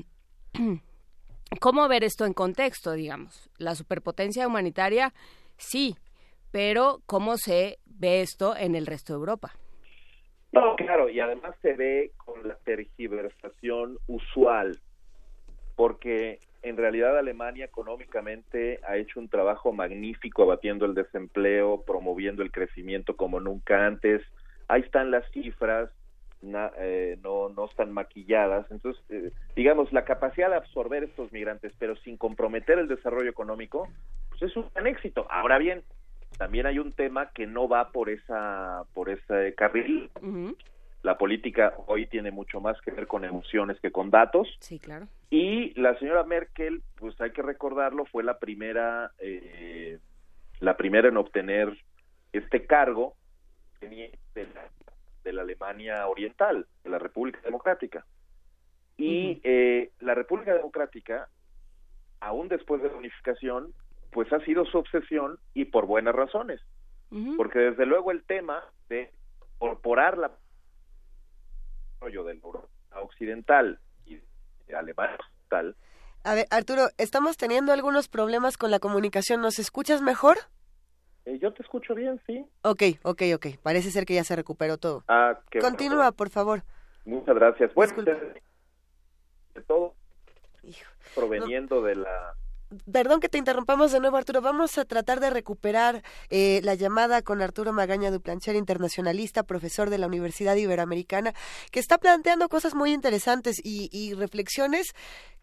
[1.59, 3.49] ¿Cómo ver esto en contexto, digamos?
[3.57, 5.13] La superpotencia humanitaria,
[5.57, 5.95] sí,
[6.51, 9.51] pero ¿cómo se ve esto en el resto de Europa?
[10.51, 14.80] No, claro, y además se ve con la tergiversación usual,
[15.76, 22.52] porque en realidad Alemania económicamente ha hecho un trabajo magnífico abatiendo el desempleo, promoviendo el
[22.52, 24.22] crecimiento como nunca antes.
[24.68, 25.90] Ahí están las cifras,
[26.41, 28.69] na- eh, no, no están maquilladas.
[28.72, 33.90] Entonces, eh, digamos, la capacidad de absorber estos migrantes, pero sin comprometer el desarrollo económico,
[34.30, 35.27] pues es un gran éxito.
[35.30, 35.84] Ahora bien,
[36.38, 40.10] también hay un tema que no va por esa por ese carril.
[41.03, 44.48] La política hoy tiene mucho más que ver con emociones que con datos.
[44.60, 45.07] Sí, claro.
[45.30, 49.99] Y la señora Merkel, pues hay que recordarlo, fue la primera, eh,
[50.60, 51.77] la primera en obtener
[52.34, 53.15] este cargo
[53.80, 54.68] tenía de la,
[55.23, 58.06] de la Alemania Oriental, de la República Democrática.
[58.97, 61.30] Y eh, la República Democrática,
[62.19, 63.73] aún después de la unificación,
[64.11, 66.61] pues ha sido su obsesión y por buenas razones.
[67.38, 69.11] Porque desde luego el tema de
[69.56, 70.31] incorporar la
[71.99, 72.68] rollo del Europa
[73.01, 73.80] occidental
[74.69, 75.75] de Alemania occidental,
[76.23, 79.41] A ver, Arturo, estamos teniendo algunos problemas con la comunicación.
[79.41, 80.37] ¿Nos escuchas mejor?
[81.25, 82.45] eh, yo te escucho bien, sí.
[82.61, 83.47] Ok, ok, ok.
[83.61, 85.03] Parece ser que ya se recuperó todo.
[85.07, 86.63] Ah, qué bueno, Continúa, por favor.
[87.05, 87.73] Muchas gracias.
[87.73, 88.41] Bueno, de,
[89.55, 89.95] de todo
[91.15, 92.35] proveniendo de la
[92.91, 94.41] Perdón que te interrumpamos de nuevo, Arturo.
[94.41, 99.97] Vamos a tratar de recuperar eh, la llamada con Arturo Magaña Duplancher, internacionalista, profesor de
[99.97, 101.33] la Universidad Iberoamericana,
[101.71, 104.93] que está planteando cosas muy interesantes y, y reflexiones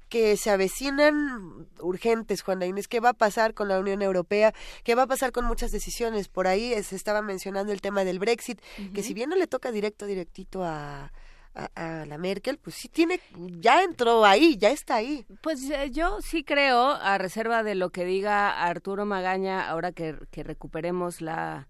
[0.08, 2.86] que se avecinan urgentes, Juana Inés.
[2.86, 4.54] ¿Qué va a pasar con la Unión Europea?
[4.84, 6.28] ¿Qué va a pasar con muchas decisiones?
[6.28, 8.60] Por ahí se estaba mencionando el tema del Brexit,
[8.94, 11.10] que si bien no le toca directo, directito a,
[11.56, 13.20] a, la Merkel, pues sí tiene,
[13.60, 15.26] ya entró ahí, ya está ahí.
[15.40, 20.16] Pues eh, yo sí creo, a reserva de lo que diga Arturo Magaña, ahora que,
[20.30, 21.68] que recuperemos la,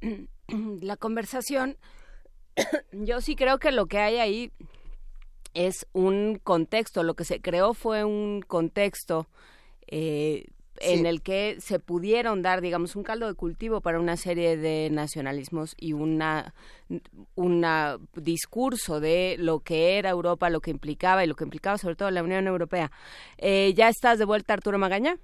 [0.48, 1.76] la conversación,
[2.92, 4.52] yo sí creo que lo que hay ahí
[5.54, 9.28] es un contexto, lo que se creó fue un contexto
[9.86, 10.46] eh,
[10.80, 11.06] en Sí.
[11.06, 15.74] el que se pudieron dar, digamos, un caldo de cultivo para una serie de nacionalismos
[15.78, 16.54] y una
[17.34, 21.96] una discurso de lo que era Europa, lo que implicaba y lo que implicaba sobre
[21.96, 22.90] todo la Unión Europea.
[23.38, 25.16] Eh, ¿Ya estás de vuelta, Arturo Magaña?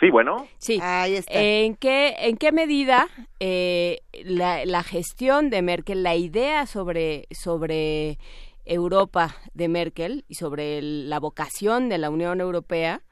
[0.00, 0.48] Sí, bueno.
[0.58, 0.80] Sí.
[0.82, 3.06] ¿En qué, en qué medida
[3.38, 8.18] eh, la, la gestión de Merkel, la idea sobre, sobre
[8.64, 13.02] Europa de Merkel y sobre el- la vocación de la Unión Europea,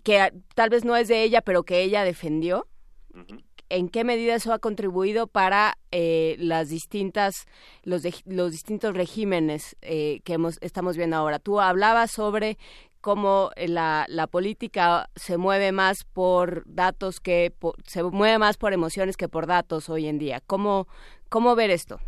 [0.00, 2.66] que tal vez no es de ella, pero que ella defendió,
[3.68, 7.46] ¿en qué medida eso ha contribuido para eh, las distintas,
[7.82, 11.38] los, de- los distintos regímenes eh, que hemos, estamos viendo ahora?
[11.38, 12.58] Tú hablabas sobre
[13.00, 18.56] cómo eh, la, la política se mueve más por datos que por- se mueve más
[18.56, 20.42] por emociones que por datos hoy en día.
[20.46, 20.86] ¿Cómo,
[21.28, 21.98] cómo ver esto?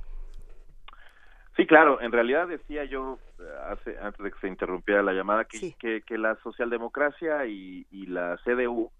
[1.58, 2.00] Sí, claro.
[2.00, 6.02] En realidad decía yo eh, hace, antes de que se interrumpiera la llamada que, que,
[6.02, 8.92] que la socialdemocracia y, y la CDU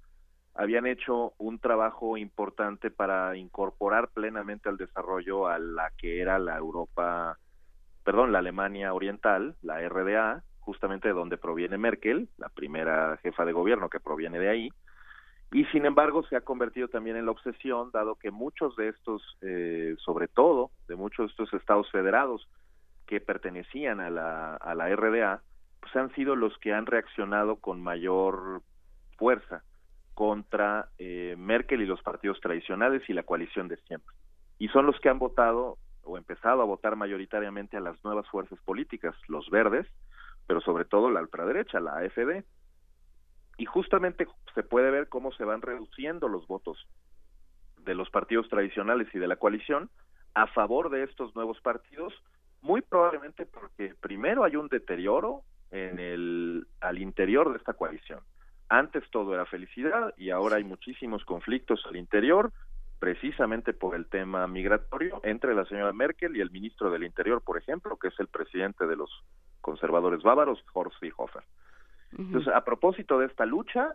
[0.55, 6.56] habían hecho un trabajo importante para incorporar plenamente al desarrollo a la que era la
[6.56, 7.39] Europa,
[8.02, 13.52] perdón, la Alemania Oriental, la RDA, justamente de donde proviene Merkel, la primera jefa de
[13.52, 14.68] gobierno que proviene de ahí,
[15.52, 19.22] y sin embargo se ha convertido también en la obsesión, dado que muchos de estos,
[19.40, 22.48] eh, sobre todo de muchos de estos estados federados
[23.06, 25.42] que pertenecían a la, a la RDA,
[25.80, 28.62] pues han sido los que han reaccionado con mayor
[29.16, 29.62] fuerza
[30.18, 34.14] contra eh, Merkel y los partidos tradicionales y la coalición de siempre.
[34.58, 38.58] Y son los que han votado o empezado a votar mayoritariamente a las nuevas fuerzas
[38.64, 39.86] políticas, los verdes,
[40.46, 42.44] pero sobre todo la ultraderecha, la AFD.
[43.59, 46.78] Y justamente se puede ver cómo se van reduciendo los votos
[47.85, 49.90] de los partidos tradicionales y de la coalición
[50.35, 52.14] a favor de estos nuevos partidos,
[52.62, 58.20] muy probablemente porque primero hay un deterioro en el al interior de esta coalición.
[58.68, 62.52] Antes todo era felicidad y ahora hay muchísimos conflictos al interior,
[62.98, 67.56] precisamente por el tema migratorio entre la señora Merkel y el ministro del Interior, por
[67.56, 69.10] ejemplo, que es el presidente de los
[69.60, 71.44] conservadores bávaros, Horst Seehofer.
[72.16, 73.94] Entonces, a propósito de esta lucha,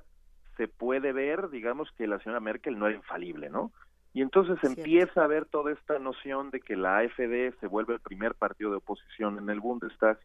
[0.57, 3.71] se puede ver, digamos, que la señora Merkel no era infalible, ¿no?
[4.13, 7.99] Y entonces empieza a ver toda esta noción de que la AfD se vuelve el
[7.99, 10.19] primer partido de oposición en el Bundestag,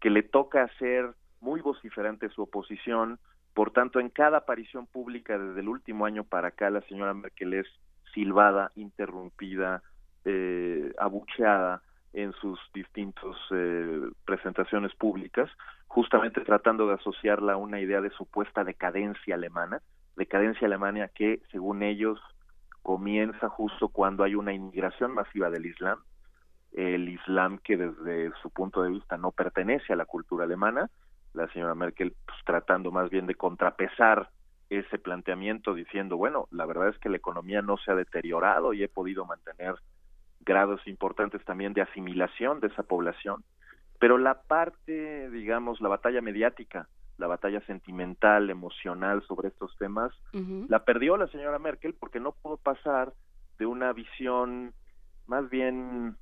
[0.00, 3.18] que le toca hacer muy vociferante su oposición.
[3.54, 7.54] Por tanto, en cada aparición pública desde el último año para acá, la señora Merkel
[7.54, 7.66] es
[8.12, 9.82] silbada, interrumpida,
[10.26, 15.50] eh, abucheada en sus distintas eh, presentaciones públicas,
[15.86, 19.80] justamente tratando de asociarla a una idea de supuesta decadencia alemana,
[20.16, 22.20] decadencia alemana que, según ellos,
[22.82, 25.98] comienza justo cuando hay una inmigración masiva del Islam,
[26.72, 30.90] el Islam que desde su punto de vista no pertenece a la cultura alemana,
[31.34, 34.30] la señora Merkel pues, tratando más bien de contrapesar
[34.68, 38.84] ese planteamiento diciendo, bueno, la verdad es que la economía no se ha deteriorado y
[38.84, 39.74] he podido mantener
[40.40, 43.44] grados importantes también de asimilación de esa población,
[43.98, 46.88] pero la parte, digamos, la batalla mediática,
[47.18, 50.12] la batalla sentimental, emocional sobre estos temas,
[50.68, 53.12] la perdió la señora Merkel porque no pudo pasar
[53.58, 54.72] de una visión
[55.26, 56.16] más bien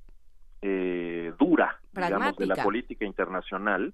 [0.61, 3.93] eh, dura, digamos, de la política internacional,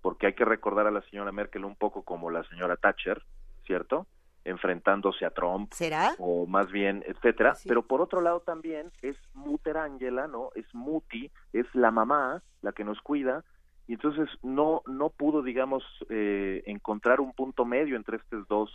[0.00, 3.20] porque hay que recordar a la señora Merkel un poco como la señora Thatcher,
[3.66, 4.06] ¿cierto?
[4.48, 6.14] Enfrentándose a Trump ¿Será?
[6.18, 7.54] o más bien etcétera.
[7.66, 12.72] Pero por otro lado también es Mutter Angela no es Muti es la mamá la
[12.72, 13.44] que nos cuida.
[13.86, 18.70] Y entonces no no pudo digamos eh, encontrar un punto medio entre estos dos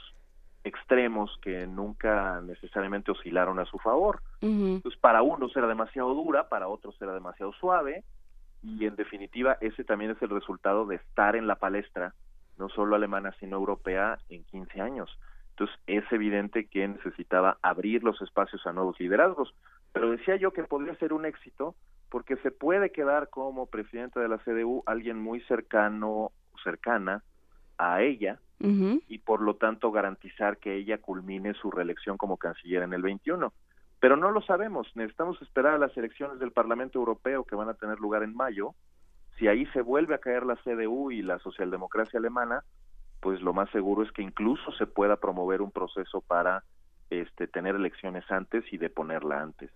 [0.64, 4.22] extremos que nunca necesariamente oscilaron a su favor.
[4.42, 8.04] Entonces para unos era demasiado dura para otros era demasiado suave.
[8.62, 12.14] Y en definitiva ese también es el resultado de estar en la palestra
[12.58, 15.10] no solo alemana sino europea en 15 años
[15.54, 19.54] entonces es evidente que necesitaba abrir los espacios a nuevos liderazgos
[19.94, 21.76] pero decía yo que podría ser un éxito
[22.10, 26.32] porque se puede quedar como presidenta de la CDU alguien muy cercano
[26.64, 27.24] cercana
[27.78, 32.94] a ella y por lo tanto garantizar que ella culmine su reelección como canciller en
[32.94, 33.52] el 21.
[34.00, 37.74] Pero no lo sabemos, necesitamos esperar a las elecciones del Parlamento Europeo que van a
[37.74, 38.74] tener lugar en mayo.
[39.38, 42.64] Si ahí se vuelve a caer la CDU y la socialdemocracia alemana,
[43.24, 46.66] pues lo más seguro es que incluso se pueda promover un proceso para
[47.10, 49.72] este tener elecciones antes y deponerla antes.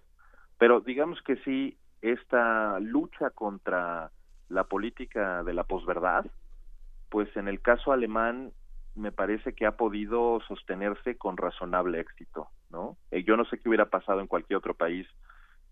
[0.57, 4.11] Pero digamos que sí esta lucha contra
[4.49, 6.26] la política de la posverdad,
[7.10, 8.52] pues en el caso alemán
[8.95, 12.98] me parece que ha podido sostenerse con razonable éxito, ¿no?
[13.11, 15.07] Eh, yo no sé qué hubiera pasado en cualquier otro país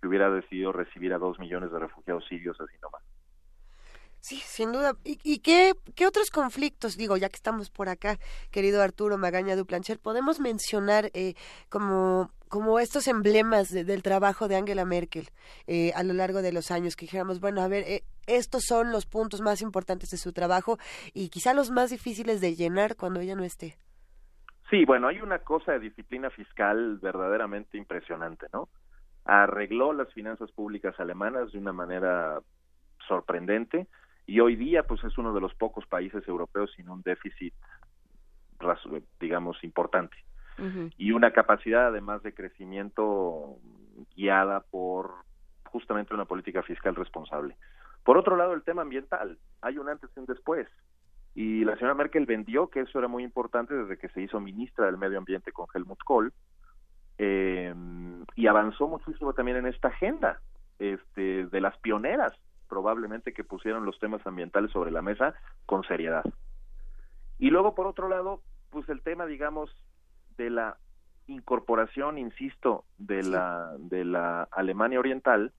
[0.01, 3.03] que hubiera decidido recibir a dos millones de refugiados sirios así nomás.
[4.27, 4.95] Sí, sin duda.
[5.03, 8.17] ¿Y, y qué, qué otros conflictos, digo, ya que estamos por acá,
[8.49, 11.35] querido Arturo Magaña Duplancher, podemos mencionar eh,
[11.69, 15.29] como, como estos emblemas de- del trabajo de Angela Merkel
[15.67, 18.91] eh, a lo largo de los años, que dijéramos, bueno, a ver, eh, estos son
[18.91, 20.79] los puntos más importantes de su trabajo
[21.13, 23.77] y quizá los más difíciles de llenar cuando ella no esté.
[24.71, 28.69] Sí, bueno, hay una cosa de disciplina fiscal verdaderamente impresionante, ¿no?
[29.23, 32.39] Arregló las finanzas públicas alemanas de una manera
[33.07, 33.85] sorprendente
[34.25, 37.53] y hoy día pues es uno de los pocos países europeos sin un déficit
[39.19, 40.15] digamos importante
[40.97, 43.57] y una capacidad además de crecimiento
[44.15, 45.11] guiada por
[45.65, 47.57] justamente una política fiscal responsable.
[48.03, 50.67] Por otro lado, el tema ambiental, hay un antes y un después.
[51.33, 54.85] Y la señora Merkel vendió que eso era muy importante desde que se hizo ministra
[54.85, 56.31] del Medio Ambiente con Helmut Kohl
[57.17, 57.73] eh,
[58.35, 60.39] y avanzó muchísimo también en esta agenda
[60.79, 62.31] este, de las pioneras
[62.67, 65.33] probablemente que pusieron los temas ambientales sobre la mesa
[65.65, 66.23] con seriedad.
[67.37, 69.69] Y luego, por otro lado, pues el tema, digamos,
[70.37, 70.77] de la
[71.27, 75.53] incorporación, insisto, de la de la Alemania Oriental,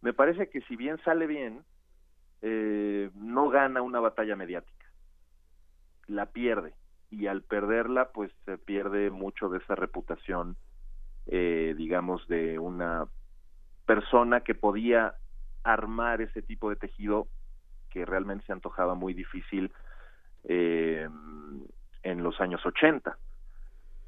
[0.00, 1.64] me parece que si bien sale bien,
[2.42, 4.86] eh, no gana una batalla mediática,
[6.06, 6.74] la pierde.
[7.10, 10.56] Y al perderla, pues se pierde mucho de esa reputación,
[11.26, 13.06] eh, digamos, de una
[13.86, 15.14] persona que podía
[15.64, 17.26] armar ese tipo de tejido
[17.90, 19.72] que realmente se antojaba muy difícil
[20.44, 21.08] eh,
[22.02, 23.16] en los años 80.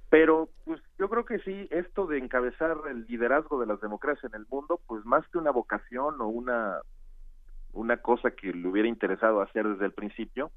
[0.08, 4.40] Pero pues yo creo que sí, esto de encabezar el liderazgo de las democracias en
[4.40, 6.80] el mundo, pues más que una vocación o una
[7.72, 10.50] una cosa que le hubiera interesado hacer desde el principio,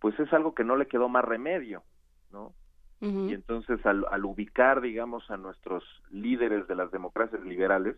[0.00, 1.84] pues es algo que no le quedó más remedio,
[2.30, 2.54] ¿no?
[3.00, 7.96] Y entonces al, al ubicar, digamos, a nuestros líderes de las democracias liberales,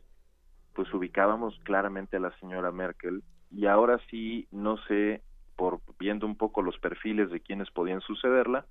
[0.75, 5.23] pues ubicábamos claramente a la señora Merkel y ahora sí, no sé,
[5.57, 8.67] por viendo un poco los perfiles de quienes podían sucederla,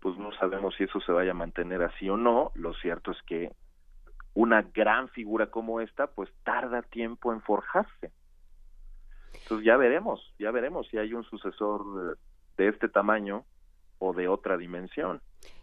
[0.00, 2.50] pues no sabemos si eso se vaya a mantener así o no.
[2.54, 3.52] Lo cierto es que
[4.34, 8.12] una gran figura como esta, pues tarda tiempo en forjarse.
[9.42, 12.18] Entonces ya veremos, ya veremos si hay un sucesor eh,
[12.56, 13.44] de este tamaño
[13.98, 15.20] o de otra dimensión.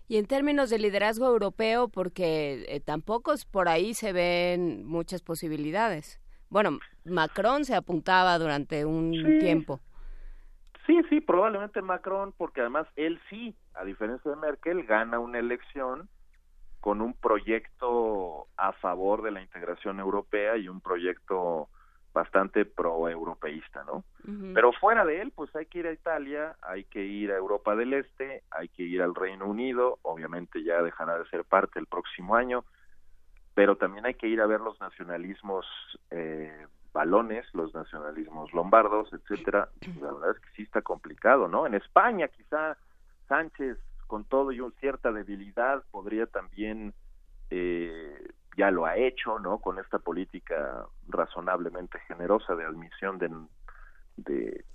[0.08, 5.22] Y en términos de liderazgo europeo, porque eh, tampoco es- por ahí se ven muchas
[5.22, 6.20] posibilidades.
[6.50, 9.40] Bueno, Macron se apuntaba durante un Sí.
[9.40, 9.80] tiempo.
[10.86, 16.10] Sí, sí, probablemente Macron, porque además él sí, a diferencia de Merkel, gana una elección
[16.82, 21.70] con un proyecto a favor de la integración europea y un proyecto
[22.14, 24.04] bastante pro-europeísta, ¿no?
[24.54, 27.76] Pero fuera de él, pues hay que ir a Italia, hay que ir a Europa
[27.76, 31.88] del Este, hay que ir al Reino Unido, obviamente ya dejará de ser parte el
[31.88, 32.66] próximo año,
[33.54, 35.66] pero también hay que ir a ver los nacionalismos
[36.10, 39.70] eh, balones, los nacionalismos lombardos, etcétera.
[40.02, 41.66] La verdad es que sí está complicado, ¿no?
[41.66, 42.78] En España quizá
[43.30, 43.78] Sánchez,
[44.08, 46.94] con todo y un- cierta debilidad, podría también
[47.50, 48.28] eh,
[48.58, 49.60] ya lo ha hecho, ¿no?
[49.60, 53.30] Con esta política razonablemente generosa de admisión de,
[54.18, 54.66] de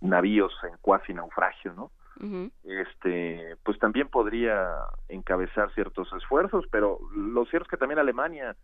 [0.00, 1.90] navíos en cuasi naufragio, ¿no?
[2.62, 4.76] Este, pues también podría
[5.08, 8.56] encabezar ciertos esfuerzos, pero lo cierto es que también Alemania,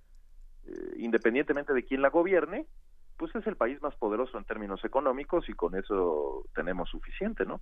[0.67, 2.67] eh, independientemente de quién la gobierne,
[3.17, 7.61] pues es el país más poderoso en términos económicos y con eso tenemos suficiente, ¿no?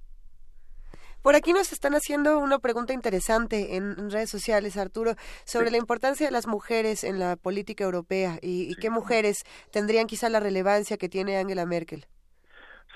[1.23, 5.15] Por aquí nos están haciendo una pregunta interesante en redes sociales, Arturo,
[5.45, 10.07] sobre la importancia de las mujeres en la política europea y, y qué mujeres tendrían
[10.07, 12.07] quizá la relevancia que tiene Angela Merkel.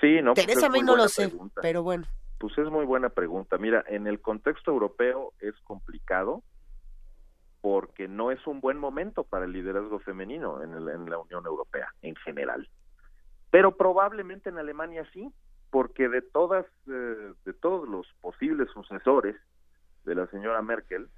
[0.01, 0.33] Sí, no.
[0.33, 1.61] pues Teresa no lo sé, pregunta.
[1.61, 2.05] pero bueno.
[2.39, 3.57] Pues es muy buena pregunta.
[3.57, 6.43] Mira, en el contexto europeo es complicado
[7.61, 11.45] porque no es un buen momento para el liderazgo femenino en, el- en la Unión
[11.45, 12.67] Europea en general.
[13.51, 15.31] Pero probablemente en Alemania sí,
[15.73, 19.35] porque de todas eh, de todos los posibles sucesores
[20.05, 21.09] de la señora Merkel,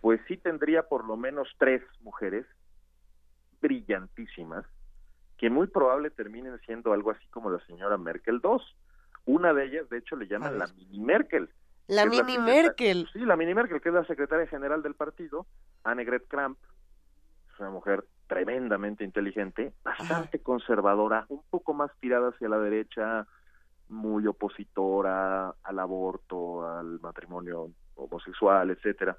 [0.00, 2.46] pues sí tendría por lo menos tres mujeres
[3.60, 4.64] brillantísimas
[5.36, 8.56] que muy probable terminen siendo algo así como la señora Merkel II.
[9.26, 11.50] Una de ellas, de hecho, le llaman la mini Merkel.
[11.86, 13.06] La mini Merkel.
[13.12, 15.46] Sí, la mini Merkel, que es la secretaria general del partido,
[15.82, 16.56] Annegret Kramp.
[17.52, 23.26] Es una mujer tremendamente inteligente, bastante conservadora, un poco más tirada hacia la derecha,
[23.88, 29.16] muy opositora al aborto, al matrimonio homosexual, etcétera.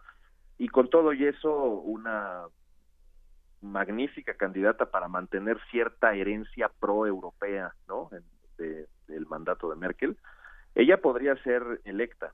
[0.58, 2.44] Y con todo y eso, una
[3.62, 8.10] magnífica candidata para mantener cierta herencia pro-europea, ¿no?
[8.58, 10.18] De- del mandato de Merkel.
[10.74, 12.34] Ella podría ser electa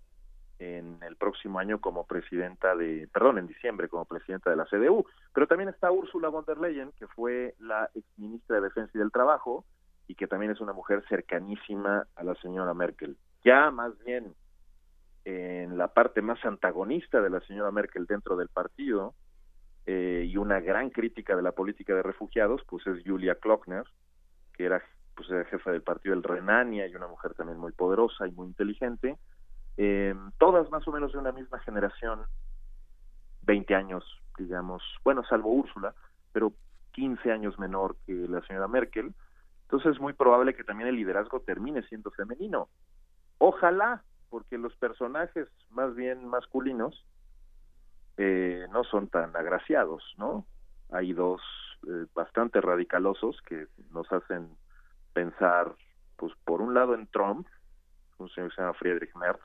[0.59, 5.05] en el próximo año como presidenta de, perdón, en diciembre como presidenta de la CDU,
[5.33, 9.11] pero también está Ursula von der Leyen, que fue la exministra de Defensa y del
[9.11, 9.65] Trabajo
[10.07, 13.17] y que también es una mujer cercanísima a la señora Merkel.
[13.43, 14.33] Ya más bien
[15.23, 19.13] en la parte más antagonista de la señora Merkel dentro del partido
[19.85, 23.85] eh, y una gran crítica de la política de refugiados, pues es Julia Klockner,
[24.53, 24.81] que era
[25.15, 28.47] pues era jefa del partido del Renania y una mujer también muy poderosa y muy
[28.47, 29.17] inteligente,
[29.77, 32.21] eh, todas más o menos de una misma generación,
[33.43, 34.03] 20 años,
[34.37, 35.93] digamos, bueno, salvo Úrsula,
[36.31, 36.53] pero
[36.93, 39.13] 15 años menor que la señora Merkel,
[39.71, 42.67] entonces es muy probable que también el liderazgo termine siendo femenino.
[43.37, 47.05] Ojalá, porque los personajes más bien masculinos
[48.17, 50.45] eh, no son tan agraciados, ¿no?
[50.91, 51.41] Hay dos
[51.87, 54.49] eh, bastante radicalosos que nos hacen
[55.13, 55.73] pensar,
[56.17, 57.47] pues por un lado en Trump,
[58.17, 59.39] un señor que se llama Friedrich Merz,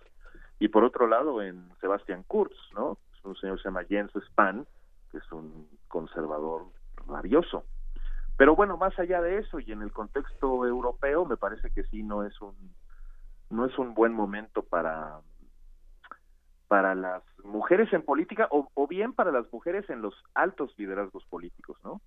[0.59, 2.99] y por otro lado en Sebastian Kurz, ¿no?
[3.17, 4.67] Es un señor que se llama Jens Spahn,
[5.13, 6.65] que es un conservador
[7.07, 7.63] rabioso.
[8.37, 12.03] Pero bueno, más allá de eso y en el contexto europeo, me parece que sí
[12.03, 12.55] no es un
[13.49, 15.21] no es un buen momento para
[16.69, 21.25] para las mujeres en política o, o bien para las mujeres en los altos liderazgos
[21.27, 22.01] políticos, ¿no?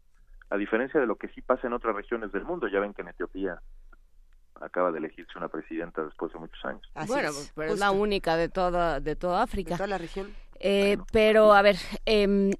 [0.49, 3.01] A diferencia de lo que sí pasa en otras regiones del mundo, ya ven que
[3.01, 3.61] en Etiopía
[4.59, 6.81] acaba de elegirse una presidenta después de muchos años.
[7.07, 9.71] bueno, pero es la única de toda, de toda África.
[9.71, 10.33] De toda la región.
[10.59, 12.51] Eh, Pero, a ver, em,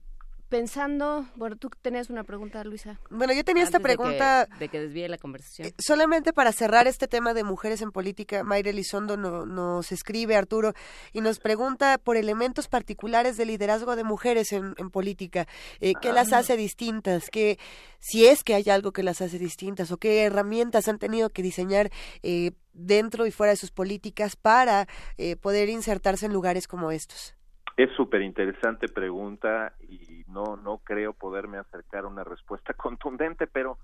[0.49, 2.99] pensando, bueno, tú tenías una pregunta, Luisa.
[3.09, 5.71] Bueno, yo tenía esta Antes de que- pregunta- De que, desvíe la conversación.
[5.77, 10.73] Solamente para cerrar este tema de mujeres en política, Mayra Elizondo no- nos escribe, Arturo,
[11.13, 15.47] y nos pregunta por elementos particulares de liderazgo de mujeres en, en política.
[15.79, 17.29] Eh, ¿Qué las hace distintas?
[17.29, 17.59] ¿Qué,
[17.99, 19.91] si es que hay algo que las hace distintas?
[19.91, 21.91] ¿O qué herramientas han tenido que diseñar
[22.23, 27.35] eh, dentro y fuera de sus políticas para eh, poder insertarse en lugares como estos?
[27.79, 33.77] Es súper interesante pregunta y no, no creo poderme acercar a una respuesta contundente, pero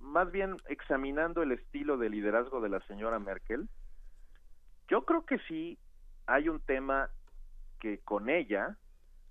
[0.00, 3.68] más bien examinando el estilo de liderazgo de la señora Merkel,
[4.88, 5.78] yo creo que sí
[6.26, 7.10] hay un tema
[7.80, 8.78] que con ella,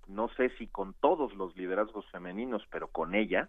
[0.06, 3.48] no sé si con todos los liderazgos femeninos, pero con ella,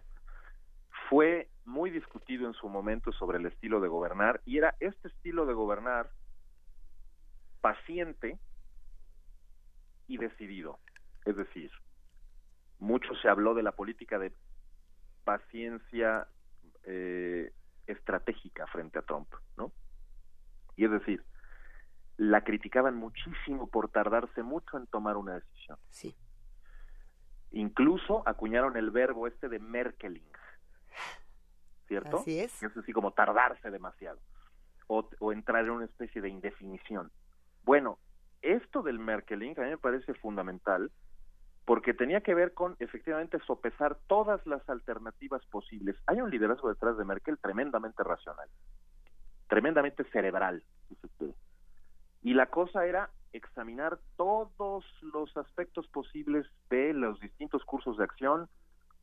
[1.08, 5.46] fue muy discutido en su momento sobre el estilo de gobernar y era este estilo
[5.46, 6.10] de gobernar
[7.60, 8.40] paciente
[10.06, 10.78] y decidido.
[11.24, 11.70] Es decir,
[12.78, 14.32] mucho se habló de la política de
[15.24, 16.28] paciencia
[16.84, 17.52] eh,
[17.86, 19.72] estratégica frente a Trump, ¿no?
[20.76, 21.24] Y es decir,
[22.16, 25.78] la criticaban muchísimo por tardarse mucho en tomar una decisión.
[25.88, 26.14] Sí.
[27.50, 30.28] Incluso acuñaron el verbo este de Merkeling,
[31.86, 32.18] ¿cierto?
[32.18, 32.58] Así es.
[32.58, 34.20] Que es así como tardarse demasiado
[34.86, 37.10] o, o entrar en una especie de indefinición.
[37.62, 37.98] Bueno,
[38.44, 40.90] esto del Merkeling a mí me parece fundamental
[41.64, 45.96] porque tenía que ver con efectivamente sopesar todas las alternativas posibles.
[46.06, 48.48] Hay un liderazgo detrás de Merkel tremendamente racional,
[49.48, 50.62] tremendamente cerebral.
[52.22, 58.48] Y la cosa era examinar todos los aspectos posibles de los distintos cursos de acción,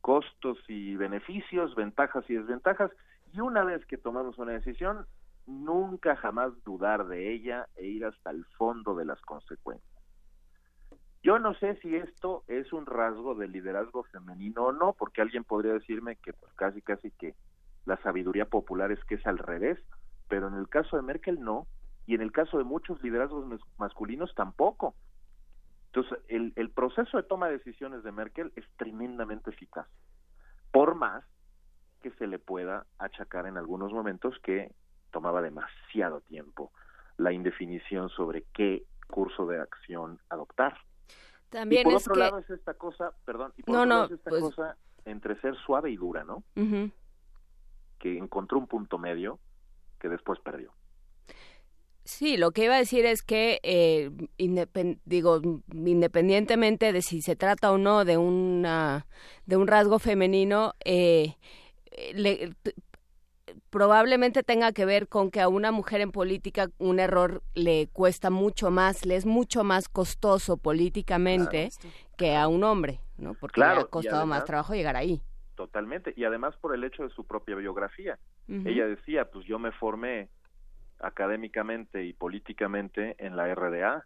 [0.00, 2.90] costos y beneficios, ventajas y desventajas,
[3.32, 5.06] y una vez que tomamos una decisión,
[5.46, 9.90] nunca jamás dudar de ella e ir hasta el fondo de las consecuencias.
[11.22, 15.44] Yo no sé si esto es un rasgo del liderazgo femenino o no, porque alguien
[15.44, 17.34] podría decirme que pues, casi casi que
[17.84, 19.78] la sabiduría popular es que es al revés,
[20.28, 21.66] pero en el caso de Merkel no.
[22.06, 24.96] y en el caso de muchos liderazgos mas- masculinos tampoco.
[25.86, 29.86] Entonces, el, el proceso de toma de decisiones de Merkel es tremendamente eficaz,
[30.72, 31.24] por más
[32.00, 34.72] que se le pueda achacar en algunos momentos que
[35.12, 36.72] tomaba demasiado tiempo
[37.18, 40.76] la indefinición sobre qué curso de acción adoptar.
[41.50, 43.88] También y por es otro que- lado es esta cosa, perdón, y por No, otro
[43.88, 46.42] no, lado es esta pues- cosa entre ser suave y dura, ¿no?
[47.98, 49.38] Que encontró un punto medio
[50.00, 50.72] que después perdió.
[52.04, 55.40] Sí, lo que iba a decir es que, eh, indepen- digo,
[55.72, 59.06] independientemente de si se trata o no de una
[59.46, 61.36] de un rasgo femenino, eh,
[62.14, 62.54] le-
[63.72, 68.28] probablemente tenga que ver con que a una mujer en política un error le cuesta
[68.28, 71.70] mucho más, le es mucho más costoso políticamente
[72.18, 73.32] que a un hombre, ¿no?
[73.32, 75.22] Porque le Claro, ha y costado más trabajo llegar ahí.
[75.54, 78.18] Totalmente, y además por el hecho de su propia biografía.
[78.46, 80.28] Ella decía, pues yo me formé
[81.00, 84.04] académicamente y políticamente en la RDA,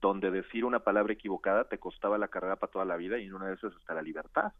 [0.00, 3.34] donde decir una palabra equivocada te costaba la carrera para toda la vida y en
[3.34, 4.52] una de esas hasta la libertad.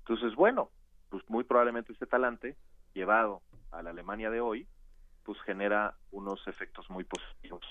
[0.00, 0.70] Entonces, bueno,
[1.08, 2.56] pues muy probablemente este talante,
[2.94, 4.66] llevado a la Alemania de hoy,
[5.24, 7.64] pues genera unos efectos muy positivos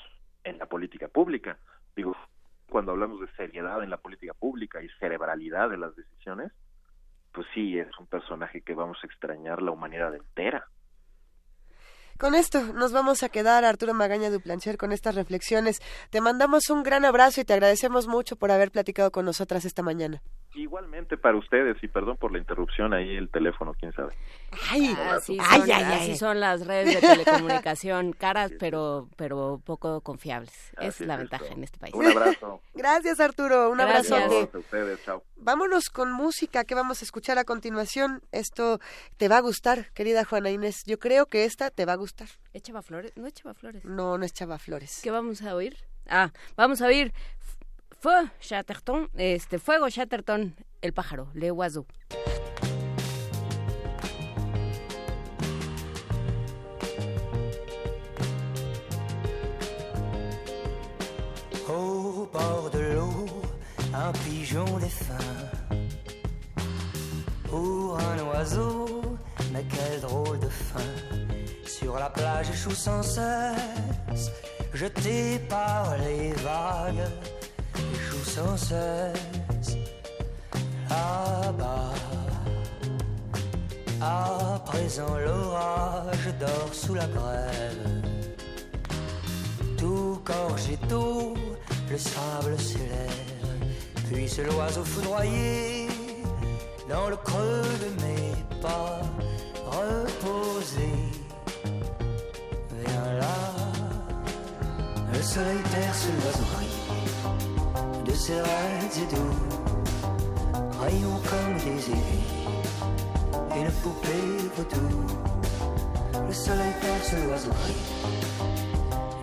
[0.44, 1.58] en la política pública.
[1.96, 2.16] Digo,
[2.70, 6.52] cuando hablamos de seriedad en la política pública y cerebralidad de las decisiones,
[7.34, 10.68] pues sí, es un personaje que vamos a extrañar la humanidad entera.
[12.18, 15.80] Con esto nos vamos a quedar, Arturo Magaña Duplancher, con estas reflexiones.
[16.10, 19.84] Te mandamos un gran abrazo y te agradecemos mucho por haber platicado con nosotras esta
[19.84, 20.22] mañana.
[20.56, 24.16] Igualmente para ustedes, y perdón por la interrupción ahí, el teléfono, quién sabe.
[24.72, 26.18] Ay, así, ay, son, ay, así ay.
[26.18, 30.72] son las redes de telecomunicación, caras pero pero poco confiables.
[30.76, 31.56] Así es la es ventaja esto.
[31.56, 31.94] en este país.
[31.94, 32.62] Un abrazo.
[32.74, 33.70] Gracias, Arturo.
[33.70, 34.08] Un Gracias.
[34.08, 35.24] Saludos a ustedes, chao.
[35.38, 38.22] Vámonos con música que vamos a escuchar a continuación.
[38.32, 38.80] Esto
[39.18, 40.84] te va a gustar, querida Juana Inés.
[40.86, 42.28] Yo creo que esta te va a gustar.
[42.54, 43.14] ¿Es Chava Flores?
[43.16, 43.86] No es Chava Flores.
[43.86, 45.02] No, no es Chava Flores.
[45.04, 45.78] ¿Qué vamos a oír?
[46.12, 47.14] Ah, vamos a oír
[48.02, 51.86] Fue Chatterton, este Fuego Chatterton, el pájaro, Le Oiseau.
[61.68, 63.26] Au bord de l'eau,
[63.94, 65.18] un pigeon défunt.
[67.50, 69.02] Pour un oiseau,
[69.52, 70.80] mais quel drôle de fin.
[71.66, 74.32] Sur la plage échoue sans cesse,
[74.74, 77.04] jeté par les vagues,
[78.36, 79.78] sans cesse.
[80.90, 81.94] Là-bas,
[84.02, 87.88] à présent l'orage dort sous la grève.
[89.78, 90.78] Tout gorgé
[91.90, 93.58] le sable s'élève,
[94.08, 95.88] puis c'est l'oiseau foudroyé
[96.88, 99.02] dans le creux de mes pas,
[99.66, 100.92] reposé.
[102.80, 103.38] Viens là,
[105.14, 106.79] le soleil perce l'oiseau
[108.28, 109.38] raids et doux,
[110.82, 112.48] rayons comme des aiguilles,
[113.56, 114.90] une poupée vaudou.
[116.28, 117.56] Le soleil perce l'oiseau.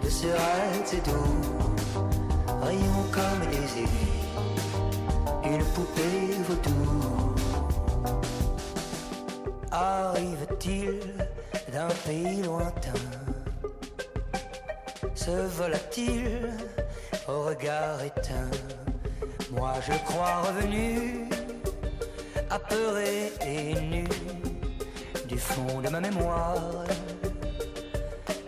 [0.02, 1.40] De ses raids et doux,
[2.62, 4.24] rayons comme des aiguilles,
[5.44, 7.34] une poupée vaudou.
[9.70, 11.00] Arrive-t-il
[11.72, 13.00] d'un pays lointain?
[15.14, 16.50] Se vola-t-il
[17.28, 18.50] au regard éteint?
[19.56, 21.28] Moi je crois revenu,
[22.50, 24.04] apeuré et nu
[25.28, 26.84] Du fond de ma mémoire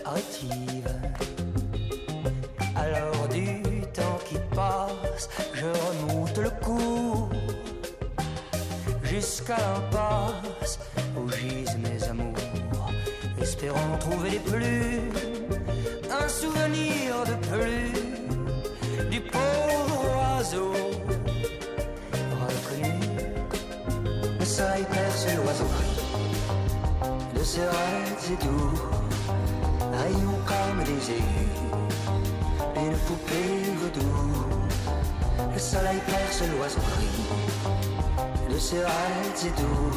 [0.04, 0.88] rétive
[2.76, 3.62] Alors du
[3.92, 7.30] temps qui passe, je remonte le cours
[9.02, 10.78] Jusqu'à l'impasse
[11.16, 12.34] où gisent mes amours
[13.40, 15.12] Espérant trouver des plumes
[16.10, 20.87] Un souvenir de plus Du pauvre oiseau
[24.58, 25.70] Le soleil perce l'oiseau.
[27.32, 28.72] De ses rêves et doux
[29.92, 31.54] Rayons comme des aigus
[32.74, 34.10] Une poupée vaudou
[35.54, 36.80] Le soleil perce l'oiseau
[38.50, 39.92] De ses rêves et doux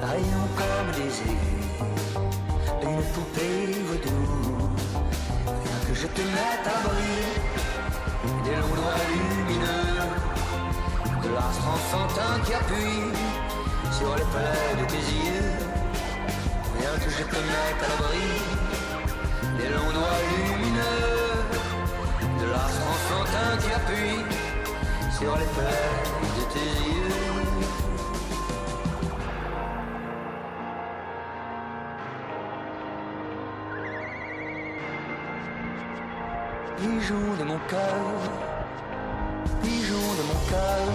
[0.00, 1.70] Rayons comme des aigus
[2.82, 4.70] Une poupée vaudou
[5.44, 7.34] Viens que je te mette à bris
[8.44, 9.98] Des doigts lumineux
[11.20, 13.39] De l'astre enfantin qui appuie
[13.92, 15.58] Sur les plaies de tes yeux
[16.78, 18.30] Viens que je te mette à l'abri
[19.58, 21.44] Des longs doigts lumineux
[22.40, 24.24] De l'astre enfantin qui appuie
[25.18, 26.00] Sur les plaies
[26.36, 27.30] de tes yeux.
[36.80, 38.16] Pigeon de mon cœur,
[39.62, 40.88] pigeon de mon cœur,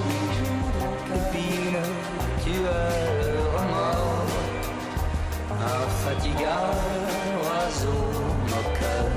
[6.26, 8.04] infatigable oiseau
[8.50, 9.12] moqueur,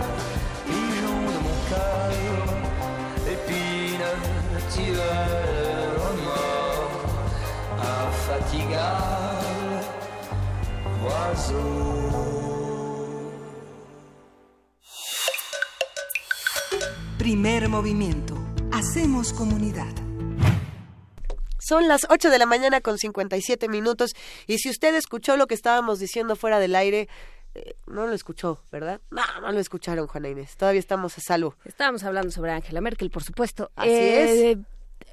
[0.66, 2.12] pigeon de mon cœur,
[3.35, 4.09] épine,
[4.72, 6.97] tueur mort,
[7.98, 8.89] infatigable
[11.05, 11.76] oiseau.
[17.18, 18.35] Primer movimiento.
[18.70, 19.97] Hacemos comunidad.
[21.68, 24.12] Son las 8 de la mañana con 57 minutos
[24.46, 27.08] y si usted escuchó lo que estábamos diciendo fuera del aire,
[27.54, 29.02] eh, no lo escuchó, ¿verdad?
[29.10, 30.56] No, no lo escucharon, Juana Inés.
[30.56, 31.56] Todavía estamos a salvo.
[31.66, 33.70] Estábamos hablando sobre Angela Merkel, por supuesto.
[33.76, 34.58] Así Eh, es.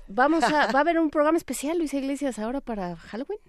[0.08, 3.40] Vamos a, va a haber un programa especial, Luisa Iglesias, ahora para Halloween.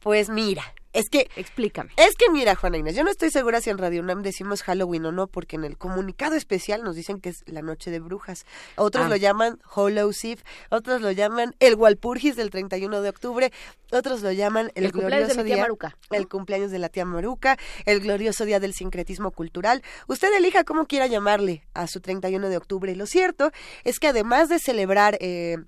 [0.00, 0.62] Pues mira,
[0.92, 1.28] es que...
[1.36, 1.90] Explícame.
[1.96, 5.04] Es que mira, Juana Inés, yo no estoy segura si en Radio UNAM decimos Halloween
[5.06, 8.46] o no, porque en el comunicado especial nos dicen que es la noche de brujas.
[8.76, 9.08] Otros Ah.
[9.08, 13.52] lo llaman Hallows Eve, otros lo llaman el Walpurgis del 31 de octubre,
[13.92, 17.04] otros lo llaman el, El cumpleaños de glorioso día, Maruca, el cumpleaños de la tía
[17.04, 19.82] Maruca, el glorioso día del sincretismo cultural.
[20.06, 22.96] Usted elija cómo quiera llamarle a su 31 de octubre.
[22.96, 23.50] Lo cierto
[23.84, 25.58] es que además de celebrar eh,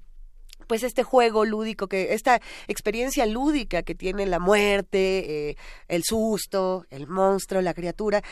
[0.69, 5.57] pues este juego lúdico que esta experiencia lúdica que tiene la muerte, eh,
[5.89, 8.23] el susto, el monstruo, la criatura.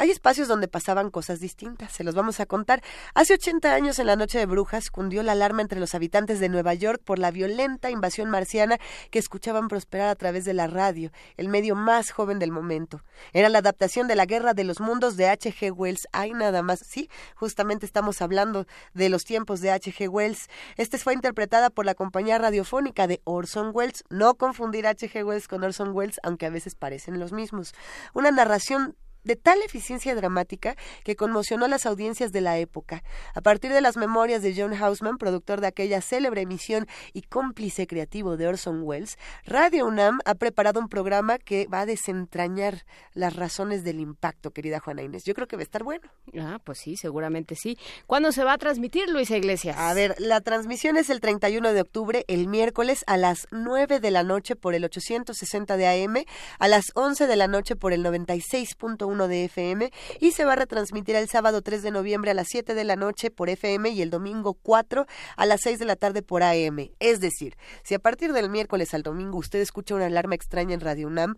[0.00, 2.84] Hay espacios donde pasaban cosas distintas, se los vamos a contar.
[3.14, 6.48] Hace 80 años en la Noche de Brujas cundió la alarma entre los habitantes de
[6.48, 8.78] Nueva York por la violenta invasión marciana
[9.10, 13.02] que escuchaban prosperar a través de la radio, el medio más joven del momento.
[13.32, 15.72] Era la adaptación de la Guerra de los Mundos de H.G.
[15.72, 16.06] Wells.
[16.12, 16.78] Hay nada más.
[16.78, 20.08] Sí, justamente estamos hablando de los tiempos de H.G.
[20.08, 20.48] Wells.
[20.76, 24.04] Este fue interpretada por la compañía radiofónica de Orson Welles.
[24.10, 25.24] No confundir H.G.
[25.24, 27.74] Wells con Orson Welles, aunque a veces parecen los mismos.
[28.14, 28.94] Una narración
[29.28, 30.74] de tal eficiencia dramática
[31.04, 33.04] que conmocionó a las audiencias de la época.
[33.34, 37.86] A partir de las memorias de John Houseman, productor de aquella célebre emisión y cómplice
[37.86, 43.36] creativo de Orson Welles, Radio UNAM ha preparado un programa que va a desentrañar las
[43.36, 45.24] razones del impacto, querida Juana Inés.
[45.24, 46.08] Yo creo que va a estar bueno.
[46.40, 47.76] Ah, pues sí, seguramente sí.
[48.06, 49.76] ¿Cuándo se va a transmitir, Luisa Iglesias?
[49.76, 54.10] A ver, la transmisión es el 31 de octubre, el miércoles a las 9 de
[54.10, 56.24] la noche por el 860 de AM,
[56.58, 59.90] a las 11 de la noche por el 96.1 de FM
[60.20, 62.94] y se va a retransmitir el sábado 3 de noviembre a las 7 de la
[62.94, 66.90] noche por FM y el domingo 4 a las 6 de la tarde por AM.
[67.00, 70.80] Es decir, si a partir del miércoles al domingo usted escucha una alarma extraña en
[70.80, 71.34] Radio UNAM,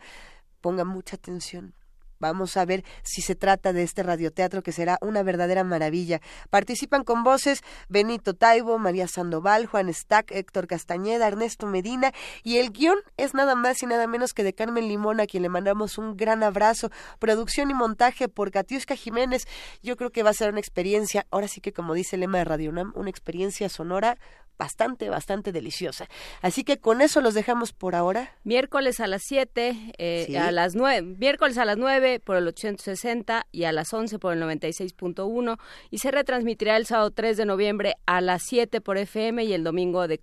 [0.60, 1.74] ponga mucha atención.
[2.20, 6.20] Vamos a ver si se trata de este radioteatro que será una verdadera maravilla.
[6.50, 12.12] Participan con voces Benito Taibo, María Sandoval, Juan Stack, Héctor Castañeda, Ernesto Medina
[12.44, 15.42] y el guion es nada más y nada menos que de Carmen Limón a quien
[15.42, 16.90] le mandamos un gran abrazo.
[17.18, 19.48] Producción y montaje por Katiuska Jiménez.
[19.82, 22.38] Yo creo que va a ser una experiencia, ahora sí que como dice el lema
[22.38, 24.18] de Radio UNAM, una experiencia sonora
[24.60, 26.06] bastante, bastante deliciosa.
[26.42, 28.36] Así que con eso los dejamos por ahora.
[28.44, 30.36] Miércoles a las 7, eh, Sí.
[30.36, 34.34] a las 9, miércoles a las 9 por el 860 y a las 11 por
[34.34, 35.56] el 96.1
[35.90, 39.64] y se retransmitirá el sábado 3 de noviembre a las 7 por FM y el
[39.64, 40.20] domingo de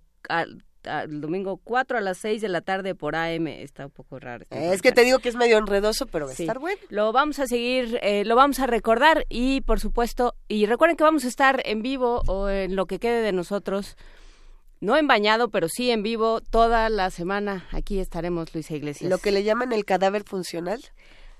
[0.84, 3.48] el domingo 4 a las 6 de la tarde por AM.
[3.48, 4.44] Está un poco raro.
[4.44, 6.44] esta Es que te digo que es medio enredoso, pero va a Sí.
[6.44, 6.80] estar bueno.
[6.88, 11.04] Lo vamos a seguir, eh, lo vamos a recordar y por supuesto, y recuerden que
[11.04, 13.96] vamos a estar en vivo o en lo que quede de nosotros,
[14.80, 17.66] no en bañado, pero sí en vivo toda la semana.
[17.72, 19.10] Aquí estaremos, Luisa Iglesias.
[19.10, 20.80] Lo que le llaman el cadáver funcional.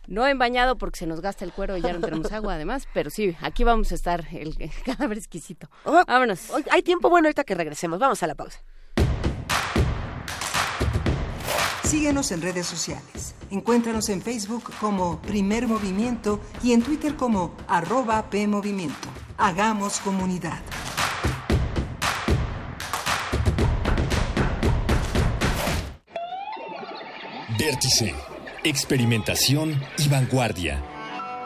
[0.06, 2.88] No en bañado porque se nos gasta el cuero y ya no tenemos agua además,
[2.94, 5.68] pero sí, aquí vamos a estar, el, el cadáver exquisito.
[5.84, 6.48] Vámonos.
[6.50, 7.98] Oh, Hay tiempo bueno ahorita que regresemos.
[7.98, 8.58] Vamos a la pausa.
[11.84, 13.34] Síguenos en redes sociales.
[13.50, 19.08] Encuéntranos en Facebook como Primer Movimiento y en Twitter como arroba PMovimiento.
[19.38, 20.60] Hagamos comunidad.
[27.58, 28.14] Vértice,
[28.62, 30.80] experimentación y vanguardia.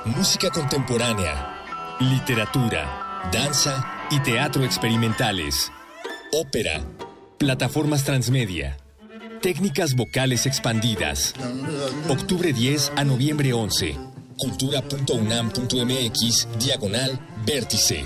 [0.04, 5.72] Música contemporánea, literatura, danza y teatro experimentales.
[6.32, 6.82] Ópera,
[7.38, 8.76] plataformas transmedia,
[9.40, 11.32] técnicas vocales expandidas.
[12.10, 13.96] Octubre 10 a noviembre 11.
[14.36, 18.04] Cultura.unam.mx, diagonal, vértice.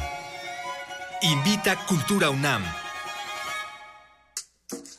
[1.23, 2.63] Invita Cultura UNAM.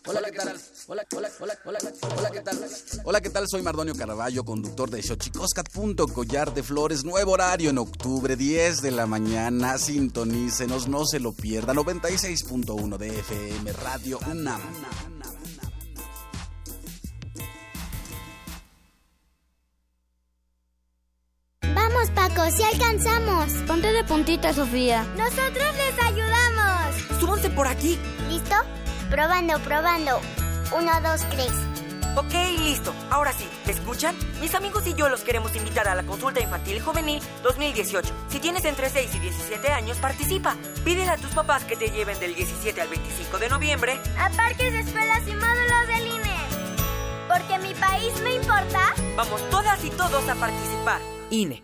[0.05, 0.57] Hola, ¿qué tal?
[0.89, 1.79] Hola, hola, hola, hola,
[2.17, 2.57] hola, ¿qué tal?
[3.03, 3.45] Hola, ¿qué tal?
[3.49, 5.67] Soy Mardonio Carballo, conductor de Xochicoscat.
[6.13, 9.77] Collar de Flores, nuevo horario en octubre, 10 de la mañana.
[9.77, 11.73] Sintonícenos, no se lo pierda.
[11.73, 14.61] 96.1 de FM, Radio UNAM.
[21.75, 23.51] Vamos, Paco, sí alcanzamos.
[23.67, 25.03] Ponte de puntita, Sofía.
[25.17, 27.19] Nosotros les ayudamos.
[27.19, 27.99] Súbanse por aquí.
[28.29, 28.55] ¿Listo?
[29.09, 30.21] Probando, probando.
[30.71, 31.51] Uno, dos, tres.
[32.15, 32.33] Ok,
[32.63, 32.93] listo.
[33.11, 34.15] Ahora sí, ¿me escuchan?
[34.41, 38.11] Mis amigos y yo los queremos invitar a la consulta infantil y juvenil 2018.
[38.29, 40.55] Si tienes entre 6 y 17 años, participa.
[40.83, 44.73] Pídele a tus papás que te lleven del 17 al 25 de noviembre A parques,
[44.73, 46.37] escuelas y módulos del INE.
[47.27, 48.93] Porque mi país me importa.
[49.15, 50.99] Vamos todas y todos a participar.
[51.29, 51.63] INE.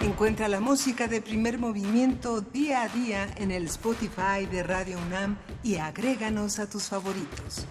[0.00, 5.36] Encuentra la música de primer movimiento día a día en el Spotify de Radio UNAM
[5.62, 7.66] y agréganos a tus favoritos.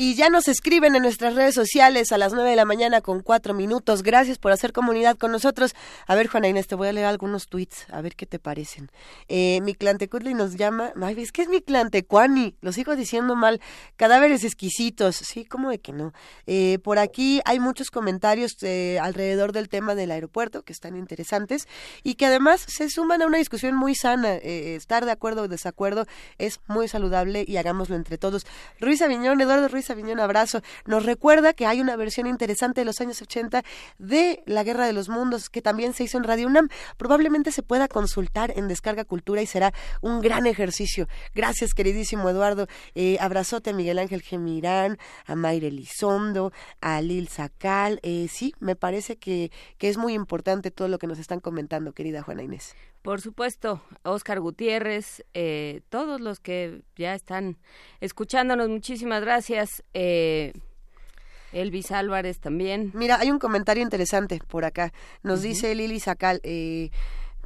[0.00, 3.20] Y ya nos escriben en nuestras redes sociales a las 9 de la mañana con
[3.20, 4.04] cuatro minutos.
[4.04, 5.74] Gracias por hacer comunidad con nosotros.
[6.06, 8.92] A ver, Juana Inés, te voy a leer algunos tweets, a ver qué te parecen.
[9.26, 10.92] Eh, mi Clantecutli nos llama.
[11.02, 12.54] Ay, es que es mi Clantecuani.
[12.60, 13.60] Lo sigo diciendo mal.
[13.96, 15.16] Cadáveres exquisitos.
[15.16, 16.12] Sí, ¿cómo de que no?
[16.46, 21.66] Eh, por aquí hay muchos comentarios eh, alrededor del tema del aeropuerto que están interesantes
[22.04, 24.36] y que además se suman a una discusión muy sana.
[24.36, 26.06] Eh, estar de acuerdo o desacuerdo
[26.38, 28.46] es muy saludable y hagámoslo entre todos.
[28.78, 30.62] Ruiz Aviñón, Eduardo Ruiz Aviñón, abrazo.
[30.86, 33.62] Nos recuerda que hay una versión interesante de los años 80
[33.98, 36.68] de La Guerra de los Mundos que también se hizo en Radio UNAM.
[36.96, 41.08] Probablemente se pueda consultar en Descarga Cultura y será un gran ejercicio.
[41.34, 42.66] Gracias, queridísimo Eduardo.
[42.94, 48.00] Eh, abrazote a Miguel Ángel Gemirán, a Mayre Elizondo, a Lil Sacal.
[48.02, 51.92] Eh, sí, me parece que, que es muy importante todo lo que nos están comentando,
[51.92, 52.74] querida Juana Inés.
[53.02, 57.56] Por supuesto, Oscar Gutiérrez, eh, todos los que ya están
[58.00, 59.84] escuchándonos, muchísimas gracias.
[59.94, 60.52] Eh,
[61.52, 62.90] Elvis Álvarez también.
[62.94, 64.92] Mira, hay un comentario interesante por acá.
[65.22, 66.40] Nos dice Lili Sacal.
[66.42, 66.90] Eh,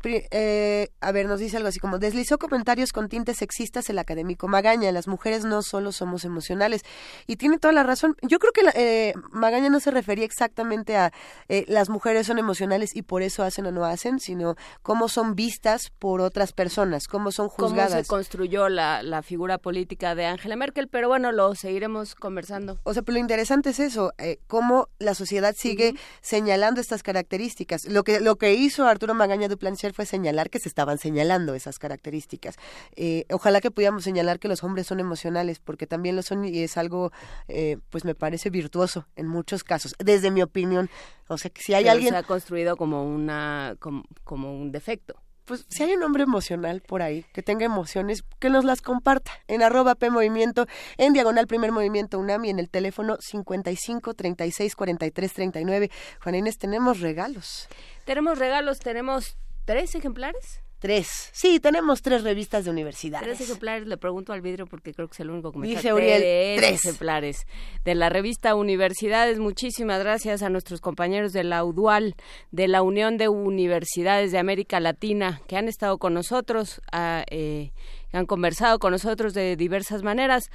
[0.05, 4.49] eh, a ver, nos dice algo así como, deslizó comentarios con tintes sexistas el académico
[4.49, 6.83] Magaña, las mujeres no solo somos emocionales.
[7.27, 8.17] Y tiene toda la razón.
[8.23, 11.13] Yo creo que eh, Magaña no se refería exactamente a
[11.49, 15.35] eh, las mujeres son emocionales y por eso hacen o no hacen, sino cómo son
[15.35, 18.07] vistas por otras personas, cómo son Cómo juzgadas.
[18.07, 22.79] se construyó la, la figura política de Angela Merkel, pero bueno, lo seguiremos conversando.
[22.85, 27.85] O sea, pero lo interesante es eso, eh, cómo la sociedad sigue señalando estas características.
[27.87, 29.49] Lo que lo que hizo Arturo Magaña
[29.93, 32.57] Fue señalar que se estaban señalando esas características.
[32.97, 36.63] Eh, ojalá que pudiéramos señalar que los hombres son emocionales, porque también lo son y
[36.63, 37.13] es algo,
[37.49, 40.91] eh, pues me parece virtuoso en muchos casos, desde mi opinión.
[41.29, 42.13] O sea, que si hay Pero alguien...
[42.13, 45.15] se ha construido como una como, como un defecto.
[45.45, 49.33] pues si hay un hombre emocional por ahí que tenga emociones, que nos las comparta
[49.49, 50.67] en arroba P Movimiento,
[50.99, 55.91] en diagonal primer movimiento UNAM y en el teléfono 55 36 43 39.
[56.23, 57.69] Juana Inés, tenemos regalos.
[58.05, 60.63] Tenemos regalos, tenemos tres ejemplares.
[60.83, 61.31] Tres.
[61.33, 63.25] Sí, tenemos tres revistas de universidades.
[63.25, 65.93] Tres ejemplares, le pregunto al vidrio porque creo que es el único que me Dice
[65.93, 66.85] Uriel, tres.
[66.85, 67.47] ejemplares
[67.85, 69.39] de la revista Universidades.
[69.39, 72.17] Muchísimas gracias a nuestros compañeros de la UDUAL,
[72.51, 77.71] de la Unión de Universidades de América Latina, que han estado con nosotros, a, eh,
[78.13, 80.51] han conversado con nosotros de diversas maneras.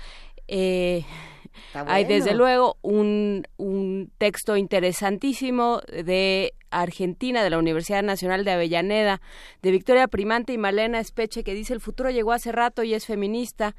[0.50, 1.06] Eh,
[1.74, 9.22] hay desde luego un, un texto interesantísimo de Argentina, de la Universidad Nacional de Avellaneda,
[9.62, 13.06] de Victoria Primante y Malena Espeche, que dice el futuro llegó hace rato y es
[13.06, 13.76] feminista,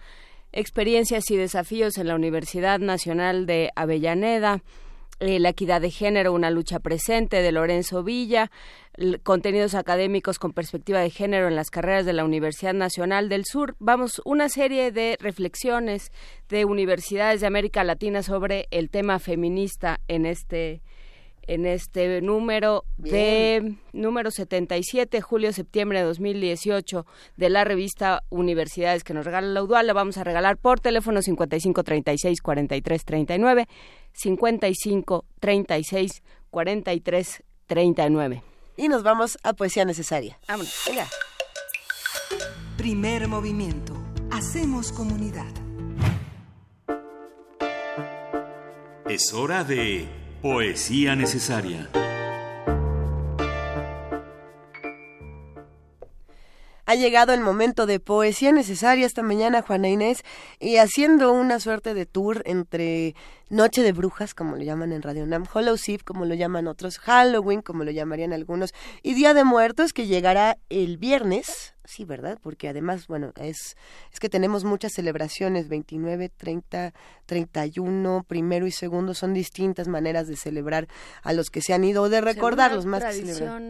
[0.52, 4.62] experiencias y desafíos en la Universidad Nacional de Avellaneda,
[5.20, 8.50] eh, la equidad de género, una lucha presente de Lorenzo Villa,
[9.22, 13.76] contenidos académicos con perspectiva de género en las carreras de la Universidad Nacional del Sur.
[13.78, 16.12] Vamos, una serie de reflexiones
[16.48, 20.82] de universidades de América Latina sobre el tema feminista en este
[21.48, 27.06] en este número de número 77, julio-septiembre de 2018
[27.36, 29.86] de la revista Universidades que nos regala la UDUAL.
[29.86, 33.68] La vamos a regalar por teléfono 55 36 43 39,
[34.12, 38.42] 55 36 43 39.
[38.76, 40.38] Y nos vamos a Poesía Necesaria.
[40.46, 40.82] Vámonos.
[40.86, 41.08] Venga.
[42.76, 43.94] Primer movimiento.
[44.30, 45.46] Hacemos comunidad.
[49.08, 50.06] Es hora de
[50.40, 51.88] Poesía Necesaria.
[56.86, 60.22] Ha llegado el momento de poesía necesaria esta mañana, Juana Inés,
[60.60, 63.16] y haciendo una suerte de tour entre
[63.50, 66.98] Noche de Brujas, como lo llaman en Radio Nam, Hollow Eve, como lo llaman otros,
[66.98, 72.38] Halloween, como lo llamarían algunos, y Día de Muertos, que llegará el viernes, sí, ¿verdad?
[72.42, 73.76] Porque además, bueno, es,
[74.12, 76.92] es que tenemos muchas celebraciones, 29, 30,
[77.24, 80.86] 31, primero y segundo, son distintas maneras de celebrar
[81.22, 83.62] a los que se han ido, o de recordarlos más que celebrar.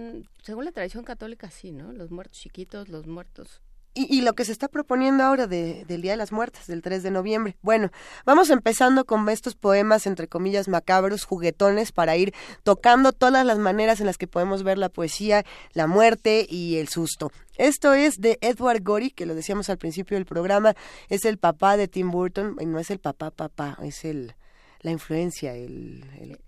[0.43, 1.93] Según la tradición católica, sí, ¿no?
[1.93, 3.63] Los muertos chiquitos, los muertos
[3.95, 7.03] Y, lo que se está proponiendo ahora de- del Día de las Muertes, del 3
[7.03, 7.57] de noviembre.
[7.63, 7.91] Bueno,
[8.25, 12.33] vamos empezando con estos poemas, entre comillas, macabros, juguetones, para ir
[12.63, 16.89] tocando todas las maneras en las que podemos ver la poesía, la muerte y el
[16.89, 17.33] susto.
[17.57, 20.75] Esto es de Edward Gorey, que lo decíamos al principio del programa,
[21.09, 24.35] es el papá de Tim Burton, y no es el papá papá, es el
[24.81, 26.39] la influencia, el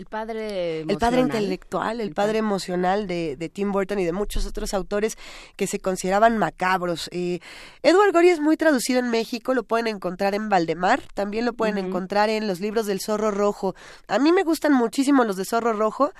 [0.00, 4.46] El padre el padre intelectual, el padre emocional de, de Tim Burton y de muchos
[4.46, 5.18] otros autores
[5.56, 7.10] que se consideraban macabros.
[7.12, 7.40] Eh,
[7.82, 11.76] Edward Gorey es muy traducido en México, lo pueden encontrar en Valdemar, también lo pueden
[11.76, 13.74] encontrar en los libros del Zorro Rojo.
[14.08, 16.12] A mí me gustan muchísimo los de Zorro Rojo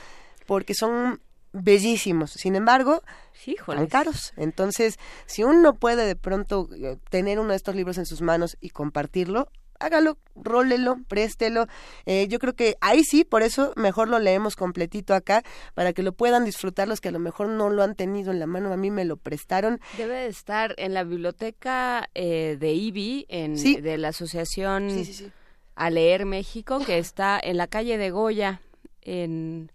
[0.45, 1.23] porque son
[1.55, 2.33] bellísimos.
[2.33, 3.03] Sin embargo,
[3.47, 3.81] Híjoles.
[3.81, 4.35] tan caros.
[4.37, 8.59] Entonces, si uno puede de pronto eh, tener uno de estos libros en sus manos
[8.61, 9.49] y compartirlo,
[9.81, 11.67] hágalo, rólelo, préstelo.
[12.07, 15.43] Eh, yo creo que ahí sí, por eso mejor lo leemos completito acá,
[15.75, 18.39] para que lo puedan disfrutar los que a lo mejor no lo han tenido en
[18.39, 18.73] la mano.
[18.73, 19.81] A mí me lo prestaron.
[19.97, 23.81] Debe de estar en la biblioteca eh, de IBI, en, Sí.
[23.81, 25.33] de la Asociación Sí, sí, sí.
[25.75, 28.61] A Leer México, que está en la calle de Goya,
[29.03, 29.73] en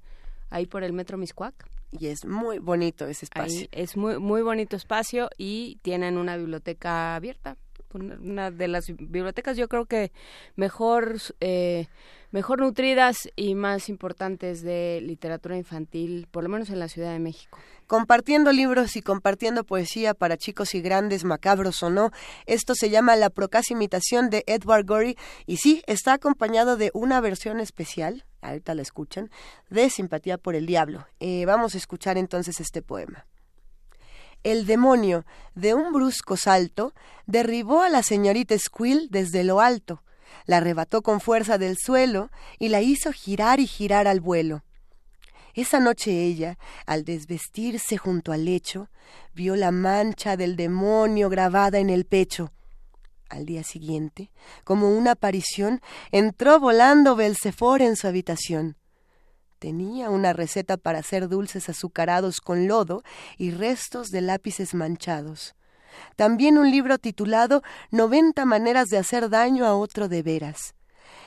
[0.50, 1.54] ahí por el Metro Miscuac.
[1.92, 3.60] Y es muy bonito ese espacio.
[3.62, 7.58] Ahí es muy muy bonito espacio y tienen una biblioteca abierta.
[7.94, 10.12] Una de las bibliotecas yo creo que
[10.56, 11.88] mejor eh,
[12.36, 17.20] mejor nutridas y más importantes de literatura infantil, por lo menos en la Ciudad de
[17.20, 17.58] México.
[17.88, 22.12] compartiendo libros y compartiendo poesía para chicos y grandes, macabros o no.
[22.46, 27.22] Esto se llama La procaz imitación de Edward Gorey y sí, está acompañado de una
[27.22, 29.30] versión especial, ahorita la escuchan,
[29.70, 31.08] de Simpatía por el Diablo.
[31.22, 33.28] Eh, vamos a escuchar entonces este poema.
[34.46, 36.94] El demonio, de un brusco salto,
[37.26, 40.04] derribó a la señorita Squill desde lo alto,
[40.46, 44.64] la arrebató con fuerza del suelo y la hizo girar y girar al vuelo.
[45.56, 48.92] Esa noche ella, al desvestirse junto al lecho,
[49.34, 52.52] vio la mancha del demonio grabada en el pecho.
[53.30, 54.30] Al día siguiente,
[54.64, 55.82] como una aparición,
[56.12, 58.78] entró volando Belcefor en su habitación.
[59.66, 63.02] Tenía una receta para hacer dulces azucarados con lodo
[63.36, 65.56] y restos de lápices manchados.
[66.16, 70.76] También un libro titulado Noventa maneras de hacer daño a otro de veras.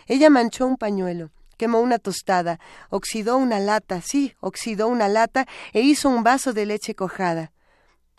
[0.06, 2.60] Ella manchó un pañuelo, quemó una tostada,
[2.90, 7.50] oxidó una lata, sí, oxidó una lata e hizo un vaso de leche cojada.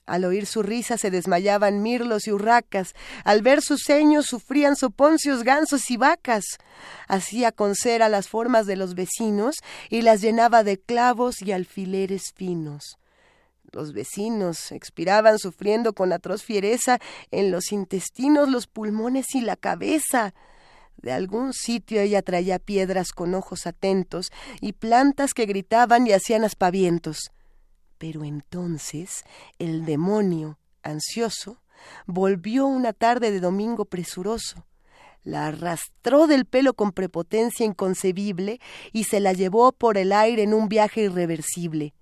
[0.10, 5.44] Al oír su risa se desmayaban mirlos y urracas, al ver sus ceños sufrían soponcios,
[5.44, 6.44] gansos y vacas.
[7.07, 9.57] Hacía con cera las formas de los vecinos
[9.88, 12.98] y las llenaba de clavos y alfileres finos.
[13.72, 16.98] Los vecinos expiraban sufriendo con atroz fiereza
[17.30, 20.34] en los intestinos, los pulmones y la cabeza.
[20.98, 26.44] De algún sitio ella traía piedras con ojos atentos y plantas que gritaban y hacían
[26.44, 27.31] aspavientos.
[27.99, 29.23] Pero entonces
[29.59, 31.61] el demonio, ansioso,
[32.07, 34.65] volvió una tarde de domingo presuroso,
[35.23, 38.59] la arrastró del pelo con prepotencia inconcebible
[38.93, 41.93] y se la llevó por el aire en un viaje irreversible.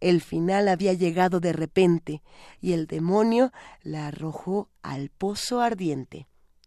[0.00, 2.22] El final había llegado de repente
[2.60, 3.52] y el demonio
[3.82, 6.26] la arrojó al pozo ardiente.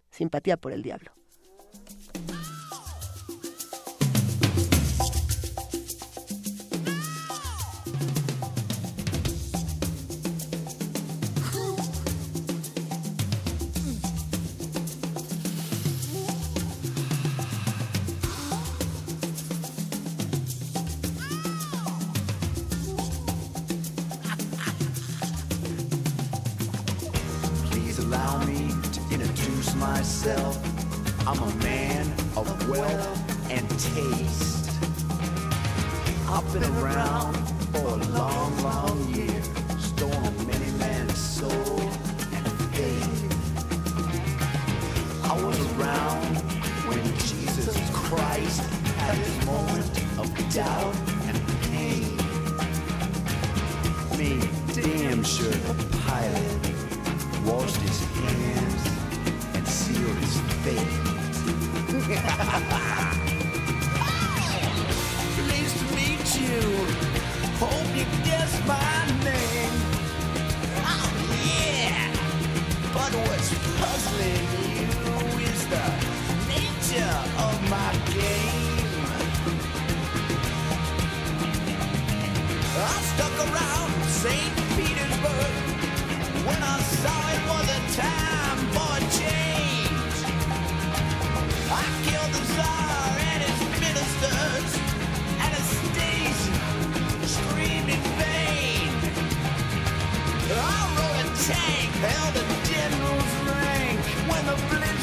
[0.10, 1.17] Simpatía por el diablo.
[30.28, 31.28] Myself.
[31.28, 32.06] I'm a man
[32.36, 34.72] of wealth and taste.
[36.30, 37.36] I've been around
[37.72, 39.42] for a long, long year,
[39.80, 41.80] stolen many men's soul
[42.34, 43.24] and faith.
[45.24, 46.36] I was around
[46.88, 48.62] when Jesus Christ
[48.98, 49.90] had his moment
[50.20, 50.96] of doubt
[51.28, 51.38] and
[51.72, 52.18] pain.
[54.18, 54.42] Me,
[54.74, 55.74] damn sure the
[56.06, 56.58] pilot
[57.46, 58.97] washed his hands
[60.26, 60.94] sealed fate.
[65.38, 66.62] Pleased to meet you.
[67.60, 69.76] Hope you guess my name.
[70.86, 71.10] Oh
[71.46, 72.12] yeah.
[72.94, 73.50] But what's
[73.80, 74.92] puzzling you
[75.50, 75.86] is the
[76.48, 78.78] nature of my game.
[82.80, 84.56] I stuck around St.
[84.76, 85.54] Petersburg
[86.46, 89.07] when I saw it was a time for
[101.48, 104.97] tank, held a general's rank when the blitzkrieg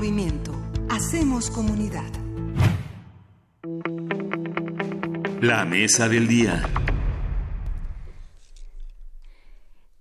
[0.00, 0.52] movimiento.
[0.88, 2.10] Hacemos comunidad.
[5.42, 6.62] La mesa del día.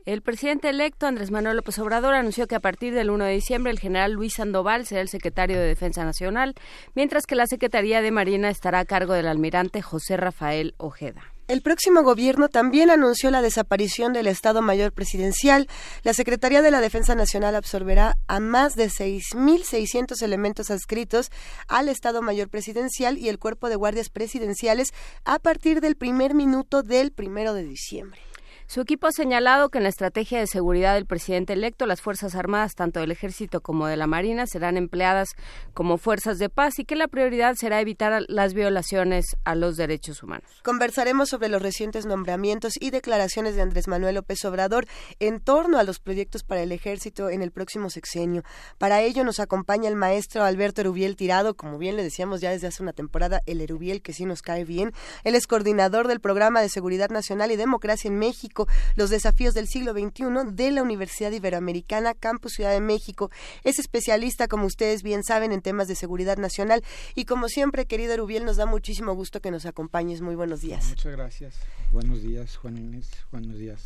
[0.06, 3.74] El presidente electo Andrés Manuel López Obrador anunció que a partir del 1 de diciembre
[3.74, 6.56] el general Luis Sandoval será el secretario de Defensa Nacional,
[6.96, 11.34] mientras que la Secretaría de Marina estará a cargo del almirante José Rafael Ojeda.
[11.50, 15.68] El próximo gobierno también anunció la desaparición del Estado Mayor Presidencial.
[16.04, 21.32] La Secretaría de la Defensa Nacional absorberá a más de 6.600 elementos adscritos
[21.68, 24.94] al Estado Mayor Presidencial y el Cuerpo de Guardias Presidenciales
[25.26, 28.29] a partir del primer minuto del primero de diciembre.
[28.70, 32.36] Su equipo ha señalado que en la estrategia de seguridad del presidente electo, las Fuerzas
[32.36, 35.30] Armadas, tanto del Ejército como de la Marina, serán empleadas
[35.74, 40.22] como fuerzas de paz y que la prioridad será evitar las violaciones a los derechos
[40.22, 40.48] humanos.
[40.64, 44.86] Conversaremos sobre los recientes nombramientos y declaraciones de Andrés Manuel López Obrador
[45.20, 48.44] en torno a los proyectos para el Ejército en el próximo sexenio.
[48.78, 52.68] Para ello nos acompaña el maestro Alberto Erubiel Tirado, como bien le decíamos ya desde
[52.68, 54.94] hace una temporada, el Erubiel que sí nos cae bien.
[55.24, 58.59] Él es coordinador del Programa de Seguridad Nacional y Democracia en México
[58.96, 63.32] los desafíos del siglo XXI de la Universidad Iberoamericana Campus Ciudad de México.
[63.64, 66.84] Es especialista, como ustedes bien saben, en temas de seguridad nacional
[67.16, 70.22] y como siempre, querido Erubiel, nos da muchísimo gusto que nos acompañes.
[70.22, 70.88] Muy buenos días.
[70.90, 71.56] Muchas gracias.
[71.92, 73.10] Buenos días, Juan Inés.
[73.32, 73.82] Buenos días.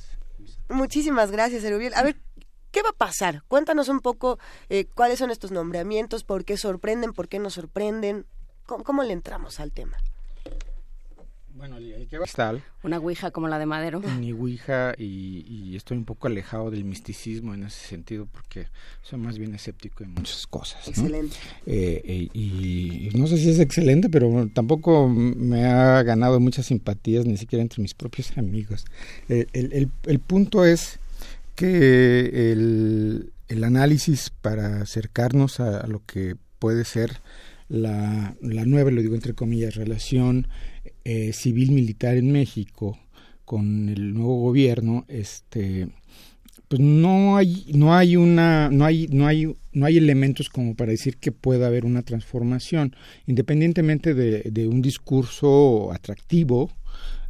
[0.69, 1.93] Muchísimas gracias, Erubiel.
[1.95, 2.17] A ver,
[2.73, 3.43] ¿Qué va a pasar?
[3.47, 8.25] Cuéntanos un poco eh, cuáles son estos nombramientos, por qué sorprenden, por qué nos sorprenden.
[8.65, 9.95] ¿Cómo, le entramos al tema?
[11.63, 11.77] Bueno,
[12.09, 12.61] ¿qué va a estar?
[12.83, 14.01] Una ouija como la de Madero.
[14.19, 18.67] Ni ouija y, estoy un poco alejado del misticismo en ese sentido porque
[19.01, 20.85] soy más bien escéptico en muchas cosas.
[20.89, 21.37] Excelente.
[21.65, 27.25] Eh, eh, y, no sé si es excelente, pero tampoco me ha ganado muchas simpatías
[27.25, 28.83] ni siquiera entre mis propios amigos.
[29.29, 30.99] Eh, el, el, punto es
[31.55, 37.21] que el, el análisis para acercarnos a, a, lo que puede ser
[37.69, 40.49] la, la nueva, lo digo entre comillas, relación
[41.05, 42.97] eh, civil militar en México
[43.45, 45.87] con el nuevo gobierno este
[46.67, 50.91] pues no hay no hay una no hay no hay no hay elementos como para
[50.91, 52.95] decir que pueda haber una transformación.
[53.27, 56.71] Independientemente de, un discurso atractivo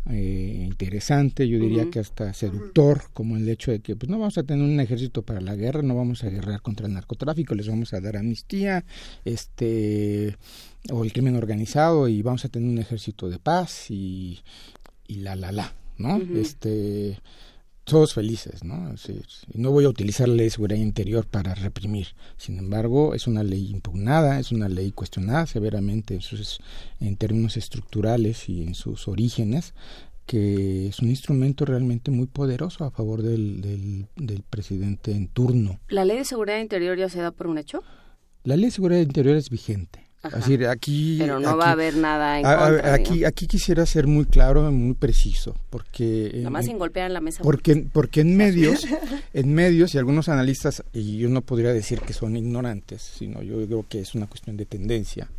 [0.09, 4.38] eh, interesante, yo diría que hasta seductor, como el hecho de que pues no vamos
[4.38, 7.69] a tener un ejército para la guerra, no vamos a guerrear contra el narcotráfico, les
[7.69, 8.84] vamos a dar amnistía,
[9.23, 10.35] este
[10.91, 14.41] o el crimen organizado y vamos a tener un ejército de paz y,
[15.07, 16.17] y la la la, ¿no?
[16.35, 17.19] Este
[17.84, 18.93] todos felices, ¿no?
[19.53, 22.07] no voy a utilizar la ley de seguridad interior para reprimir.
[22.38, 26.60] Sin embargo, es una ley impugnada, es una ley cuestionada severamente en, sus,
[26.99, 29.73] en términos estructurales y en sus orígenes,
[30.26, 35.80] que es un instrumento realmente muy poderoso a favor del, del, del presidente en turno.
[35.89, 37.84] ¿La ley de seguridad interior ya se da por un hecho?
[38.43, 40.02] La ley de seguridad interior es vigente
[40.70, 44.72] aquí, Pero no va a haber nada en contra, aquí, aquí quisiera ser muy claro,
[44.72, 46.32] muy preciso, porque...
[46.36, 47.44] Nada más sin golpear en la mesa.
[47.44, 48.86] Porque, porque en medios,
[49.34, 53.66] en medios y algunos analistas, y yo no podría decir que son ignorantes, sino yo
[53.66, 55.30] creo que es una cuestión de tendencia,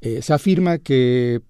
[0.00, 1.40] eh, se afirma que,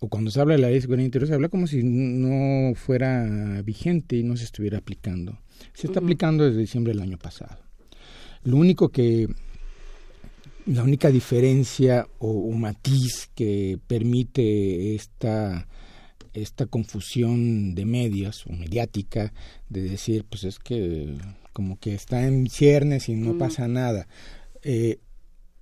[0.00, 2.74] o cuando se habla de la ley de seguridad interior, se habla como si no
[2.74, 5.38] fuera vigente y no se estuviera aplicando.
[5.74, 7.58] Se está aplicando desde diciembre del año pasado.
[8.44, 9.28] Lo único que
[10.68, 15.66] la única diferencia o, matiz que permite esta,
[16.34, 19.32] esta confusión de medios o mediática
[19.70, 21.16] de decir, pues es que
[21.54, 24.06] como que está en ciernes y no pasa nada.
[24.62, 24.98] Eh,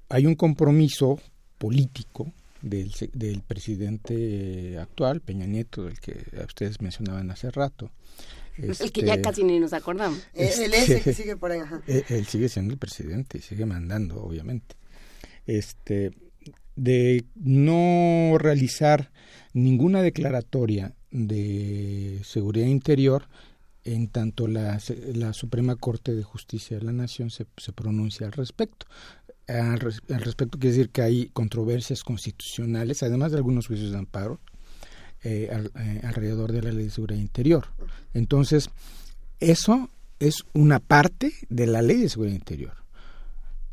[0.08, 1.20] hay un compromiso
[1.58, 7.92] político del, del, presidente actual, Peña Nieto, del que ustedes mencionaban hace rato.
[8.58, 10.18] el que ya este, casi ni nos acordamos.
[10.34, 11.60] el ese que sigue por ahí.
[11.86, 14.74] él sigue siendo el presidente y sigue mandando, obviamente
[15.46, 16.12] este,
[16.76, 19.10] de no realizar
[19.52, 23.28] ninguna declaratoria de seguridad interior
[23.84, 24.80] en tanto la,
[25.14, 28.86] la Suprema Corte de Justicia de la Nación se, se pronuncia al respecto.
[29.48, 34.40] Al, respecto quiere decir que hay controversias constitucionales, además de algunos juicios de amparo,
[35.22, 37.68] eh, eh, alrededor de la ley de seguridad interior.
[38.12, 38.70] Entonces,
[39.38, 42.74] eso es una parte de la ley de seguridad interior.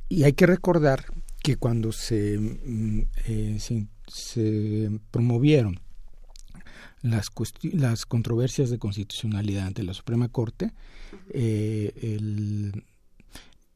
[0.09, 1.05] Y hay que recordar
[1.43, 5.81] que cuando se, mm, eh, se, promovieron
[7.01, 7.27] las,
[7.73, 10.73] las controversias de constitucionalidad ante la Suprema Corte,
[11.33, 12.71] eh,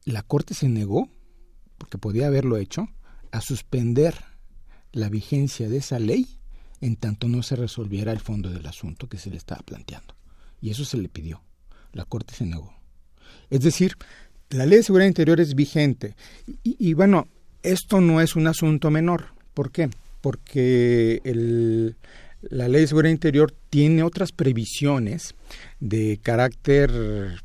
[0.06, 1.10] la Corte se negó,
[1.76, 2.88] porque podía haberlo hecho,
[3.32, 4.14] a suspender
[4.92, 6.26] la vigencia de esa ley
[6.80, 10.14] en tanto no se resolviera el fondo del asunto que se le estaba planteando.
[10.62, 11.42] Y eso se le pidió.
[11.92, 12.72] La Corte se negó.
[13.50, 13.96] Es decir,
[14.48, 16.16] la ley de seguridad interior es vigente.
[16.62, 17.28] y bueno,
[17.62, 19.26] esto no es un asunto menor.
[19.54, 19.88] ¿Por qué?
[20.20, 21.20] Porque
[22.42, 25.34] la ley de seguridad interior tiene otras previsiones
[25.80, 27.40] de carácter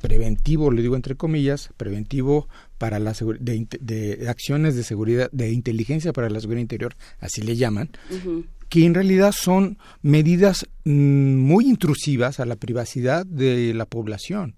[0.00, 2.46] preventivo, le digo entre comillas, preventivo
[2.76, 7.56] para la de, de, acciones de seguridad, de inteligencia para la seguridad interior, así le
[7.56, 7.88] llaman,
[8.68, 14.56] que en realidad son medidas mm, muy intrusivas a la privacidad de la población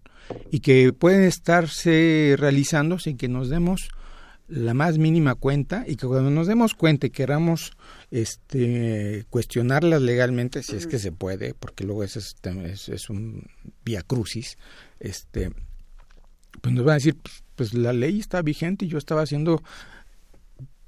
[0.51, 3.89] y que pueden estarse realizando sin que nos demos
[4.49, 7.73] la más mínima cuenta y que cuando nos demos cuenta y queramos
[8.11, 13.47] este, cuestionarlas legalmente, si es que se puede, porque luego ese es, es, un
[13.85, 14.57] vía crucis,
[15.01, 15.51] este,
[16.61, 19.63] pues nos van a decir, pues, pues la ley está vigente y yo estaba haciendo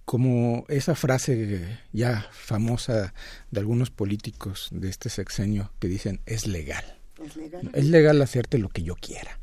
[0.04, 3.12] como esa frase ya famosa
[3.50, 6.84] de algunos políticos de este sexenio que dicen es legal.
[7.22, 7.70] Es legal.
[7.74, 9.38] Es legal hacerte lo que yo quiera.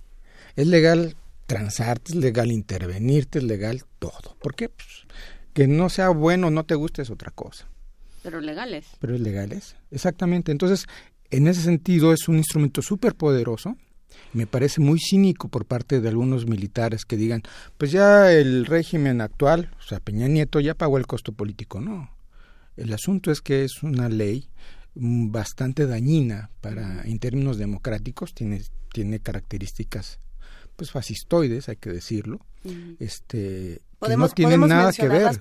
[0.55, 1.15] Es legal
[1.45, 4.35] transarte, es legal intervenirte, es legal todo.
[4.41, 4.69] ¿Por qué?
[4.69, 5.05] Pues,
[5.53, 7.67] que no sea bueno no te guste es otra cosa.
[8.23, 8.87] Pero legales.
[8.99, 10.51] Pero es legales, exactamente.
[10.51, 10.85] Entonces,
[11.29, 13.77] en ese sentido es un instrumento súper poderoso
[14.33, 17.43] me parece muy cínico por parte de algunos militares que digan,
[17.77, 21.81] pues ya el régimen actual, o sea, Peña Nieto ya pagó el costo político.
[21.81, 22.11] No,
[22.75, 24.49] el asunto es que es una ley
[24.95, 28.61] mm, bastante dañina para en términos democráticos tiene
[28.91, 30.19] tiene características
[30.75, 32.39] pues fascistoides hay que decirlo.
[32.99, 35.39] Este que no tienen nada que ver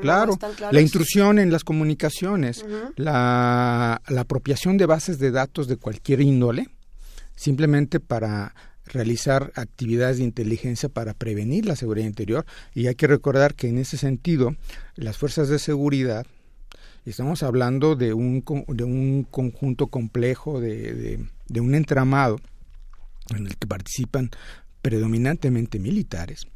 [0.00, 0.38] claro.
[0.70, 2.64] la intrusión en las comunicaciones
[2.96, 6.68] la, la apropiación de bases de datos de cualquier índole
[7.36, 8.54] simplemente para
[8.86, 12.46] realizar actividades de inteligencia para prevenir la seguridad interior.
[12.74, 14.54] Y hay que recordar que en ese sentido
[14.96, 16.26] las fuerzas de seguridad
[17.04, 22.38] estamos hablando de un, de un conjunto complejo de, de, un entramado
[23.30, 24.30] en el que participan
[24.82, 26.46] predominantemente militares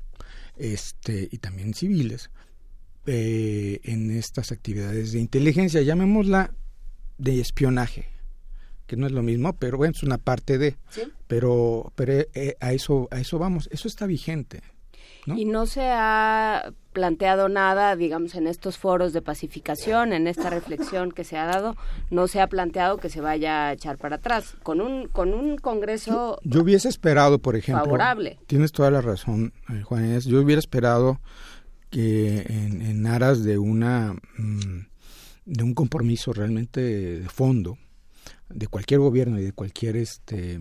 [0.57, 2.31] este, y también civiles
[3.07, 6.53] eh, en estas actividades de inteligencia, llamémosla
[7.19, 8.07] de espionaje,
[8.87, 10.77] que no es lo mismo, pero bueno, es una parte de.
[11.29, 14.63] Pero, pero eh, a eso a eso vamos, eso está vigente.
[15.27, 21.11] Y no se ha planteado nada, digamos, en estos foros de pacificación, en esta reflexión
[21.11, 21.77] que se ha dado,
[22.11, 24.57] no se ha planteado que se vaya a echar para atrás.
[24.63, 26.39] Con un, con un Congreso.
[26.45, 27.85] Yo, hubiese esperado, por ejemplo.
[27.85, 28.39] Favorable.
[28.47, 30.25] Tienes toda la razón, eh, Juan Inés.
[30.25, 31.21] Yo hubiera esperado
[31.91, 34.15] que en, en aras de una.
[34.39, 34.87] Mm,
[35.47, 37.79] de un compromiso realmente de fondo,
[38.49, 40.61] de cualquier gobierno y de cualquier este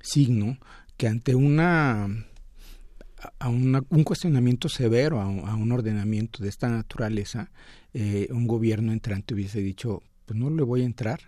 [0.00, 0.58] signo
[0.96, 2.26] que ante una
[3.38, 7.50] a un cuestionamiento severo a un, ordenamiento de esta naturaleza
[7.92, 11.20] eh, un gobierno entrante hubiese dicho pues no le voy a entrar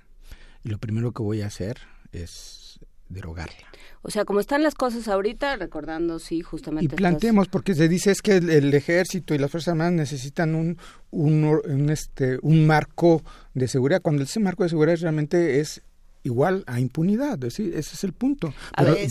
[0.65, 1.79] y lo primero que voy a hacer
[2.13, 3.73] es derogarla
[4.05, 6.93] o sea, como están las cosas ahorita, recordando, sí, justamente.
[6.93, 10.77] Y planteemos, porque se dice es que el, ejército y las Fuerzas Armadas necesitan un,
[11.13, 13.23] un, este, un marco
[13.55, 15.83] de seguridad, cuando ese marco de seguridad realmente es
[16.25, 18.53] igual a impunidad, ese es el punto.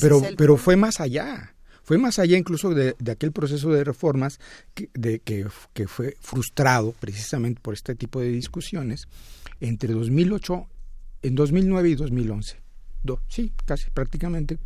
[0.02, 1.56] Pero, pero, fue más allá
[1.92, 4.40] fue más allá incluso de, aquel proceso de reformas
[4.74, 9.10] que, de, que, que, fue frustrado precisamente por este tipo de discusiones
[9.60, 10.68] entre 2008,
[11.24, 12.62] en 2009 y 2011
[13.28, 14.58] sí, casi prácticamente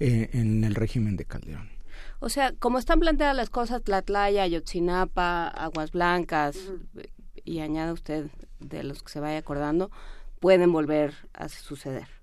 [0.00, 1.70] eh, en el régimen de Calderón.
[2.18, 6.56] O sea, como están planteadas las cosas, Tlatlaya, Yotzinapa, Aguas Blancas,
[7.44, 8.26] y añada usted
[8.58, 9.92] de los que se vaya acordando,
[10.40, 12.21] pueden volver a suceder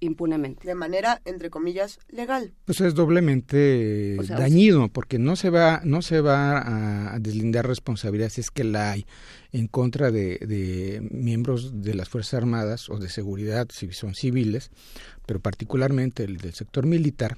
[0.00, 0.66] impunemente.
[0.66, 2.52] De manera, entre comillas, legal.
[2.64, 8.40] Pues es doblemente dañino, porque no se va, no se va a deslindar responsabilidad si
[8.40, 9.06] es que la hay
[9.52, 14.70] en contra de, miembros de las Fuerzas Armadas o de seguridad, si son civiles,
[15.26, 17.36] pero particularmente el del sector militar,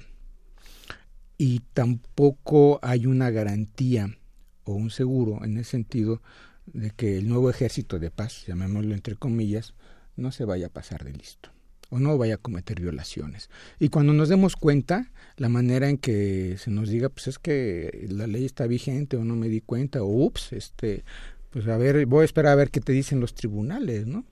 [1.37, 4.17] y tampoco hay una garantía
[4.63, 6.21] o un seguro en el sentido
[6.65, 9.75] de que el nuevo ejército de paz, llamémoslo entre comillas,
[10.15, 11.56] no se vaya a pasar de listo
[11.89, 13.49] o no vaya a cometer violaciones.
[13.79, 18.07] Y cuando nos demos cuenta, la manera en que se nos diga, pues es que
[18.09, 21.03] la ley está vigente o no me di cuenta, o ups, este,
[21.49, 24.25] pues a ver, voy a esperar a ver qué te dicen los tribunales, ¿no?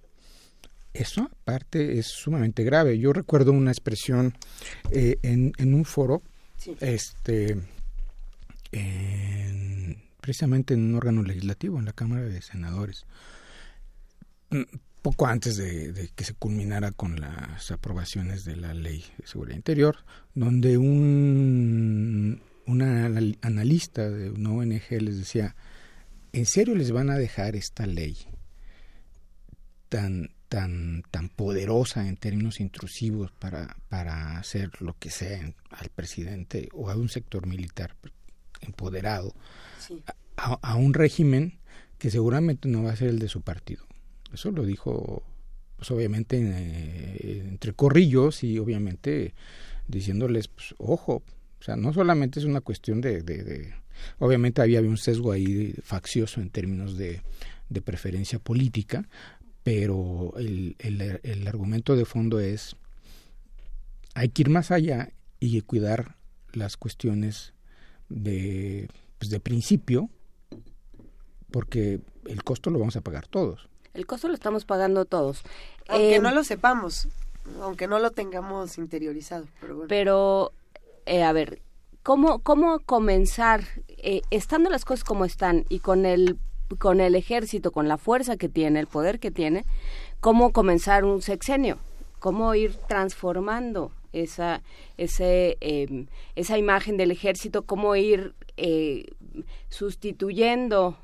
[0.93, 2.98] Eso, aparte, es sumamente grave.
[2.98, 4.34] Yo recuerdo una expresión
[4.92, 6.22] eh, en, en, un foro,
[6.80, 7.58] este,
[10.22, 13.06] precisamente en un órgano legislativo, en la Cámara de Senadores
[15.06, 19.98] poco antes de, que se culminara con las aprobaciones de la ley de seguridad interior,
[20.34, 25.56] donde un, una analista de una ONG les decía,
[26.34, 28.17] ¿en serio les van a dejar esta ley
[29.90, 36.67] tan tan tan poderosa en términos intrusivos para para hacer lo que sea al presidente
[36.74, 37.95] o a un sector militar
[38.61, 39.35] empoderado
[40.35, 41.59] a un régimen
[42.00, 43.85] que seguramente no va a ser el de su partido
[44.35, 45.23] eso lo dijo,
[45.75, 49.33] pues obviamente, eh, entre corrillos y obviamente
[49.88, 51.23] diciéndoles, pues, ojo,
[51.59, 53.73] o sea, no solamente es una cuestión de, de,
[54.19, 57.22] obviamente había un sesgo ahí faccioso en términos de,
[57.83, 59.07] preferencia política,
[59.64, 62.77] pero el, el, argumento de fondo es
[64.14, 66.15] hay que ir más allá y cuidar
[66.53, 67.53] las cuestiones
[68.07, 70.09] de, pues de principio,
[71.51, 73.67] porque el costo lo vamos a pagar todos.
[73.95, 75.41] El costo lo estamos pagando todos.
[75.88, 77.07] Aunque eh, no lo sepamos,
[77.61, 79.45] aunque no lo tengamos interiorizado.
[79.61, 80.51] Pero, pero
[81.06, 81.61] eh, a ver,
[82.03, 86.38] ¿cómo, cómo comenzar, eh, estando las cosas como están y con el,
[86.77, 89.64] con el ejército, con la fuerza que tiene, el poder que tiene,
[90.19, 91.77] cómo comenzar un sexenio?
[92.19, 94.61] ¿Cómo ir transformando esa,
[94.98, 97.61] ese, em, esa imagen del ejército?
[97.61, 98.33] ¿Cómo ir
[99.69, 100.98] sustituyendo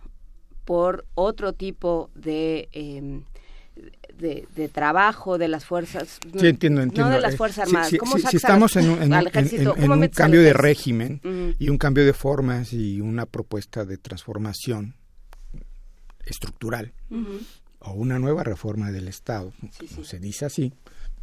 [0.65, 3.23] por otro tipo de, em,
[4.17, 7.09] de, trabajo de las fuerzas sí, entiendo, entiendo.
[7.09, 11.77] no de las eh, fuerzas armadas si, estamos en, un cambio de régimen y un
[11.77, 14.95] cambio de formas y una propuesta de transformación
[16.25, 16.93] estructural
[17.79, 19.53] o una nueva reforma del Estado
[20.03, 20.73] se dice así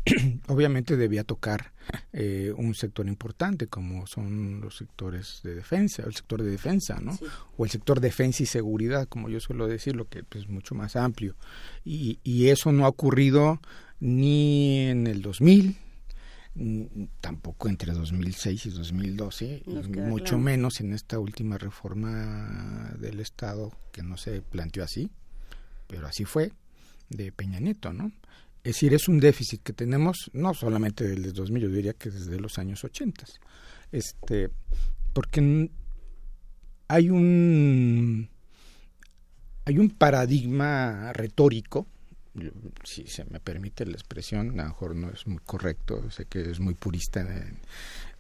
[0.49, 1.73] obviamente debía tocar
[2.13, 7.19] eh, un sector importante como son los sectores de defensa, el sector de defensa, ¿no?
[7.57, 10.75] O el sector defensa y seguridad, como yo suelo decir, lo que pues, es mucho
[10.75, 11.35] más amplio.
[11.85, 13.61] Y, y eso no ha ocurrido
[14.01, 15.77] ni en el 2000,
[17.21, 19.63] tampoco entre 2006 y 2012,
[20.09, 25.11] mucho menos en esta última reforma del Estado que no se planteó así,
[25.87, 26.53] pero así fue
[27.11, 28.13] de Peña Nieto, ¿no?
[28.69, 32.39] Es decir, es un déficit que tenemos no solamente desde 2000, yo diría que desde
[32.39, 33.25] los años 80.
[33.91, 34.51] Este,
[35.15, 35.71] porque
[36.87, 38.29] hay un
[39.65, 41.87] hay un paradigma retórico,
[42.85, 46.43] si se me permite la expresión, a lo mejor no es muy correcto, sé que
[46.43, 47.23] es muy purista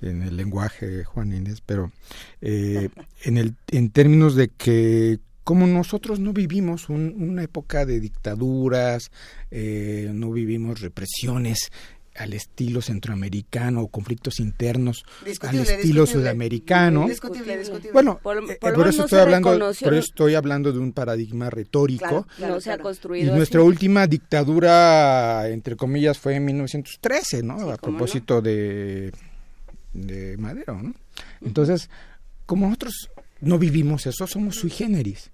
[0.01, 1.93] en, el lenguaje Juan Inés, pero
[2.41, 2.89] eh,
[3.23, 9.10] en, el, en términos de que como nosotros no vivimos una época de dictaduras,
[9.51, 11.70] eh, no vivimos represiones
[12.17, 15.07] al estilo centroamericano o conflictos internos
[15.41, 17.09] al estilo sudamericano.
[17.94, 18.59] Bueno, por, eh,
[18.91, 22.27] eso estoy hablando, por eso estoy hablando de un paradigma retórico.
[22.39, 23.33] no se ha construido.
[23.33, 27.70] Y nuestra última dictadura, entre comillas, fue en 1913, ¿no?
[27.70, 29.15] a propósito de
[29.94, 30.93] de Madero, ¿no?
[31.41, 31.89] Entonces,
[32.44, 33.09] como nosotros
[33.41, 35.31] no vivimos eso, somos sui generis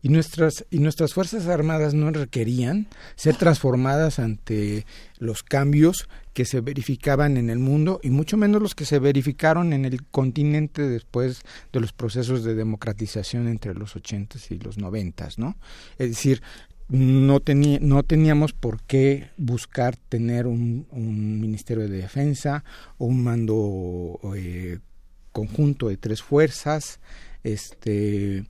[0.00, 2.86] y nuestras y nuestras fuerzas armadas no requerían
[3.16, 4.86] ser transformadas ante
[5.18, 9.72] los cambios que se verificaban en el mundo y mucho menos los que se verificaron
[9.72, 15.38] en el continente después de los procesos de democratización entre los ochentas y los noventas,
[15.38, 15.56] ¿no?
[15.98, 16.42] Es decir,
[16.88, 17.40] no,
[17.80, 22.64] no teníamos por qué buscar tener un, un Ministerio de Defensa
[22.98, 24.78] o un mando eh,
[25.32, 27.00] conjunto de tres fuerzas,
[27.42, 28.44] este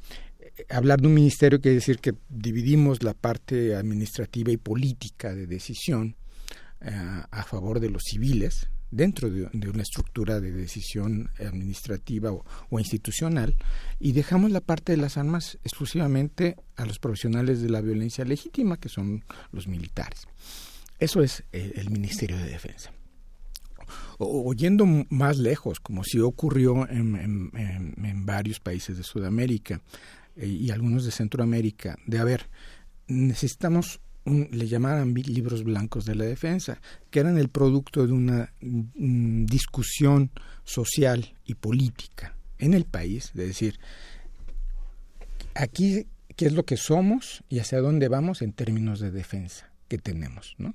[0.68, 6.16] hablar de un ministerio quiere decir que dividimos la parte administrativa y política de decisión
[6.80, 6.90] eh,
[7.30, 13.56] a favor de los civiles dentro de, una estructura de decisión administrativa o, institucional
[13.98, 18.78] y dejamos la parte de las armas exclusivamente a los profesionales de la violencia legítima
[18.78, 20.26] que son los militares.
[20.98, 22.92] Eso es eh, el Ministerio de Defensa.
[24.18, 29.80] O, yendo más lejos, como sí ocurrió en, varios países de Sudamérica,
[30.40, 32.48] y algunos de Centroamérica, de a ver,
[33.08, 39.46] necesitamos le llamaran libros blancos de la defensa, que eran el producto de una mm,
[39.46, 40.30] discusión
[40.64, 43.78] social y política en el país, de decir,
[45.54, 49.98] aquí qué es lo que somos y hacia dónde vamos en términos de defensa que
[49.98, 50.74] tenemos, ¿no?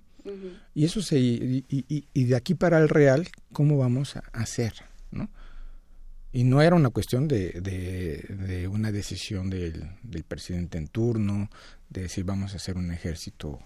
[0.73, 4.73] Y eso se y, y, de aquí para el real, cómo vamos a hacer,
[5.11, 5.29] ¿no?
[6.33, 11.49] Y no era una cuestión de, de, una decisión del, del, presidente en turno,
[11.89, 13.59] de decir vamos a hacer un ejército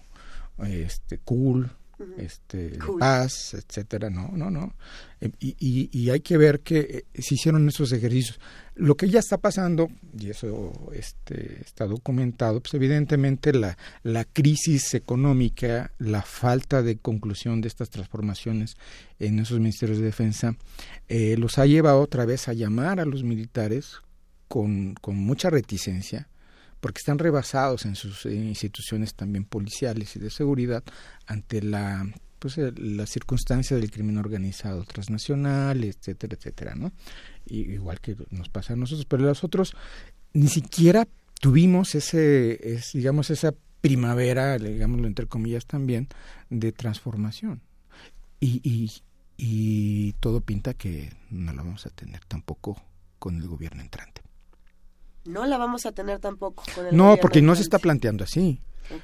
[0.66, 1.70] este cool,
[2.16, 4.74] este de paz, etcétera, no, no, no.
[5.20, 6.78] Eh, y, y, hay que ver que
[7.14, 8.38] eh, se hicieron esos ejercicios.
[8.78, 14.94] Lo que ya está pasando, y eso este, está documentado, pues evidentemente la, la crisis
[14.94, 18.76] económica, la falta de conclusión de estas transformaciones
[19.18, 20.54] en esos ministerios de defensa,
[21.08, 23.96] eh, los ha llevado otra vez a llamar a los militares
[24.46, 26.28] con, con mucha reticencia,
[26.78, 30.84] porque están rebasados en sus instituciones también policiales y de seguridad
[31.26, 32.06] ante la
[32.38, 36.92] pues eh, la circunstancia del crimen organizado transnacional, etcétera, etcétera, ¿no?
[37.46, 39.74] igual que nos pasa a nosotros, pero los otros
[40.34, 41.08] ni siquiera
[41.40, 46.08] tuvimos ese, es, digamos, esa primavera, digámoslo entre comillas también,
[46.50, 47.62] de transformación.
[48.40, 48.92] Y, y,
[49.36, 52.82] y todo pinta que no la vamos a tener tampoco
[53.18, 54.27] con el gobierno entrante.
[55.28, 58.60] No la vamos a tener tampoco con el No, porque no se está planteando así.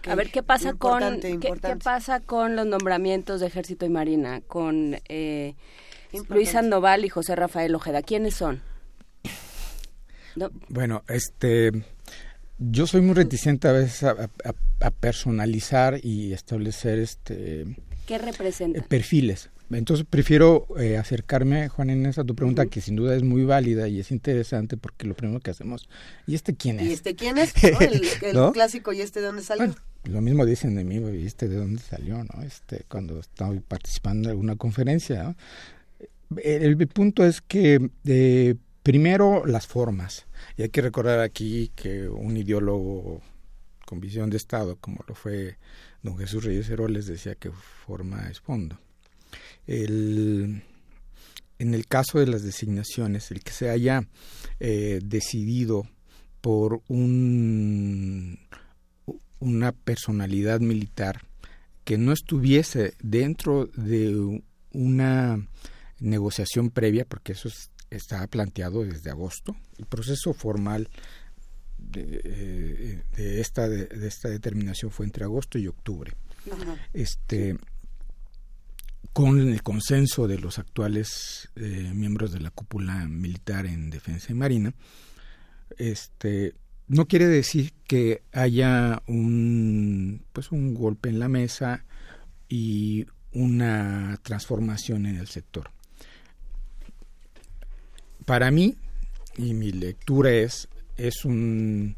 [0.08, 1.84] A ver, ¿qué pasa con Importante, ¿qué- ¿qué, importante.
[1.84, 4.40] pasa con los nombramientos de Ejército y Marina?
[4.46, 5.54] Con eh.
[6.28, 8.00] Luis Sandoval y José Rafael Ojeda.
[8.02, 8.62] ¿Quiénes son?
[10.36, 11.70] No, Bueno, este,
[12.58, 17.66] yo soy muy reticente a veces a, a- a personalizar y establecer este
[18.06, 18.84] ¿Qué representan?
[18.84, 19.50] perfiles.
[19.70, 23.88] Entonces prefiero eh, acercarme, Juan Inés, a tu pregunta, que sin duda es muy válida
[23.88, 25.88] y es interesante porque lo primero que hacemos,
[26.26, 26.86] ¿y este quién es?
[26.86, 27.54] ¿Y este quién es?
[27.72, 27.80] ¿No?
[27.80, 28.52] El, el ¿No?
[28.52, 29.74] clásico, ¿y este de dónde salió?
[30.04, 32.22] Lo mismo dicen de mí, ¿y este de dónde salió?
[32.22, 35.22] no este Cuando estaba participando en alguna conferencia.
[35.22, 35.36] ¿no?
[36.42, 40.26] El, el punto es que eh, primero las formas.
[40.56, 43.22] Y hay que recordar aquí que un ideólogo
[43.86, 45.58] con visión de Estado, como lo fue
[46.02, 48.78] don Jesús Reyes Heroles, decía que forma es fondo.
[49.66, 50.62] El,
[51.58, 54.06] en el caso de las designaciones, el que se haya
[54.60, 55.88] eh, decidido
[56.40, 58.38] por un,
[59.40, 61.22] una personalidad militar
[61.84, 65.46] que no estuviese dentro de una
[66.00, 70.88] negociación previa, porque eso es- estaba planteado desde agosto, el proceso formal
[71.78, 76.12] de, eh, de esta, de, de esta determinación fue entre agosto y octubre.
[76.92, 77.56] Este,
[79.14, 84.34] con el consenso de los actuales eh, miembros de la cúpula militar en defensa y
[84.34, 84.74] marina,
[85.78, 86.54] este,
[86.88, 91.84] no quiere decir que haya un, pues un golpe en la mesa
[92.48, 95.70] y una transformación en el sector.
[98.24, 98.74] Para mí,
[99.36, 101.96] y mi lectura es, es un,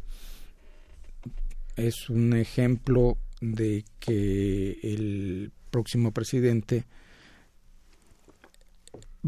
[1.76, 6.84] es un ejemplo de que el próximo presidente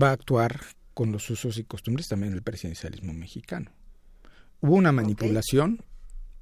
[0.00, 0.60] va a actuar
[0.94, 3.70] con los usos y costumbres también del presidencialismo mexicano.
[4.60, 5.82] Hubo una manipulación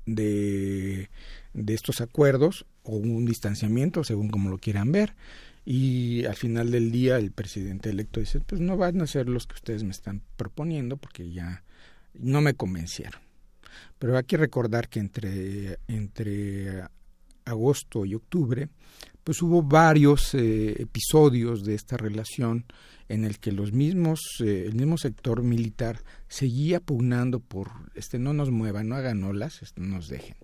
[0.07, 1.10] de,
[1.52, 5.15] de estos acuerdos o un distanciamiento, según como lo quieran ver,
[5.65, 9.47] y al final del día el presidente electo dice, pues no van a ser los
[9.47, 11.65] que ustedes me están proponiendo porque ya
[12.15, 13.20] no me convencieron.
[13.99, 16.85] Pero hay que recordar que entre, entre
[17.44, 18.68] agosto y octubre,
[19.27, 22.65] pues hubo varios eh, episodios de esta relación
[23.09, 28.33] en el que los mismos, eh, el mismo sector militar seguía pugnando por, este, no
[28.35, 30.37] nos muevan, no hagan olas, este, no nos dejen.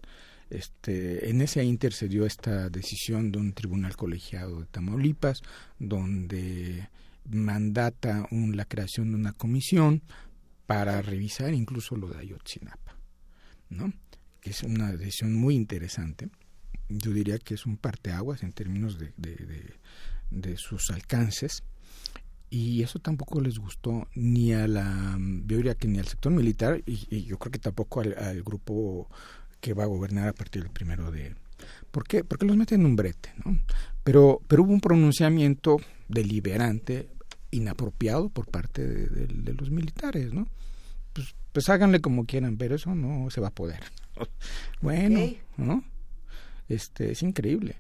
[0.51, 5.43] Este, en ese inter se dio esta decisión de un tribunal colegiado de Tamaulipas,
[5.79, 6.89] donde
[7.31, 10.03] mandata un- la creación de una comisión
[10.67, 12.97] para revisar incluso lo de Ayotzinapa,
[13.71, 13.93] ¿no?
[14.41, 16.31] que es una decisión muy interesante.
[16.99, 19.75] Yo diría que es un parteaguas en términos de, de, de-
[20.31, 21.63] de sus alcances
[22.49, 26.83] y eso tampoco les gustó ni a la yo diría que ni al sector militar
[26.87, 29.09] y, y yo creo que tampoco al, al grupo
[29.61, 31.35] que va a gobernar a partir del primero de
[31.91, 32.25] ¿por qué?
[32.25, 33.59] porque los meten en un brete ¿no?
[34.05, 35.77] pero pero hubo un pronunciamiento
[36.09, 37.09] deliberante
[37.51, 40.49] inapropiado por parte de, de- de los militares ¿no?
[41.13, 43.81] pues, pues háganle como quieran pero eso no se va a poder
[44.81, 45.21] bueno.
[45.59, 45.85] ¿no?
[46.75, 47.77] Este es increíble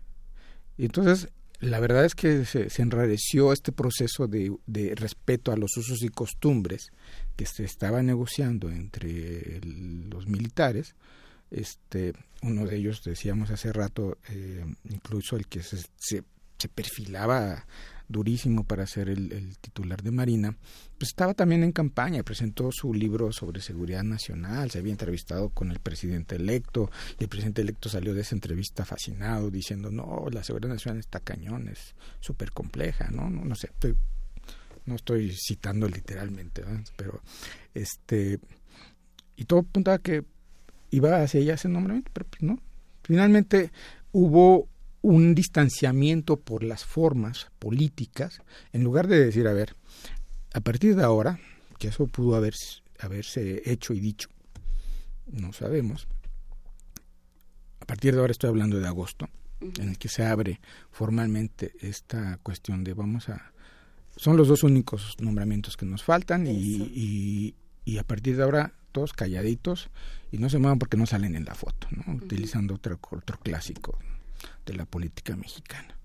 [0.77, 1.29] y entonces
[1.63, 4.59] la verdad es que se, se enrareció este proceso de,
[4.97, 6.91] respeto a los usos y costumbres
[7.37, 10.97] que se estaba negociando entre los militares.
[11.53, 16.25] Este, uno de ellos, decíamos hace rato, eh, incluso el que se, se,
[16.75, 17.65] perfilaba
[18.09, 20.57] durísimo para ser el titular de Marina,
[21.03, 25.73] pues estaba también en campaña, presentó su libro sobre seguridad nacional, se había entrevistado con
[25.73, 30.45] el presidente electo, y el presidente electo salió de esa entrevista fascinado, diciendo, no, la
[30.45, 33.29] seguridad nacional está cañón, es súper compleja, ¿no?
[33.29, 33.45] ¿no?
[33.45, 33.97] No sé, estoy,
[34.87, 36.85] no estoy citando literalmente, ¿verdad?
[36.95, 37.21] pero
[37.75, 38.39] este,
[39.35, 40.23] y todo apuntaba que
[40.93, 42.61] iba hacia ella ese nombramiento, pero pues no.
[43.03, 43.73] Finalmente
[44.13, 44.69] hubo
[45.01, 48.41] un distanciamiento por las formas políticas,
[48.73, 49.75] en lugar de decir, a ver,
[50.55, 51.39] a partir de ahora,
[51.79, 52.55] que eso pudo haber,
[52.99, 54.29] haberse hecho y dicho,
[55.27, 56.07] no sabemos,
[57.81, 59.29] a partir de ahora estoy hablando de agosto,
[59.61, 63.53] en el que se abre formalmente esta cuestión de vamos a...
[64.17, 68.75] Son los dos únicos nombramientos que nos faltan y, y, y a partir de ahora
[68.93, 69.89] todos calladitos
[70.31, 72.15] y no se muevan porque no salen en la foto, ¿no?
[72.15, 73.99] utilizando otro, otro clásico
[74.67, 75.97] de la política mexicana.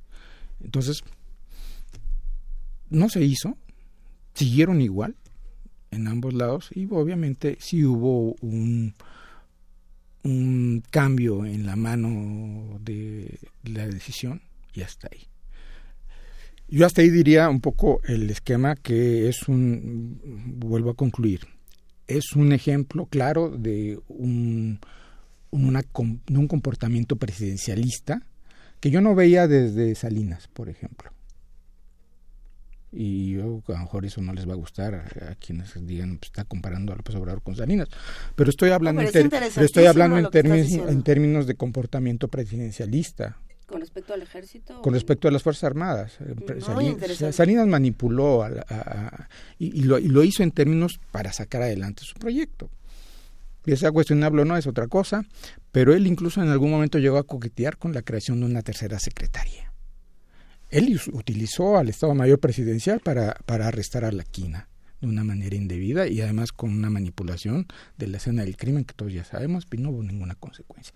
[0.63, 1.03] Entonces,
[2.89, 3.57] no se hizo,
[4.37, 5.15] siguieron igual
[5.89, 8.93] en ambos lados y obviamente sí hubo un,
[10.23, 14.41] un cambio en la mano de la decisión
[14.73, 15.27] y hasta ahí.
[16.67, 20.19] Yo hasta ahí diría un poco el esquema que es un,
[20.57, 21.47] vuelvo a concluir,
[22.07, 24.79] es un ejemplo claro de un,
[25.49, 28.21] una, un comportamiento presidencialista
[28.79, 31.16] que yo no veía desde Salinas, por ejemplo.
[32.91, 36.29] Y yo, a lo mejor eso no les va a gustar a, quienes digan, pues,
[36.29, 37.89] está comparando a López Obrador con Salinas.
[38.35, 43.37] Pero estoy hablando, en, estoy hablando en, términos, en términos de comportamiento presidencialista.
[43.65, 44.81] Con respecto al ejército.
[44.81, 46.17] Con respecto a las Fuerzas Armadas.
[46.61, 48.47] Salinas, Salinas, manipuló
[49.59, 52.69] y, lo, y, lo, hizo en términos para sacar adelante su proyecto.
[53.65, 55.25] Y esa cuestionable no es otra cosa,
[55.73, 58.97] pero él incluso en algún momento llegó a coquetear con la creación de una tercera
[58.97, 59.66] secretaría.
[60.69, 64.69] Él utilizó al Estado Mayor Presidencial para, para arrestar a la quina
[65.01, 68.93] de una manera indebida y además con una manipulación de la escena del crimen que
[68.93, 70.93] todos ya sabemos, y no hubo ninguna consecuencia.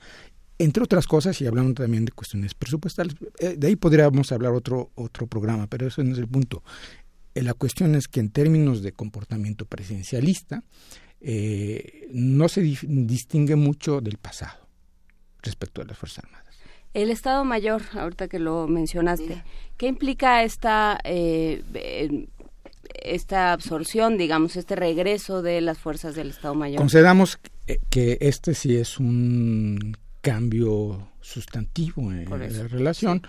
[0.58, 4.92] Entre otras cosas, y hablando también de cuestiones presupuestales, eh, de ahí podríamos hablar otro,
[4.96, 6.64] otro programa, pero eso no es el punto.
[7.34, 10.64] Eh, la cuestión es que en términos de comportamiento presidencialista,
[11.20, 14.68] eh, no se distingue mucho del pasado
[15.44, 16.41] respecto a las Fuerzas Armadas.
[16.94, 19.44] El Estado Mayor, ahorita que lo mencionaste,
[19.78, 21.64] ¿qué implica esta, eh,
[23.04, 26.78] esta absorción, digamos, este regreso de las fuerzas del Estado Mayor?
[26.78, 27.40] Concedamos
[27.90, 33.22] que este sí es un cambio sustantivo en la relación,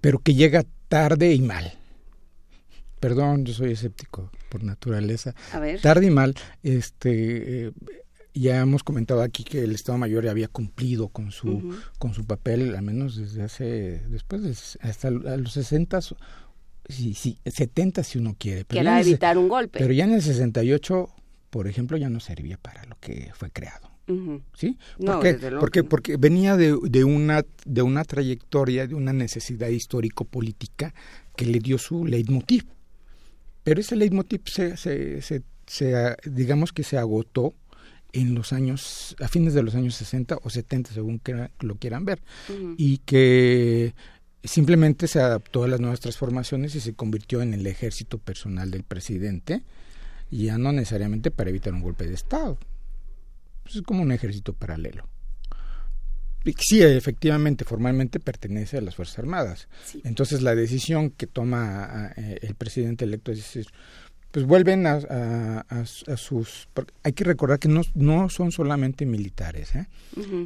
[0.00, 1.72] pero que llega tarde y mal.
[2.98, 5.34] Perdón, yo soy escéptico por naturaleza.
[5.80, 7.72] Tarde y mal, este, eh,
[8.34, 12.24] ya hemos comentado aquí que el Estado Mayor ya había cumplido con su con su
[12.24, 14.50] papel, al menos desde hace después de,
[14.88, 16.00] hasta los 60
[16.90, 19.78] sí, sí, 70 si uno quiere, pero era evitar un golpe.
[19.78, 21.08] Pero ya en el 68,
[21.50, 23.90] por ejemplo, ya no servía para lo que fue creado.
[24.54, 24.76] ¿Sí?
[25.06, 30.92] porque, porque, porque venía de, de, una, de una trayectoria, de una necesidad histórico-política
[31.36, 32.64] que le dio su leitmotiv.
[33.62, 37.54] Pero ese leitmotiv se, se, se, digamos que se agotó
[38.12, 42.04] en los años, a fines de los años 60 o 70, según que lo quieran
[42.04, 42.20] ver,
[42.76, 43.94] y que
[44.42, 48.84] simplemente se adaptó a las nuevas transformaciones y se convirtió en el ejército personal del
[48.84, 49.62] presidente,
[50.30, 52.58] ya no necesariamente para evitar un golpe de Estado.
[53.62, 55.08] Pues es como un ejército paralelo.
[56.58, 59.68] Sí, efectivamente, formalmente pertenece a las Fuerzas Armadas.
[60.04, 63.66] Entonces la decisión que toma eh, el presidente electo es decir,
[64.30, 66.68] pues vuelven a, a, sus...
[67.02, 69.74] Hay que recordar que no, no son solamente militares.
[69.74, 69.86] ¿eh?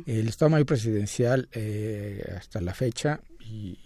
[0.06, 3.78] El Estado Mayor Presidencial eh, hasta la fecha y,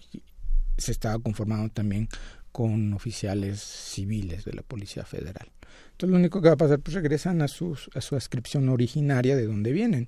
[0.77, 2.07] se estaba conformando también
[2.53, 5.51] con oficiales civiles de la Policía Federal.
[5.91, 9.35] Entonces lo único que va a pasar, pues regresan a, sus, a su ascripción originaria
[9.35, 10.07] de donde vienen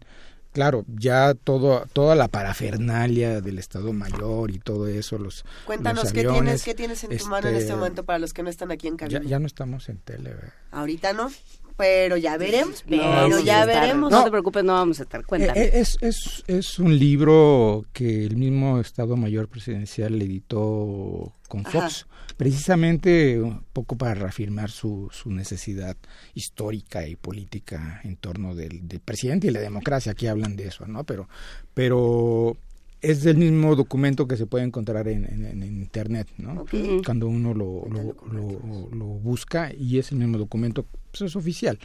[0.52, 6.24] claro, ya todo, toda la parafernalia del Estado Mayor y todo eso, los Cuéntanos, ¿qué,
[6.24, 8.72] tienes, ¿qué tienes en tu mano en este, este momento para los que no están
[8.72, 9.22] aquí en cabina?
[9.24, 10.36] Ya, no estamos en tele.
[10.72, 11.32] Ahorita no,
[11.78, 14.12] pero ya veremos, pero ya veremos.
[14.12, 15.60] No, te preocupes, no vamos a estar, cuéntame.
[15.60, 22.08] Eh, es, es, es un libro que el mismo Estado Mayor Presidencial editó con Fox
[22.38, 25.96] precisamente un poco para reafirmar su, su necesidad
[26.34, 30.14] histórica y política en torno del, presidente y la democracia.
[30.14, 31.04] Aquí hablan de eso, ¿no?
[31.04, 31.30] Pero,
[31.76, 32.58] pero
[33.02, 36.66] es del mismo documento que se puede encontrar en, en, internet, ¿no?
[37.04, 41.80] Cuando uno lo, lo, lo, busca y es el mismo documento, pues es oficial.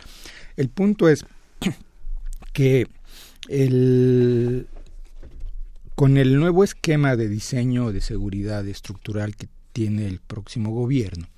[0.57, 1.25] El punto es
[2.53, 2.87] que
[3.49, 4.67] el,
[5.95, 11.29] con el nuevo esquema de diseño de seguridad estructural que tiene el próximo gobierno.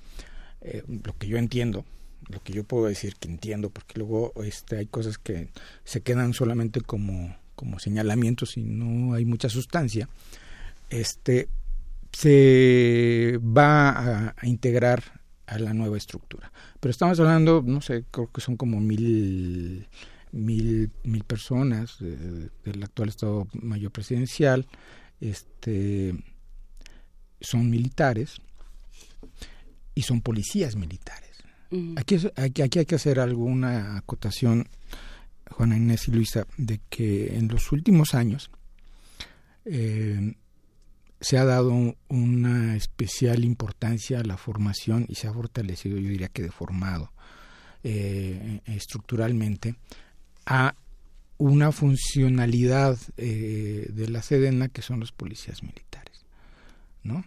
[0.61, 1.85] Eh, lo que yo entiendo,
[2.27, 5.47] lo que yo puedo decir que entiendo, porque luego este, hay cosas que
[5.85, 10.07] se quedan solamente como, como señalamientos y no hay mucha sustancia,
[10.89, 11.49] este,
[12.13, 15.03] se va a, integrar
[15.45, 16.53] a la nueva estructura.
[16.79, 19.89] Pero estamos hablando, no sé, creo que son como mil,
[20.31, 24.65] mil, mil personas del actual Estado Mayor Presidencial,
[25.19, 26.15] este
[27.41, 28.37] son militares
[29.95, 31.43] y son policías militares.
[31.97, 32.15] aquí,
[32.61, 34.69] aquí, hay que hacer alguna acotación,
[35.51, 38.49] Juana Inés y Luisa, de que en los últimos años
[39.65, 40.35] eh,
[41.21, 46.29] se ha dado una especial importancia a la formación y se ha fortalecido, yo diría
[46.29, 47.11] que deformado
[47.83, 49.75] eh, estructuralmente,
[50.45, 50.75] a
[51.37, 56.25] una funcionalidad eh, de la Sedena que son los policías militares.
[57.03, 57.23] ¿no?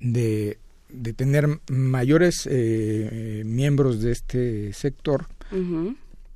[0.00, 5.26] De, de tener mayores eh, miembros de este sector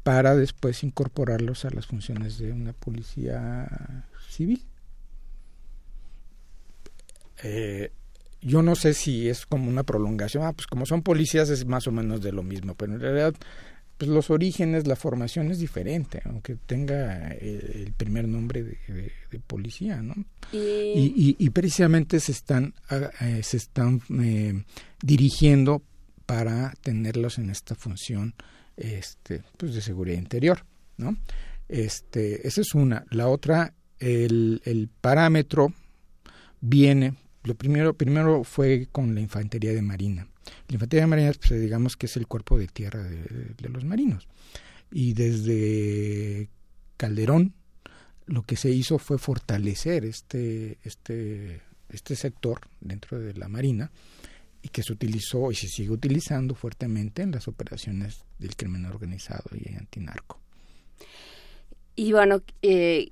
[0.09, 4.65] para después incorporarlos a las funciones de una policía civil.
[7.45, 7.93] Eh,
[8.41, 11.87] yo no sé si es como una prolongación, ah, pues como son policías es más
[11.89, 13.35] o menos de lo mismo, pero en realidad
[13.99, 20.15] pues los orígenes, la formación es diferente, aunque tenga el, primer nombre de, policía, ¿no?
[20.55, 21.37] Y...
[21.39, 24.65] Y, precisamente se están, ah, eh, se están eh,
[25.03, 25.83] dirigiendo
[26.25, 28.35] para tenerlos en esta función
[28.78, 30.65] este, pues de seguridad interior,
[30.97, 31.16] ¿no?
[31.68, 33.05] Este, esa es una.
[33.10, 35.73] La otra, el, el parámetro
[36.60, 40.28] viene, lo primero, primero fue con la infantería de marina.
[40.68, 44.28] La infantería de marina, pues, digamos que es el cuerpo de tierra de, los marinos.
[44.90, 46.48] Y desde
[46.97, 47.55] Calderón,
[48.26, 53.90] lo que se hizo fue fortalecer este, este, este sector dentro de la marina
[54.62, 59.45] y que se utilizó y se sigue utilizando fuertemente en las operaciones del crimen organizado
[59.55, 60.41] y antinarco.
[61.95, 63.11] Y bueno, eh,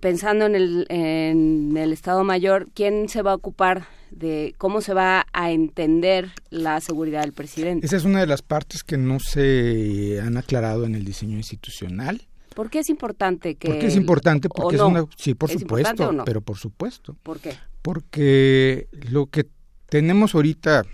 [0.00, 4.94] pensando en el, en el Estado Mayor, ¿quién se va a ocupar de cómo se
[4.94, 7.86] va a entender la seguridad del presidente?
[7.86, 12.22] Esa es una de las partes que no se han aclarado en el diseño institucional.
[12.54, 13.68] ¿Por qué es importante que.?
[13.68, 14.48] ¿Por qué es importante?
[14.48, 15.06] Porque es una.
[15.16, 17.16] Sí, por supuesto, pero por supuesto.
[17.22, 17.54] ¿Por qué?
[17.82, 19.46] Porque lo que
[19.90, 20.86] tenemos ahorita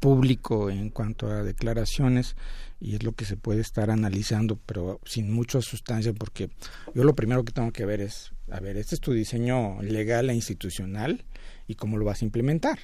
[0.00, 2.36] público en cuanto a declaraciones
[2.80, 6.50] y es lo que se puede estar analizando, pero sin mucha sustancia, porque
[6.94, 10.30] yo lo primero que tengo que ver es, a ver, este es tu diseño legal
[10.30, 11.24] e institucional
[11.66, 12.78] y cómo lo vas a implementar.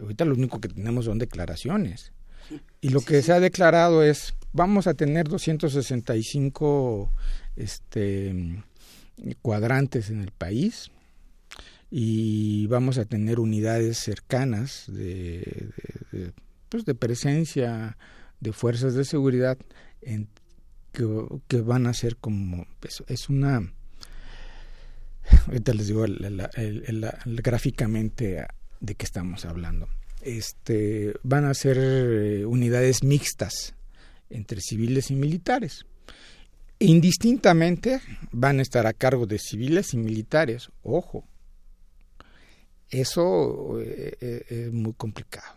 [0.00, 2.12] Ahorita lo único que tenemos son declaraciones.
[2.80, 7.12] Y lo que se ha declarado es, vamos a tener 265
[7.56, 8.62] este,
[9.42, 10.90] cuadrantes en el país,
[11.90, 15.70] y vamos a tener unidades cercanas de,
[16.68, 17.96] pues de presencia
[18.40, 19.56] de fuerzas de seguridad
[20.02, 20.28] en,
[20.92, 23.72] que, van a ser como es, es una
[25.46, 26.04] ahorita les digo
[27.26, 28.46] gráficamente
[28.80, 29.88] de qué estamos hablando.
[30.22, 33.74] Este van a ser eh, unidades mixtas
[34.30, 35.86] entre civiles y militares.
[36.78, 38.00] Indistintamente
[38.32, 41.24] van a estar a cargo de civiles y militares ojo
[42.90, 45.54] eso eh, eh, es muy complicado.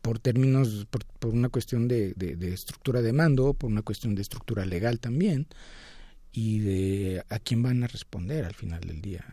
[0.00, 4.66] Por términos, por, una cuestión de, de, estructura de mando, por una cuestión de estructura
[4.66, 5.46] legal también,
[6.30, 9.24] y de a quién van a responder al final del día,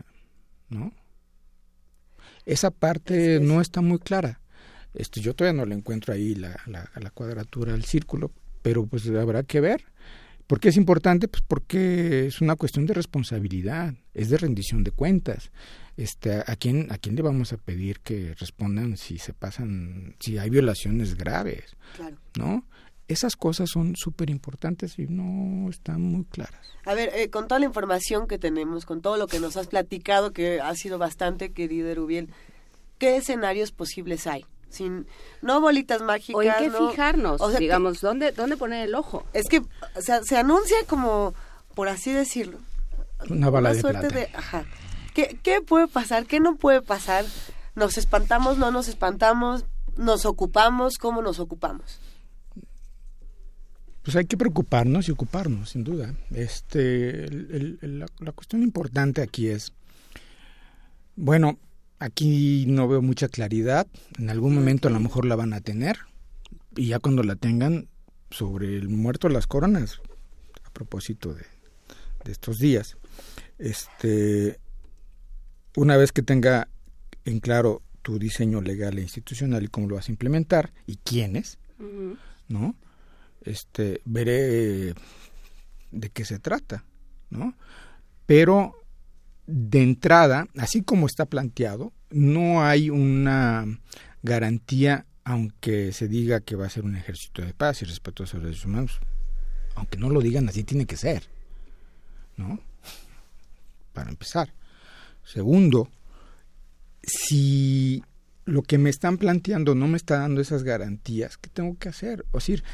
[0.70, 0.94] ¿no?
[2.46, 4.40] Esa parte no está muy clara.
[4.94, 9.06] Este, yo todavía no le encuentro ahí la, la, la cuadratura al círculo, pero pues
[9.08, 9.84] habrá que ver.
[10.46, 11.28] ¿Por qué es importante?
[11.28, 15.50] Pues porque es una cuestión de responsabilidad, es de rendición de cuentas.
[15.96, 20.38] Este, ¿a quién a quién le vamos a pedir que respondan si se pasan, si
[20.38, 21.76] hay violaciones graves?
[22.36, 22.66] ¿No?
[23.08, 26.60] Esas cosas son súper importantes y no están muy claras.
[26.86, 29.66] A ver, eh, con toda la información que tenemos, con todo lo que nos has
[29.66, 32.30] platicado, que ha sido bastante, querido Erubiel,
[32.98, 34.44] ¿qué escenarios posibles hay?
[34.72, 35.06] sin
[35.42, 36.34] no bolitas mágicas.
[36.34, 39.26] O en qué fijarnos, digamos, ¿dónde, ¿dónde poner el ojo?
[39.34, 39.62] Es que
[40.00, 41.34] se anuncia como,
[41.74, 42.58] por así decirlo,
[43.30, 44.64] una bala de suerte de, ajá.
[45.14, 46.26] ¿Qué, ¿Qué puede pasar?
[46.26, 47.24] ¿Qué no puede pasar?
[47.74, 48.58] ¿Nos espantamos?
[48.58, 49.64] ¿No nos espantamos?
[49.96, 50.98] ¿Nos ocupamos?
[50.98, 52.00] ¿Cómo nos ocupamos?
[54.02, 56.14] Pues hay que preocuparnos y ocuparnos, sin duda.
[56.34, 59.72] Este, la, la cuestión importante aquí es,
[61.14, 61.58] bueno,
[62.02, 63.86] Aquí no veo mucha claridad.
[64.18, 65.98] En algún momento a lo mejor la van a tener.
[66.74, 67.86] Y ya cuando la tengan,
[68.28, 70.00] sobre el muerto las coronas,
[70.64, 71.44] a propósito de,
[72.24, 72.96] estos días,
[73.62, 74.58] este,
[75.76, 76.68] una vez que tenga
[77.24, 81.58] en claro tu diseño legal e institucional y cómo lo vas a implementar y quiénes,
[82.48, 82.74] ¿no?
[83.42, 84.94] Este, veré
[85.92, 86.84] de qué se trata,
[87.30, 87.54] ¿no?
[88.26, 88.74] Pero
[89.46, 93.64] de entrada, así como está planteado, no hay una
[94.22, 98.26] garantía, aunque se diga que va a ser un ejército de paz y respeto a
[98.26, 99.00] los derechos humanos.
[99.76, 101.22] Aunque no lo digan, así tiene que ser.
[102.36, 102.58] ¿No?
[103.92, 104.52] Para empezar.
[105.24, 105.88] Segundo,
[107.02, 108.02] si
[108.44, 112.24] lo que me están planteando no me está dando esas garantías, ¿qué tengo que hacer?
[112.32, 112.64] O decir,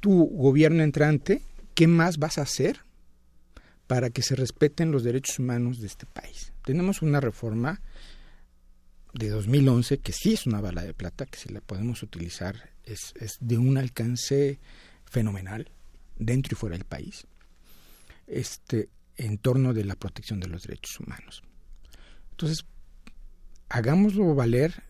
[0.00, 1.42] tu gobierno entrante,
[1.74, 2.80] ¿qué más vas a hacer
[3.86, 6.52] para que se respeten los derechos humanos de este país.
[6.64, 7.80] Tenemos una reforma
[9.12, 13.12] de 2011 que sí es una bala de plata, que si la podemos utilizar es,
[13.20, 14.58] es de un alcance
[15.04, 15.70] fenomenal
[16.18, 17.26] dentro y fuera del país,
[18.26, 21.42] este, en torno de la protección de los derechos humanos.
[22.30, 22.64] Entonces,
[23.68, 24.82] hagámoslo valer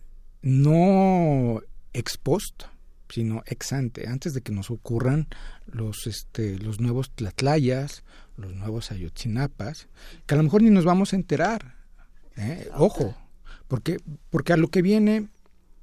[0.43, 1.61] no
[1.93, 2.65] ex post,
[3.09, 5.28] sino ex ante, antes de que nos ocurran
[5.67, 8.05] los, este, los nuevos tlatlayas,
[8.36, 9.89] los nuevos ayotzinapas,
[10.27, 11.77] que a lo mejor ni nos vamos a enterar.
[12.36, 12.69] ¿eh?
[12.75, 13.17] Ojo,
[13.69, 13.99] porque,
[14.31, 15.28] porque a lo que viene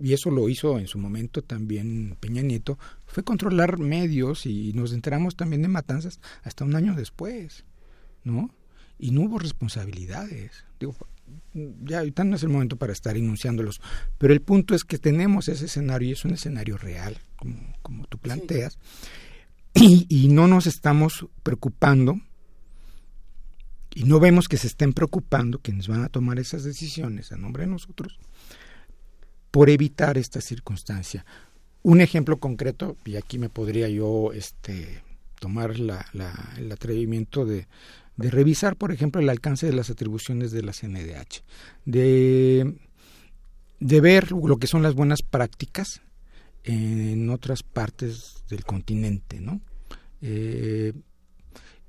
[0.01, 4.93] y eso lo hizo en su momento también Peña Nieto, fue controlar medios y nos
[4.93, 7.65] enteramos también de matanzas hasta un año después,
[8.23, 8.53] ¿no?
[8.99, 10.65] Y no hubo responsabilidades.
[10.79, 10.95] Digo,
[11.83, 13.81] ya ahorita no es el momento para estar enunciándolos,
[14.17, 18.05] pero el punto es que tenemos ese escenario y es un escenario real, como, como
[18.07, 18.77] tú planteas,
[19.73, 22.19] y, y no nos estamos preocupando
[23.93, 27.63] y no vemos que se estén preocupando quienes van a tomar esas decisiones a nombre
[27.63, 28.19] de nosotros
[29.51, 31.25] por evitar esta circunstancia.
[31.83, 35.03] Un ejemplo concreto, y aquí me podría yo este,
[35.39, 37.67] tomar la, la, el atrevimiento de,
[38.21, 41.43] de revisar, por ejemplo, el alcance de las atribuciones de la CNDH,
[41.85, 42.75] de,
[43.79, 46.01] de ver lo que son las buenas prácticas
[46.63, 49.61] en otras partes del continente, ¿no?
[50.21, 50.93] Eh,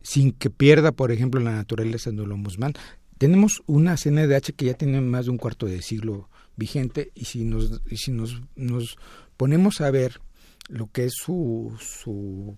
[0.02, 2.72] sin que pierda, por ejemplo, la naturaleza de del ombudsman.
[3.18, 7.44] Tenemos una CNDH que ya tiene más de un cuarto de siglo vigente y si
[7.44, 8.96] nos, y si nos, nos
[9.36, 10.20] ponemos a ver
[10.68, 12.56] lo que es su, su,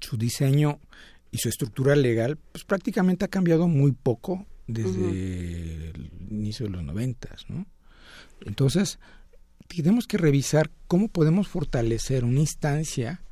[0.00, 0.80] su diseño
[1.32, 6.84] y su estructura legal, pues prácticamente ha cambiado muy poco desde el inicio de los
[6.84, 7.66] noventas, ¿no?
[8.42, 9.00] Entonces,
[9.66, 13.22] tenemos que revisar cómo podemos fortalecer una instancia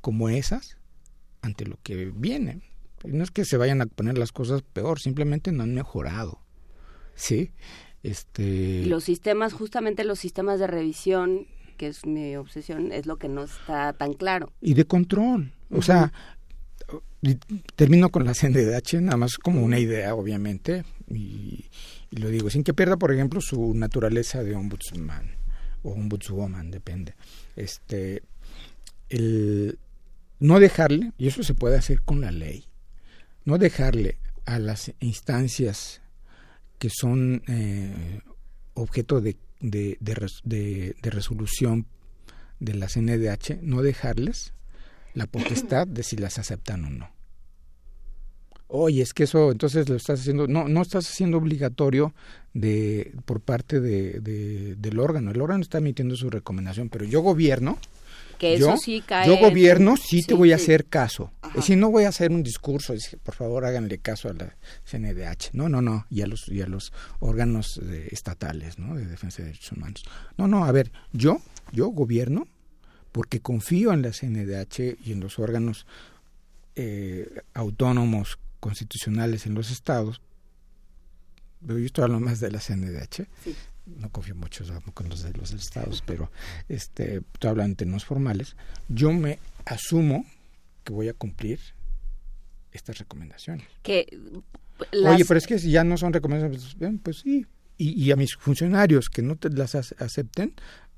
[0.00, 0.78] como esas
[1.42, 2.62] ante lo que viene.
[3.04, 6.40] No es que se vayan a poner las cosas peor, simplemente no han mejorado.
[7.14, 7.52] ¿Sí?
[8.02, 8.86] Este...
[8.86, 13.44] Los sistemas, justamente los sistemas de revisión, que es mi obsesión, es lo que no
[13.44, 14.52] está tan claro.
[14.62, 15.52] Y de control.
[15.70, 16.12] O sea,
[17.76, 21.66] termino con la CNDH, nada más como una idea, obviamente, y,
[22.10, 25.36] lo digo, sin que pierda, por ejemplo, su naturaleza de ombudsman
[25.82, 27.14] o ombudswoman, depende.
[27.56, 28.22] Este,
[30.40, 32.66] no dejarle, y eso se puede hacer con la ley,
[33.44, 36.00] no dejarle a las instancias
[36.78, 38.20] que son eh,
[38.74, 41.86] objeto de, de, de, resolución
[42.60, 44.53] de la CNDH, no dejarles
[45.14, 47.10] la potestad de si las aceptan o no.
[48.66, 52.12] Oye, es que eso entonces lo estás haciendo, no, no estás haciendo obligatorio
[52.54, 55.30] de por parte de, del órgano.
[55.30, 57.78] El órgano está emitiendo su recomendación, pero yo gobierno,
[58.38, 61.30] que yo, eso sí cae yo gobierno, sí, sí te voy a hacer caso.
[61.54, 65.50] Y si no voy a hacer un discurso, por favor háganle caso a la CNDH.
[65.52, 68.96] No, no, no, y a los, y a los órganos de, estatales, ¿no?
[68.96, 70.04] De defensa de derechos humanos.
[70.36, 72.48] No, no, a ver, yo, yo gobierno
[73.14, 75.86] porque confío en la CNDH y en los órganos
[76.74, 80.20] eh, autónomos constitucionales en los estados.
[81.64, 83.28] Pero yo estoy hablando más de la CNDH.
[83.44, 86.30] Sí no confío mucho con los de los estados, pero
[86.68, 88.56] este, estoy hablando en términos formales,
[88.88, 90.24] yo me asumo
[90.84, 91.60] que voy a cumplir
[92.72, 93.66] estas recomendaciones.
[93.82, 94.06] Que
[94.90, 95.14] las...
[95.14, 97.46] Oye, pero es que si ya no son recomendaciones, pues, pues sí.
[97.76, 100.54] Y, y, a mis funcionarios que no te las acepten,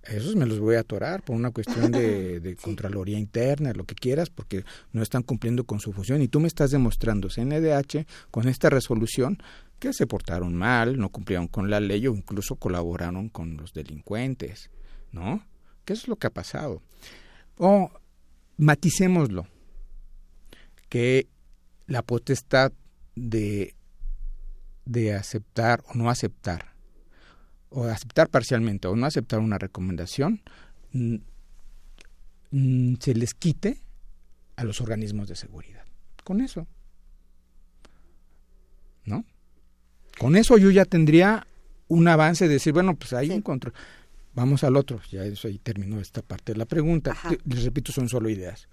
[0.08, 3.94] esos me los voy a atorar por una cuestión de, de Contraloría Interna, lo que
[3.94, 6.22] quieras, porque no están cumpliendo con su función.
[6.22, 9.38] Y tú me estás demostrando, CNDH, con esta resolución,
[9.78, 14.70] que se portaron mal, no cumplieron con la ley o incluso colaboraron con los delincuentes,
[15.12, 15.44] ¿no?
[15.84, 16.82] ¿Qué es lo que ha pasado?
[17.58, 17.90] O
[18.56, 19.46] maticémoslo,
[20.88, 21.28] que
[21.86, 22.72] la potestad
[23.14, 23.74] de,
[24.84, 26.75] de aceptar o no aceptar,
[27.70, 30.40] o aceptar parcialmente o no aceptar una recomendación,
[33.00, 33.80] se les quite
[34.56, 35.84] a los organismos de seguridad.
[36.24, 36.66] Con eso.
[39.04, 39.24] ¿No?
[40.18, 41.46] Con eso yo ya tendría
[41.88, 43.32] un avance de decir, bueno, pues ahí sí.
[43.34, 43.72] encuentro.
[44.34, 47.12] Vamos al otro, ya eso ahí terminó esta parte de la pregunta.
[47.12, 47.30] Ajá.
[47.44, 48.68] Les repito, son solo ideas.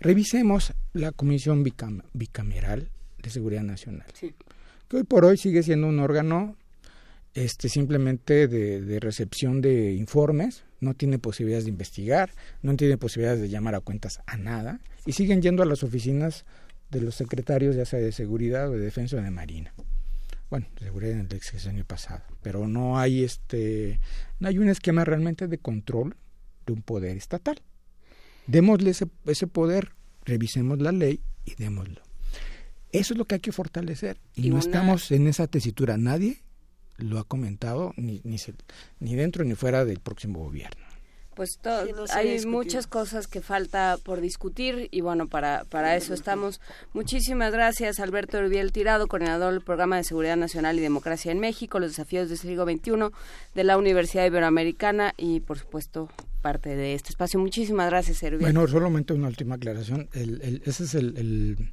[0.00, 4.34] Revisemos la Comisión Bicam Bicameral de Seguridad Nacional, sí.
[4.88, 6.56] que hoy por hoy sigue siendo un órgano
[7.36, 12.30] este, simplemente de, de, recepción de informes, no tiene posibilidades de investigar,
[12.62, 16.44] no tiene posibilidades de llamar a cuentas a nada, y siguen yendo a las oficinas
[16.90, 19.72] de los secretarios, ya sea de seguridad o de defensa o de marina
[20.50, 24.00] bueno, seguridad en el año pasado, pero no hay este,
[24.38, 26.16] no hay un esquema realmente de control
[26.66, 27.60] de un poder estatal.
[28.46, 29.92] Démosle ese, ese poder,
[30.24, 32.00] revisemos la ley y démoslo.
[32.92, 34.64] Eso es lo que hay que fortalecer y, y no una...
[34.64, 35.96] estamos en esa tesitura.
[35.96, 36.42] Nadie
[36.98, 38.54] lo ha comentado ni, ni, se,
[39.00, 40.86] ni dentro ni fuera del próximo gobierno
[41.36, 45.94] pues todo, sí, no hay muchas cosas que falta por discutir y bueno, para, para
[45.94, 46.62] eso estamos.
[46.94, 51.78] Muchísimas gracias, Alberto Urbiel Tirado, coordinador del Programa de Seguridad Nacional y Democracia en México,
[51.78, 53.14] los desafíos del siglo XXI
[53.54, 56.08] de la Universidad Iberoamericana y, por supuesto,
[56.40, 57.38] parte de este espacio.
[57.38, 58.40] Muchísimas gracias, Urbiel.
[58.40, 60.08] Bueno, solamente una última aclaración.
[60.14, 61.72] El, el, ese es el, el,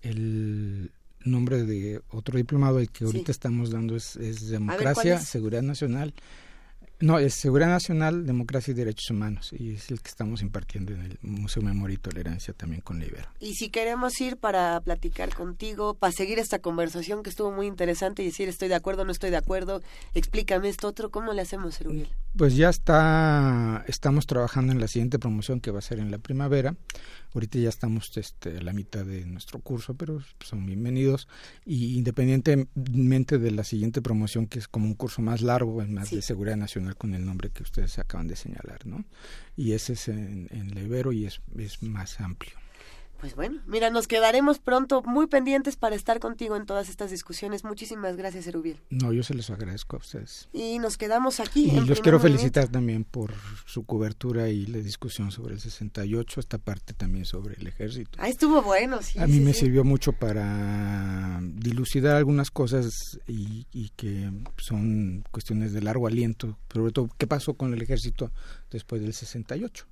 [0.00, 0.92] el
[1.24, 3.30] nombre de otro diplomado el que ahorita sí.
[3.32, 5.28] estamos dando es, es Democracia, ver, es?
[5.28, 6.14] Seguridad Nacional
[7.00, 11.02] No, es Seguridad Nacional, Democracia y Derechos Humanos, y es el que estamos impartiendo en
[11.02, 13.28] el Museo Memoria y Tolerancia también con la Ibero.
[13.40, 18.22] Y si queremos ir para platicar contigo, para seguir esta conversación que estuvo muy interesante
[18.22, 19.82] y decir estoy de acuerdo, no estoy de acuerdo,
[20.14, 22.08] explícame esto otro, ¿cómo le hacemos, Erubiel?
[22.36, 26.18] Pues ya está, estamos trabajando en la siguiente promoción que va a ser en la
[26.18, 26.74] primavera.
[27.34, 31.26] Ahorita ya estamos este, a la mitad de nuestro curso, pero son bienvenidos.
[31.66, 36.10] Y independientemente de la siguiente promoción, que es como un curso más largo, es más
[36.10, 39.04] de seguridad nacional con el nombre que ustedes acaban de señalar, ¿no?
[39.56, 42.63] Y ese es en, en la Ibero y es, es más amplio.
[43.20, 47.64] Pues bueno, mira, nos quedaremos pronto muy pendientes para estar contigo en todas estas discusiones.
[47.64, 48.80] Muchísimas gracias, Erubiel.
[48.90, 50.48] No, yo se los agradezco a ustedes.
[50.52, 51.70] Y nos quedamos aquí.
[51.70, 53.32] Y los quiero felicitar también por
[53.66, 58.18] su cobertura y la discusión sobre el 68, esta parte también sobre el ejército.
[58.20, 59.18] Ah, estuvo bueno, sí.
[59.18, 59.60] A mí sí, me sí.
[59.60, 62.90] sirvió mucho para dilucidar algunas cosas
[63.26, 68.32] y, y que son cuestiones de largo aliento, sobre todo qué pasó con el ejército
[68.70, 69.86] después del 68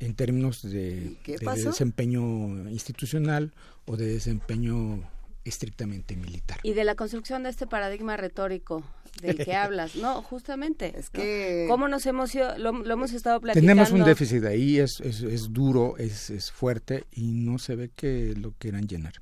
[0.00, 3.52] en términos de, de desempeño institucional
[3.86, 5.02] o de desempeño
[5.44, 6.58] estrictamente militar.
[6.62, 8.82] Y de la construcción de este paradigma retórico
[9.20, 9.94] del que hablas.
[9.96, 10.98] No, justamente.
[10.98, 11.66] Es que...
[11.68, 12.56] ¿Cómo nos hemos ido?
[12.58, 13.66] Lo, lo hemos estado platicando.
[13.68, 17.90] Tenemos un déficit ahí, es, es, es duro, es, es fuerte y no se ve
[17.94, 19.14] que lo quieran llenar.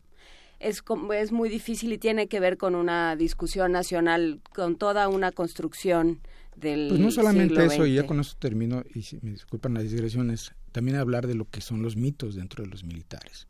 [0.60, 5.08] Es, como- es muy difícil y tiene que ver con una discusión nacional, con toda
[5.08, 6.20] una construcción
[6.54, 9.74] del Pues no solamente siglo eso, y ya con eso termino, y si me disculpan
[9.74, 13.46] las digresiones, también hablar de lo que son los mitos dentro de los militares.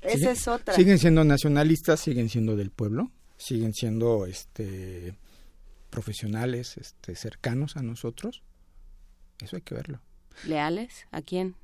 [0.00, 0.74] Esa Siguen- es otra.
[0.74, 5.14] Siguen siendo nacionalistas, siguen siendo del pueblo, siguen siendo este
[5.90, 8.42] profesionales, este cercanos a nosotros.
[9.40, 10.00] Eso hay que verlo.
[10.46, 11.06] ¿Leales?
[11.10, 11.54] ¿A quién?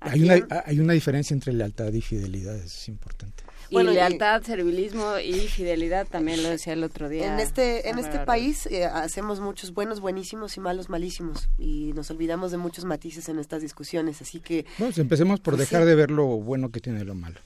[0.00, 3.44] ¿A Hay una, hay una diferencia entre lealtad y fidelidad, eso es importante.
[3.70, 7.32] Y Bueno, y- lealtad, servilismo y fidelidad, también lo decía el otro día.
[7.34, 11.48] En este, en este país eh, hacemos muchos buenos, buenísimos y malos, malísimos.
[11.58, 14.22] Y nos olvidamos de muchos matices en estas discusiones.
[14.22, 15.88] Así que, Bueno, pues empecemos por Pues dejar sí.
[15.88, 17.40] de ver lo bueno que tiene lo malo.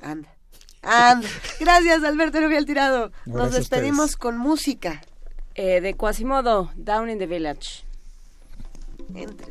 [0.00, 0.32] anda.
[0.80, 1.28] Anda.
[1.58, 3.10] Gracias, Alberto Rubial Tirado.
[3.26, 5.02] Nos Gracias despedimos con música.
[5.56, 7.82] Eh, de Quasimodo, Down in the Village.
[9.12, 9.46] Entre.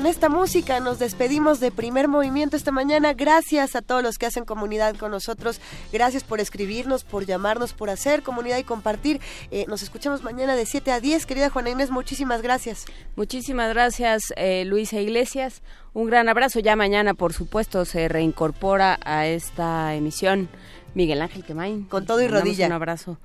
[0.00, 3.12] Con esta música nos despedimos de primer movimiento esta mañana.
[3.12, 5.60] Gracias a todos los que hacen comunidad con nosotros.
[5.92, 9.20] Gracias por escribirnos, por llamarnos, por hacer comunidad y compartir.
[9.50, 11.26] Eh, nos escuchamos mañana de 7 a 10.
[11.26, 12.86] Querida Juana Inés, muchísimas gracias.
[13.14, 15.60] Muchísimas gracias, eh, Luisa Iglesias.
[15.92, 16.60] Un gran abrazo.
[16.60, 20.48] Ya mañana, por supuesto, se reincorpora a esta emisión
[20.94, 21.84] Miguel Ángel Quemain.
[21.84, 22.68] Con todo y rodilla.
[22.68, 23.18] Un abrazo.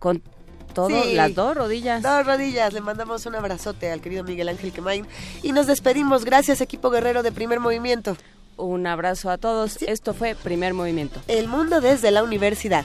[0.00, 0.20] Con
[0.68, 2.02] todo, las dos rodillas.
[2.02, 2.72] Dos rodillas.
[2.72, 5.06] Le mandamos un abrazote al querido Miguel Ángel Quemain.
[5.42, 6.24] Y nos despedimos.
[6.24, 8.16] Gracias, equipo guerrero de Primer Movimiento.
[8.56, 9.82] Un abrazo a todos.
[9.82, 11.20] Esto fue Primer Movimiento.
[11.28, 12.84] El mundo desde la universidad.